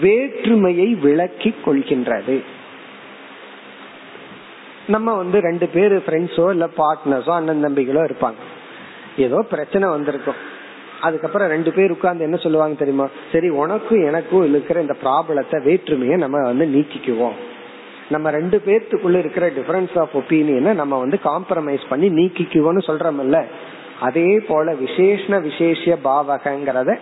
வேற்றுமையை 0.00 0.88
விளக்கி 0.94 1.54
கொள்கின்றது. 1.64 2.42
நம்ம 4.86 5.14
வந்து 5.14 5.40
ரெண்டு 5.40 5.66
பேர் 5.66 5.96
ஃப்ரெண்ட்ஸோ 5.96 6.50
இல்ல 6.50 6.68
பார்ட்னர்ஸோ 6.76 7.30
அண்ணன் 7.30 7.64
தம்பிகளோ 7.64 8.10
இருப்பாங்க. 8.10 8.51
ஏதோ 9.16 9.44
பிரச்சனை 9.50 9.88
வந்திருக்கும். 9.88 10.34
அதுக்கப்புறம் 11.00 11.48
ரெண்டு 11.48 11.72
பேர் 11.72 11.90
உட்கார்ந்து 11.90 12.24
என்ன 12.24 12.36
சொல்லுவாங்க 12.36 12.74
தெரியுமா? 12.74 13.08
சரி 13.32 13.48
உனக்கும் 13.48 14.04
எனக்கும் 14.04 14.48
இருக்கிற 14.48 14.80
இந்த 14.80 14.96
ப்ராப்ளத்தை 15.04 15.62
வேற்றுமையை 15.62 16.16
நம்ம 16.16 16.40
வந்து 16.42 16.66
நீக்கிக்குவோம். 16.66 17.32
நம்ம 18.10 18.30
ரெண்டு 18.30 18.62
பேர்த்துக்குள்ள 18.66 19.18
இருக்கிற 19.18 19.50
டிஃபரன்ஸ் 19.50 19.98
ஆஃப் 19.98 20.16
ஒப்பீனியனை 20.16 20.72
நம்ம 20.74 20.98
வந்து 20.98 21.18
காம்ப்ரமைஸ் 21.24 21.80
பண்ணி 21.88 22.08
நீக்கிக்குவோம்னு 22.08 22.82
சொல்றோம்ல. 22.86 23.44
அதே 24.00 24.40
போல 24.48 24.74
விசேஷ 24.74 25.38
விசேஷ 25.38 25.98
பாவகங்கிறத 26.04 26.98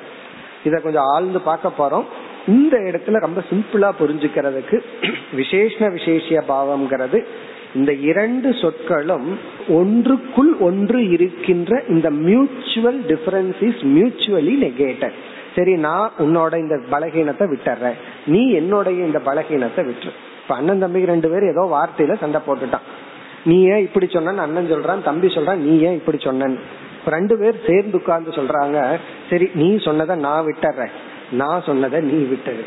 இத 0.65 0.77
கொஞ்சம் 0.77 1.03
ஆழ்ந்து 1.03 1.41
பார்க்க 1.41 1.73
போறோம். 1.79 2.05
இந்த 2.47 2.77
இடத்துல 2.79 3.19
ரொம்ப 3.19 3.43
சிம்பிளா 3.51 3.93
புரிஞ்சுக்கிறதுக்கு 4.01 4.81
விசேஷ 5.33 5.89
விசேஷ 5.89 6.45
பாவம்ங்கிறது 6.49 7.27
இந்த 7.75 7.93
இரண்டு 7.93 8.55
சொற்களும் 8.55 9.39
ஒன்றுக்குள் 9.68 10.59
ஒன்று 10.59 11.09
இருக்கின்ற 11.09 11.83
இந்த 11.89 12.11
mutual 12.11 13.01
difference 13.01 13.61
is 13.68 13.83
mutually 13.97 14.55
negated 14.66 15.18
சரி 15.57 15.77
நான் 15.77 16.11
உன்னோட 16.18 16.59
இந்த 16.59 16.77
பலகீனத்தை 16.91 17.45
விட்டுறேன். 17.53 17.95
நீ 18.27 18.55
என்னோடைய 18.55 18.99
இந்த 19.09 19.18
பலகீனத்தை 19.25 19.83
விட்டுரு. 19.89 20.12
இப்ப 20.43 20.55
அண்ணன் 20.55 20.79
தம்பி 20.79 21.05
ரெண்டு 21.05 21.31
பேரும் 21.31 21.49
ஏதோ 21.49 21.64
வார்த்தையில 21.77 22.18
சண்டை 22.18 22.41
போட்டுட்டான். 22.47 22.87
நீ 23.45 23.64
ஏன் 23.64 23.83
இப்படி 23.83 24.07
சொன்ன 24.12 24.43
அண்ணன் 24.43 24.73
சொல்றான் 24.73 25.03
தம்பி 25.03 25.27
சொல்றான் 25.27 25.57
நீ 25.57 25.79
ஏன் 25.79 25.95
இப்படி 25.95 26.18
சொன்னன்னு. 26.18 26.59
ரெண்டு 27.07 27.39
பேர் 27.39 27.64
சேர்ந்து 27.66 27.97
உட்கார்ந்து 27.97 28.31
சொல்றாங்க. 28.31 28.99
சரி 29.31 29.51
நீ 29.55 29.77
சொன்னதை 29.77 30.16
நான் 30.16 30.47
விட்டுறேன். 30.47 30.91
நான் 31.31 31.62
சொன்னதை 31.66 32.01
நீ 32.01 32.18
விட்டுரு. 32.23 32.64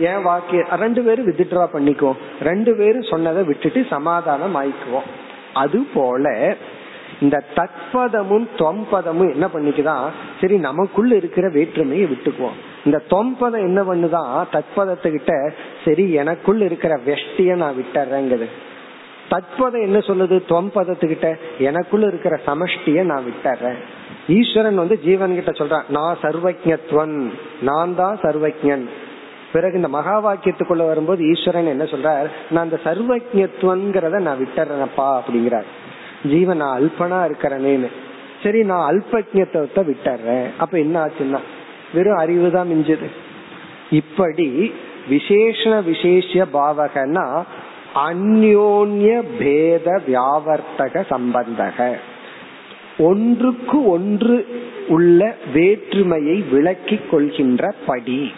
என் 0.00 0.22
வாக்கிய 0.22 0.62
ரெண்டு 0.82 1.02
பேரும் 1.02 1.28
வித்ட்ரா 1.30 1.66
பண்ணிக்குவோம். 1.72 2.20
ரெண்டு 2.42 2.76
பேரும் 2.76 3.08
சொன்னதை 3.10 3.42
விட்டுட்டு 3.42 3.80
சமாதானம் 3.90 4.56
ஆயிக்குவோம். 4.56 5.08
அது 5.54 5.78
போல 5.94 6.56
இந்த 7.20 7.42
தத்பதமும் 7.56 8.46
தொம்பதமும் 8.56 9.32
என்ன 9.32 9.46
பண்ணிக்குதான் 9.54 10.04
சரி 10.40 10.56
நமக்குள்ள 10.58 11.14
இருக்கிற 11.14 11.48
வேற்றுமையை 11.48 12.06
விட்டுக்குவோம். 12.06 12.58
இந்த 12.84 12.98
தொம்பதம் 13.10 13.66
என்ன 13.68 13.80
பண்ணுதான் 13.82 14.30
தத்பதத்துக்கிட்ட 14.52 15.32
சரி 15.84 16.12
எனக்குள்ள 16.12 16.64
இருக்கிற 16.64 17.00
வெஷ்டிய 17.06 17.54
நான் 17.54 17.78
விட்டுறேங்குது. 17.78 18.48
தத்பதம் 19.30 19.82
என்ன 19.82 19.98
சொல்லுது? 19.98 20.36
தொம்பதத்துக்கிட்ட 20.48 21.36
எனக்குள்ள 21.58 22.06
இருக்கிற 22.06 22.40
சமஷ்டிய 22.46 23.02
நான் 23.02 23.26
விட்டுறேன். 23.26 23.80
ஈஸ்வரன் 24.28 24.80
வந்து 24.82 25.00
ஜீவன் 25.00 25.34
கிட்ட 25.34 25.50
சொல்றான் 25.50 25.88
நான் 25.88 26.18
சர்வஜத்வன் 26.22 27.30
நான் 27.60 27.94
தான் 27.94 28.18
சர்வஜன் 28.22 28.84
பிறகு 29.52 29.76
இந்த 29.76 29.88
மகா 29.88 30.14
வாக்கியத்துக்குள்ள 30.24 30.86
வரும்போது 30.86 31.24
ஈஸ்வரன் 31.24 31.66
என்ன 31.66 31.84
சொல்றார்? 31.84 32.28
நான் 32.50 32.64
அந்த 32.64 32.78
சர்வஜத்வன்கிறத 32.84 34.20
நான் 34.20 34.42
விட்டுறேனப்பா 34.42 35.08
அப்படிங்கிறார். 35.20 35.68
ஜீவன் 36.28 36.56
நான் 36.56 36.76
அல்பனா 36.80 37.18
இருக்கிறனேன்னு. 37.28 37.88
சரி 38.42 38.62
நான் 38.62 38.86
அல்பஜத்துவத்தை 38.90 39.82
விட்டுறேன். 39.90 40.46
அப்ப 40.58 40.78
என்ன 40.78 41.06
ஆச்சுன்னா 41.06 41.40
வெறும் 41.94 42.16
அறிவு 42.16 42.50
தான் 42.50 42.68
மிஞ்சது. 42.68 43.08
இப்படி 43.90 44.72
விசேஷ 45.08 45.80
விசேஷ 45.80 46.46
பாவகனா 46.52 47.42
அந்யோன்ய 48.08 49.22
பேத 49.38 50.02
வியாவர்த்தக 50.06 51.02
சம்பந்தக. 51.10 51.96
ஒன்றுக்கு 52.98 53.78
ஒன்று 53.84 54.36
உள்ள 54.88 55.34
வேற்றுமையை 55.54 56.44
விளக்கிக் 56.52 57.10
கொள்கின்ற 57.10 57.74
படி. 57.86 58.32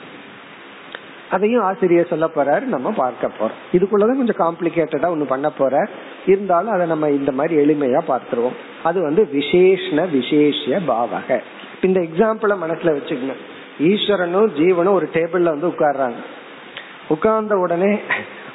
அதையும் 1.32 1.62
ஆசிரியர் 1.62 2.10
சொல்ல 2.12 2.26
போறாரு 2.34 2.64
நம்ம 2.74 2.90
பார்க்க 2.90 3.30
போறோம். 3.38 3.58
இதுக்குள்ளதான் 3.72 4.20
கொஞ்சம் 4.20 4.42
காம்ப்ளிகேட்டடா 4.42 5.08
ஒண்ணு 5.14 5.24
பண்ண 5.24 5.50
போற 5.50 5.88
இருந்தாலும் 6.26 6.70
அதை 6.70 6.86
நம்ம 6.86 7.08
இந்த 7.08 7.32
மாதிரி 7.32 7.54
எளிமையா 7.64 8.00
பார்த்துருவோம். 8.08 8.58
அது 8.82 9.02
வந்து 9.02 9.28
விசேஷ 9.32 10.06
விசேஷ 10.06 10.80
பாவக. 10.88 11.40
இந்த 11.82 12.00
எக்ஸாம்பிள 12.00 12.56
மனசுல 12.64 12.92
வச்சுக்கணும். 12.98 13.40
ஈஸ்வரனும் 13.80 14.50
ஜீவனும் 14.58 14.96
ஒரு 14.98 15.08
டேபிள்ல 15.12 15.52
வந்து 15.54 15.68
உட்கார்றாங்க. 15.68 16.20
உட்கார்ந்த 17.08 17.54
உடனே 17.56 17.92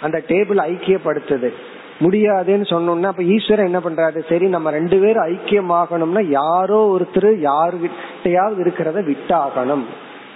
அந்த 0.02 0.18
டேபிள் 0.28 0.60
ஐக்கியப்படுத்துது. 0.72 1.50
முடியாதுன்னு 2.00 2.66
சொன்னோம்னா 2.70 3.06
அப்ப 3.06 3.24
ஈஸ்வரன் 3.24 3.66
என்ன 3.66 3.80
பண்றாரு? 3.80 4.20
சரி 4.30 4.48
நம்ம 4.48 4.72
ரெண்டு 4.72 4.98
பேரும் 5.00 5.28
ஐக்கியமாகணும்னா 5.28 6.24
யாரோ 6.30 6.80
ஒருத்தர் 6.94 7.32
யாருகிட்டையாவது 7.48 8.60
இருக்கிறத 8.64 9.02
விட்டாகணும். 9.10 9.86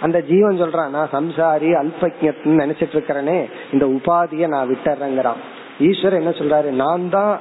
அந்த 0.02 0.22
ஜீவன் 0.22 0.62
சொல்றான் 0.62 0.89
நான் 0.89 1.10
சம்சாரி 1.12 1.70
அல்பஜத்னு 1.82 2.62
நினைச்சிட்டு 2.62 2.95
இருக்கிறனே 2.95 3.49
இந்த 3.72 3.86
உபாதிய 3.86 4.47
நான் 4.47 4.70
விட்டுறேங்கிறான். 4.70 5.39
ஈஸ்வரர் 5.80 6.14
என்ன 6.14 6.30
சொல்றாரு? 6.30 6.70
நான் 6.70 7.10
தான் 7.10 7.39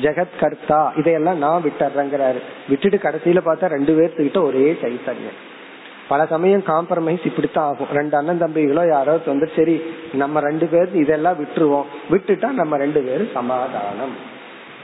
ஜெகத் 0.00 0.38
கர்த்தா 0.40 0.92
இதையெல்லாம் 0.96 1.38
நான் 1.38 1.62
விட்டுறேங்கிறாரு. 1.62 2.40
விட்டுட்டு 2.68 2.96
கடைசியில 2.96 3.40
பார்த்தா 3.44 3.66
ரெண்டு 3.66 3.92
பேர்த்துக்கிட்ட 3.98 4.42
ஒரே 4.42 4.78
சைத்தன்யம். 4.82 5.38
பல 6.08 6.26
சமயம் 6.26 6.62
காம்ப்ரமைஸ் 6.66 7.26
இப்படித்தான் 7.26 7.64
ஆகும். 7.64 7.86
ரெண்டு 7.92 8.16
அண்ணன் 8.16 8.42
தம்பிகளோ 8.42 8.88
யாராவது 8.88 9.22
வந்து 9.26 9.50
சரி 9.56 9.82
நம்ம 10.12 10.40
ரெண்டு 10.40 10.66
பேர் 10.66 10.94
இதெல்லாம் 10.94 11.44
விட்டுருவோம். 11.44 11.84
விட்டுட்டா 12.10 12.50
நம்ம 12.50 12.76
ரெண்டு 12.76 13.00
பேரும் 13.00 13.28
சமாதானம். 13.32 14.36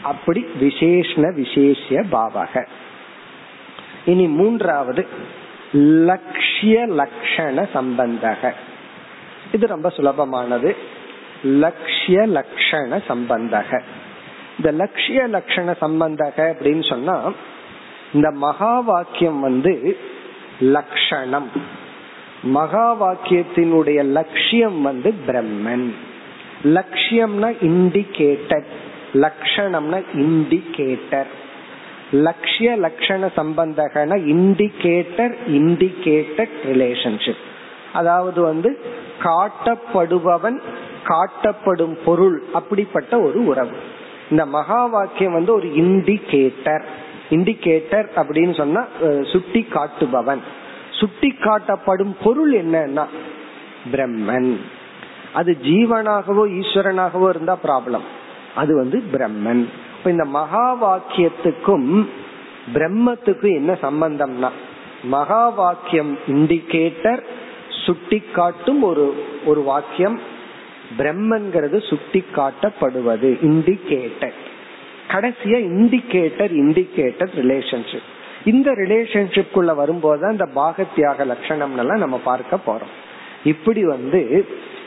அப்படி 0.03 0.47
விசேஷ 0.61 1.33
விசேஷ 1.37 1.81
பாவக. 1.89 2.67
இனி 4.05 4.27
மூன்றாவது 4.27 5.07
லட்சிய 5.75 6.87
லட்சண 6.87 7.69
சம்பந்தக. 7.75 8.53
இது 9.53 9.67
ரொம்ப 9.67 9.93
சுலபமானது. 9.97 10.77
லட்சிய 11.45 12.27
லட்சண 12.27 13.03
சம்பந்தக. 13.09 13.81
இந்த 14.57 14.73
லட்சிய 14.73 15.29
லட்சண 15.29 15.75
சம்பந்தக 15.81 16.37
அப்படின்னு 16.37 16.89
சொன்னா 16.89 17.33
இந்த 18.13 18.31
மகா 18.31 18.81
வாக்கியம் 18.81 19.41
வந்து 19.41 19.99
லட்சணம் 20.61 21.51
மகா 22.43 23.03
வாக்கியத்தினுடைய 23.03 24.05
லட்சியம் 24.05 24.83
வந்து 24.83 25.15
பிரம்மன். 25.27 25.95
லட்சியம்னா 26.65 27.57
இண்டிகேட்டர் 27.63 28.65
லட்சணம்னா 29.15 30.05
இண்டிகேட்டர் 30.15 31.27
லட்சிய 32.27 32.71
லட்சண 32.85 33.29
சம்பந்தகன 33.39 34.17
இண்டிகேட்டர் 34.35 35.35
இண்டிகேட்டட் 35.59 36.55
ரிலேஷன்ஷிப். 36.71 37.43
அதாவது 37.99 38.41
வந்து 38.51 38.71
காட்டப்படுபவன் 39.27 40.59
காட்டப்படும் 41.11 41.97
பொருள் 42.07 42.37
அப்படிப்பட்ட 42.59 43.13
ஒரு 43.27 43.41
உறவு. 43.51 43.75
இந்த 44.33 44.45
மகா 44.57 44.83
வாக்கியம் 44.95 45.37
வந்து 45.39 45.53
ஒரு 45.59 45.69
இண்டிகேட்டர். 45.83 46.85
இண்டிகேட்டர் 47.37 48.07
அப்படின்னு 48.21 48.55
சொன்னா 48.61 48.83
சுட்டி 49.33 49.63
காட்டுபவன். 49.77 50.43
சுட்டி 50.99 51.31
காட்டப்படும் 51.47 52.15
பொருள் 52.25 52.53
என்னன்னா 52.63 53.05
பிரம்மன். 53.93 54.53
அது 55.39 55.53
ஜீவனாகவோ 55.69 56.45
ஈஸ்வரனாகவோ 56.59 57.29
இருந்தா 57.35 57.57
ப்ராப்ளம் 57.67 58.07
அது 58.61 58.73
வந்து 58.83 58.99
பிரம்மன். 59.15 59.65
இப்ப 60.05 60.17
இந்த 60.17 60.25
மகா 60.25 60.65
வாக்கியத்துக்கும் 60.83 62.09
பிரம்மத்துக்கும் 62.75 63.55
என்ன 63.55 63.73
சம்பந்தம்னா 63.83 64.51
மகா 65.03 65.49
வாக்கியம் 65.49 66.19
இண்டிகேட்டர் 66.29 67.23
சுட்டி 67.85 68.23
காட்டும் 68.33 68.83
ஒரு 68.83 69.25
ஒரு 69.45 69.63
வாக்கியம் 69.63 70.21
பிரம்மன்கிறது 70.99 71.89
சுட்டி 71.89 72.25
காட்டப்படுவது 72.37 73.31
இண்டிகேட்டர். 73.43 74.37
கடைசியா 75.09 75.59
இண்டிகேட்டர் 75.71 76.53
இண்டிகேட்டர் 76.53 77.33
ரிலேஷன்ஷிப் 77.37 78.09
இந்த 78.45 78.71
ரிலேஷன்ஷிப் 78.71 79.53
குள்ள 79.53 79.75
வரும்போது 79.75 80.31
இந்த 80.31 80.49
பாகத்தியாக 80.55 81.27
லட்சணம் 81.27 81.79
எல்லாம் 81.79 81.99
நம்ம 81.99 82.21
பார்க்க 82.25 82.59
போறோம். 82.67 82.95
இப்படி 83.45 83.85
வந்து 83.85 84.47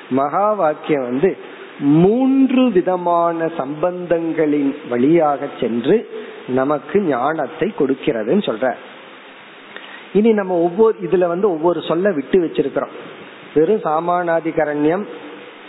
மகா 0.10 0.54
வாக்கியம் 0.54 1.04
வந்து 1.04 1.38
மூன்று 1.80 2.72
விதமான 2.72 3.50
சம்பந்தங்களின் 3.58 4.76
வழியாக 4.90 5.48
சென்று 5.60 6.10
நமக்கு 6.48 7.02
ஞானத்தை 7.02 7.74
கொடுக்கிறதுன்னு 7.80 8.46
சொல்ற. 8.46 8.74
இனி 10.14 10.34
நம்ம 10.34 10.54
ஒவ்வொரு 10.54 10.98
இதுல 11.02 11.28
வந்து 11.28 11.52
ஒவ்வொரு 11.52 11.82
சொல்ல 11.82 12.12
விட்டு 12.12 12.40
வச்சிருக்கிறோம். 12.40 12.90
வெறும் 13.54 13.82
சாமானாதிகரண்யம் 13.84 15.06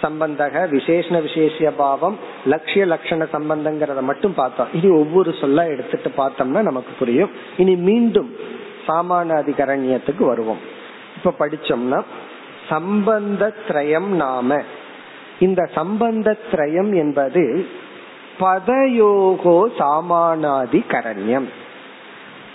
சம்பந்தக 0.02 0.68
விசேஷ 0.68 1.20
விசேஷ 1.20 1.70
பாவம் 1.70 2.18
லட்சிய 2.46 2.86
லட்சண 2.86 3.26
சம்பந்தங்கிறத 3.32 4.00
மட்டும் 4.00 4.34
பார்த்தோம். 4.34 4.66
இனி 4.72 4.94
ஒவ்வொரு 4.94 5.34
சொல்ல 5.40 5.66
எடுத்துட்டு 5.66 6.08
பார்த்தோம்னா 6.08 6.62
நமக்கு 6.62 6.92
புரியும். 6.98 7.30
இனி 7.56 7.76
மீண்டும் 7.76 8.36
சாமானாதிகரண்யத்துக்கு 8.88 10.26
வருவோம். 10.26 10.58
இப்ப 11.16 11.46
படிச்சோம்னா 11.46 12.02
சம்பந்த 12.68 13.54
திரயம் 13.68 14.06
நாம 14.06 14.62
இந்த 15.38 15.68
சம்பந்த 15.74 16.36
திரயம் 16.50 16.94
என்பது 16.94 17.66
பதயோகோ 18.40 19.58
சாமானாதி 19.78 20.80
கரண்யம் 20.88 21.48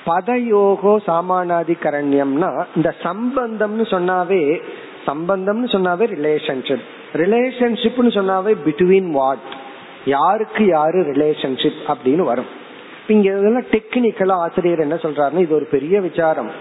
பதயோகோ 0.05 0.93
சாமானாதி 1.07 1.75
கரண்யம்னா 1.85 2.65
இந்த 2.75 2.95
சம்பந்தம்னு 3.03 3.85
சொன்னாவே 3.95 4.61
சம்பந்தம்னு 5.05 5.67
சொன்னாவே 5.75 6.05
ரிலேஷன்ஷிப் 6.15 6.85
ரிலேஷன்ஷிப்னு 7.13 8.11
சொன்னாவே 8.19 8.53
பிட்வீன் 8.65 9.09
வாட் 9.11 9.49
யாருக்கு 10.05 10.65
யாரு 10.65 10.99
ரிலேஷன்ஷிப் 10.99 11.81
அப்படின்னு 11.87 12.23
வரும். 12.31 12.51
இங்க 13.07 13.29
இதெல்லாம் 13.39 13.69
டெக்னிக்கலா 13.71 14.35
ஆசிரியர் 14.45 14.79
என்ன 14.79 14.95
சொல்றாருன்னு 14.95 15.43
இது 15.45 15.55
ஒரு 15.55 15.65
பெரிய 15.65 16.01
விசாரம். 16.01 16.51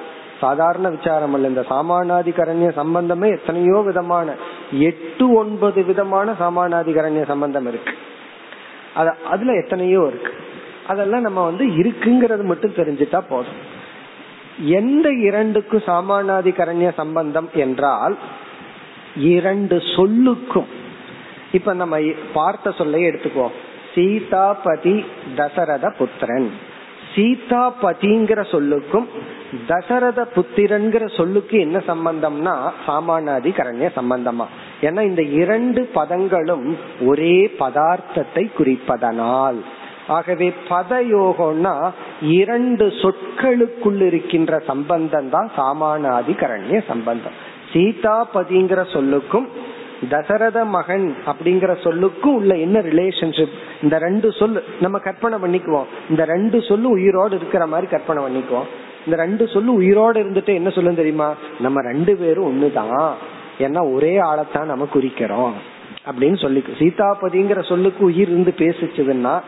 சாதாரண 0.43 0.87
விசாரம் 0.97 1.35
அல்ல. 1.37 1.51
இந்த 1.53 1.65
சாமானாதிகரண்ய 1.71 2.69
சம்பந்தமே 2.81 3.29
எத்தனையோ 3.39 3.79
விதமான 3.89 4.35
எட்டு 4.89 5.27
ஒன்பது 5.41 5.81
விதமான 5.91 6.35
சாமானாதிகரண்ய 6.41 7.25
சம்பந்தம் 7.33 7.69
இருக்கு. 7.73 7.95
அத 8.95 9.09
அதுல 9.31 9.53
எத்தனையோ 9.63 10.03
இருக்கு. 10.11 10.33
அதெல்லாம் 10.87 11.27
நம்ம 11.27 11.41
வந்து 11.45 11.65
இருக்குங்கிறது 11.83 12.45
மட்டும் 12.45 12.79
தெரிஞ்சுட்டா 12.81 13.21
போதும். 13.29 13.61
எந்த 14.79 15.09
இரண்டுக்கும் 15.29 15.87
சாமானாதிகரண்ய 15.87 16.89
சம்பந்தம் 17.01 17.49
என்றால் 17.65 18.17
இரண்டு 19.33 19.77
சொல்லுக்கும். 19.97 20.71
இப்ப 21.53 21.73
நம்ம 21.81 21.97
பார்த்த 22.33 22.75
சொல்லை 22.81 23.01
எடுத்துக்குவோம். 23.09 23.57
சீதாபதி 23.95 24.95
தசரத 25.37 25.87
புத்திரன். 25.99 26.51
சீதாபதிங்கிற 27.15 28.41
சொல்லுக்கும் 28.51 29.07
தசரத 29.69 30.21
புத்திரன்கிற 30.35 31.05
சொல்லுக்கு 31.17 31.57
என்ன 31.61 31.79
சம்பந்தம்னா 31.87 32.55
சாமானாதி 32.87 33.51
கரண்ய 33.59 33.89
சம்பந்தமா. 33.99 34.47
ஏன்னா 34.81 35.01
இந்த 35.03 35.23
இரண்டு 35.23 35.81
பதங்களும் 35.95 36.67
ஒரே 37.07 37.37
பதார்த்தத்தை 37.59 38.45
குறிப்பதனால். 38.59 39.61
ஆகவே 40.09 40.49
பதயோகம்னா 40.69 41.75
இரண்டு 42.39 42.87
சொற்களுக்குள் 43.03 44.01
இருக்கின்ற 44.01 44.63
சம்பந்தம் 44.67 45.29
தான் 45.29 45.51
சாமானாதி 45.57 46.35
கரண்ய 46.43 46.81
சம்பந்தம். 46.89 47.37
சீதாபதிங்கிற 47.73 48.81
சொல்லுக்கும் 48.97 49.47
தசரத 50.09 50.65
மகன் 50.65 51.17
அப்படிங்கிற 51.27 51.77
சொல்லுக்கும் 51.85 52.27
உள்ள 52.27 52.57
என்ன 52.57 52.81
ரிலேஷன்ஷிப் 52.81 53.53
இந்த 53.83 53.99
ரெண்டு 53.99 54.33
சொல் 54.33 54.65
நம்ம 54.81 54.99
கற்பனை 54.99 55.39
பண்ணிக்குவோம். 55.39 55.85
இந்த 56.11 56.25
ரெண்டு 56.25 56.63
சொல்லு 56.63 56.89
உயிரோடு 56.89 57.37
இருக்கிற 57.37 57.67
மாதிரி 57.67 57.87
கற்பனை 57.87 58.25
பண்ணிக்குவோம். 58.25 58.65
இந்த 59.07 59.23
ரெண்டு 59.23 59.49
சொல்லு 59.49 59.75
உயிரோடு 59.75 60.21
இருந்துட்டு 60.21 60.47
என்ன 60.47 60.71
சொல்லும் 60.71 60.95
தெரியுமா? 60.95 61.35
நம்ம 61.61 61.81
ரெண்டு 61.81 62.17
பேரும் 62.17 62.47
ஒண்ணுதான். 62.47 63.13
ஏன்னா 63.59 63.93
ஒரே 63.93 64.19
ஆளைத்தான் 64.19 64.65
நம்ம 64.65 64.89
குறிக்கிறோம். 64.95 65.53
அப்படின்னு 66.11 66.41
சொல்லி 66.41 66.65
சீதாபதிங்கிற 66.79 67.65
சொல்லுக்கு 67.65 68.05
உயிர் 68.05 68.29
இருந்து 68.29 68.55
பேசிச்சதுன்னா 68.57 69.41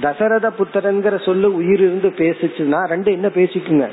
தசரத 0.00 0.52
புத்திரங்கிற 0.58 1.24
சொல்லு 1.24 1.54
உயிர் 1.54 1.80
இருந்து 1.80 2.08
பேசிச்சுன்னா 2.08 2.86
ரெண்டு 2.86 3.12
என்ன 3.12 3.26
பேசிக்குங்க? 3.26 3.88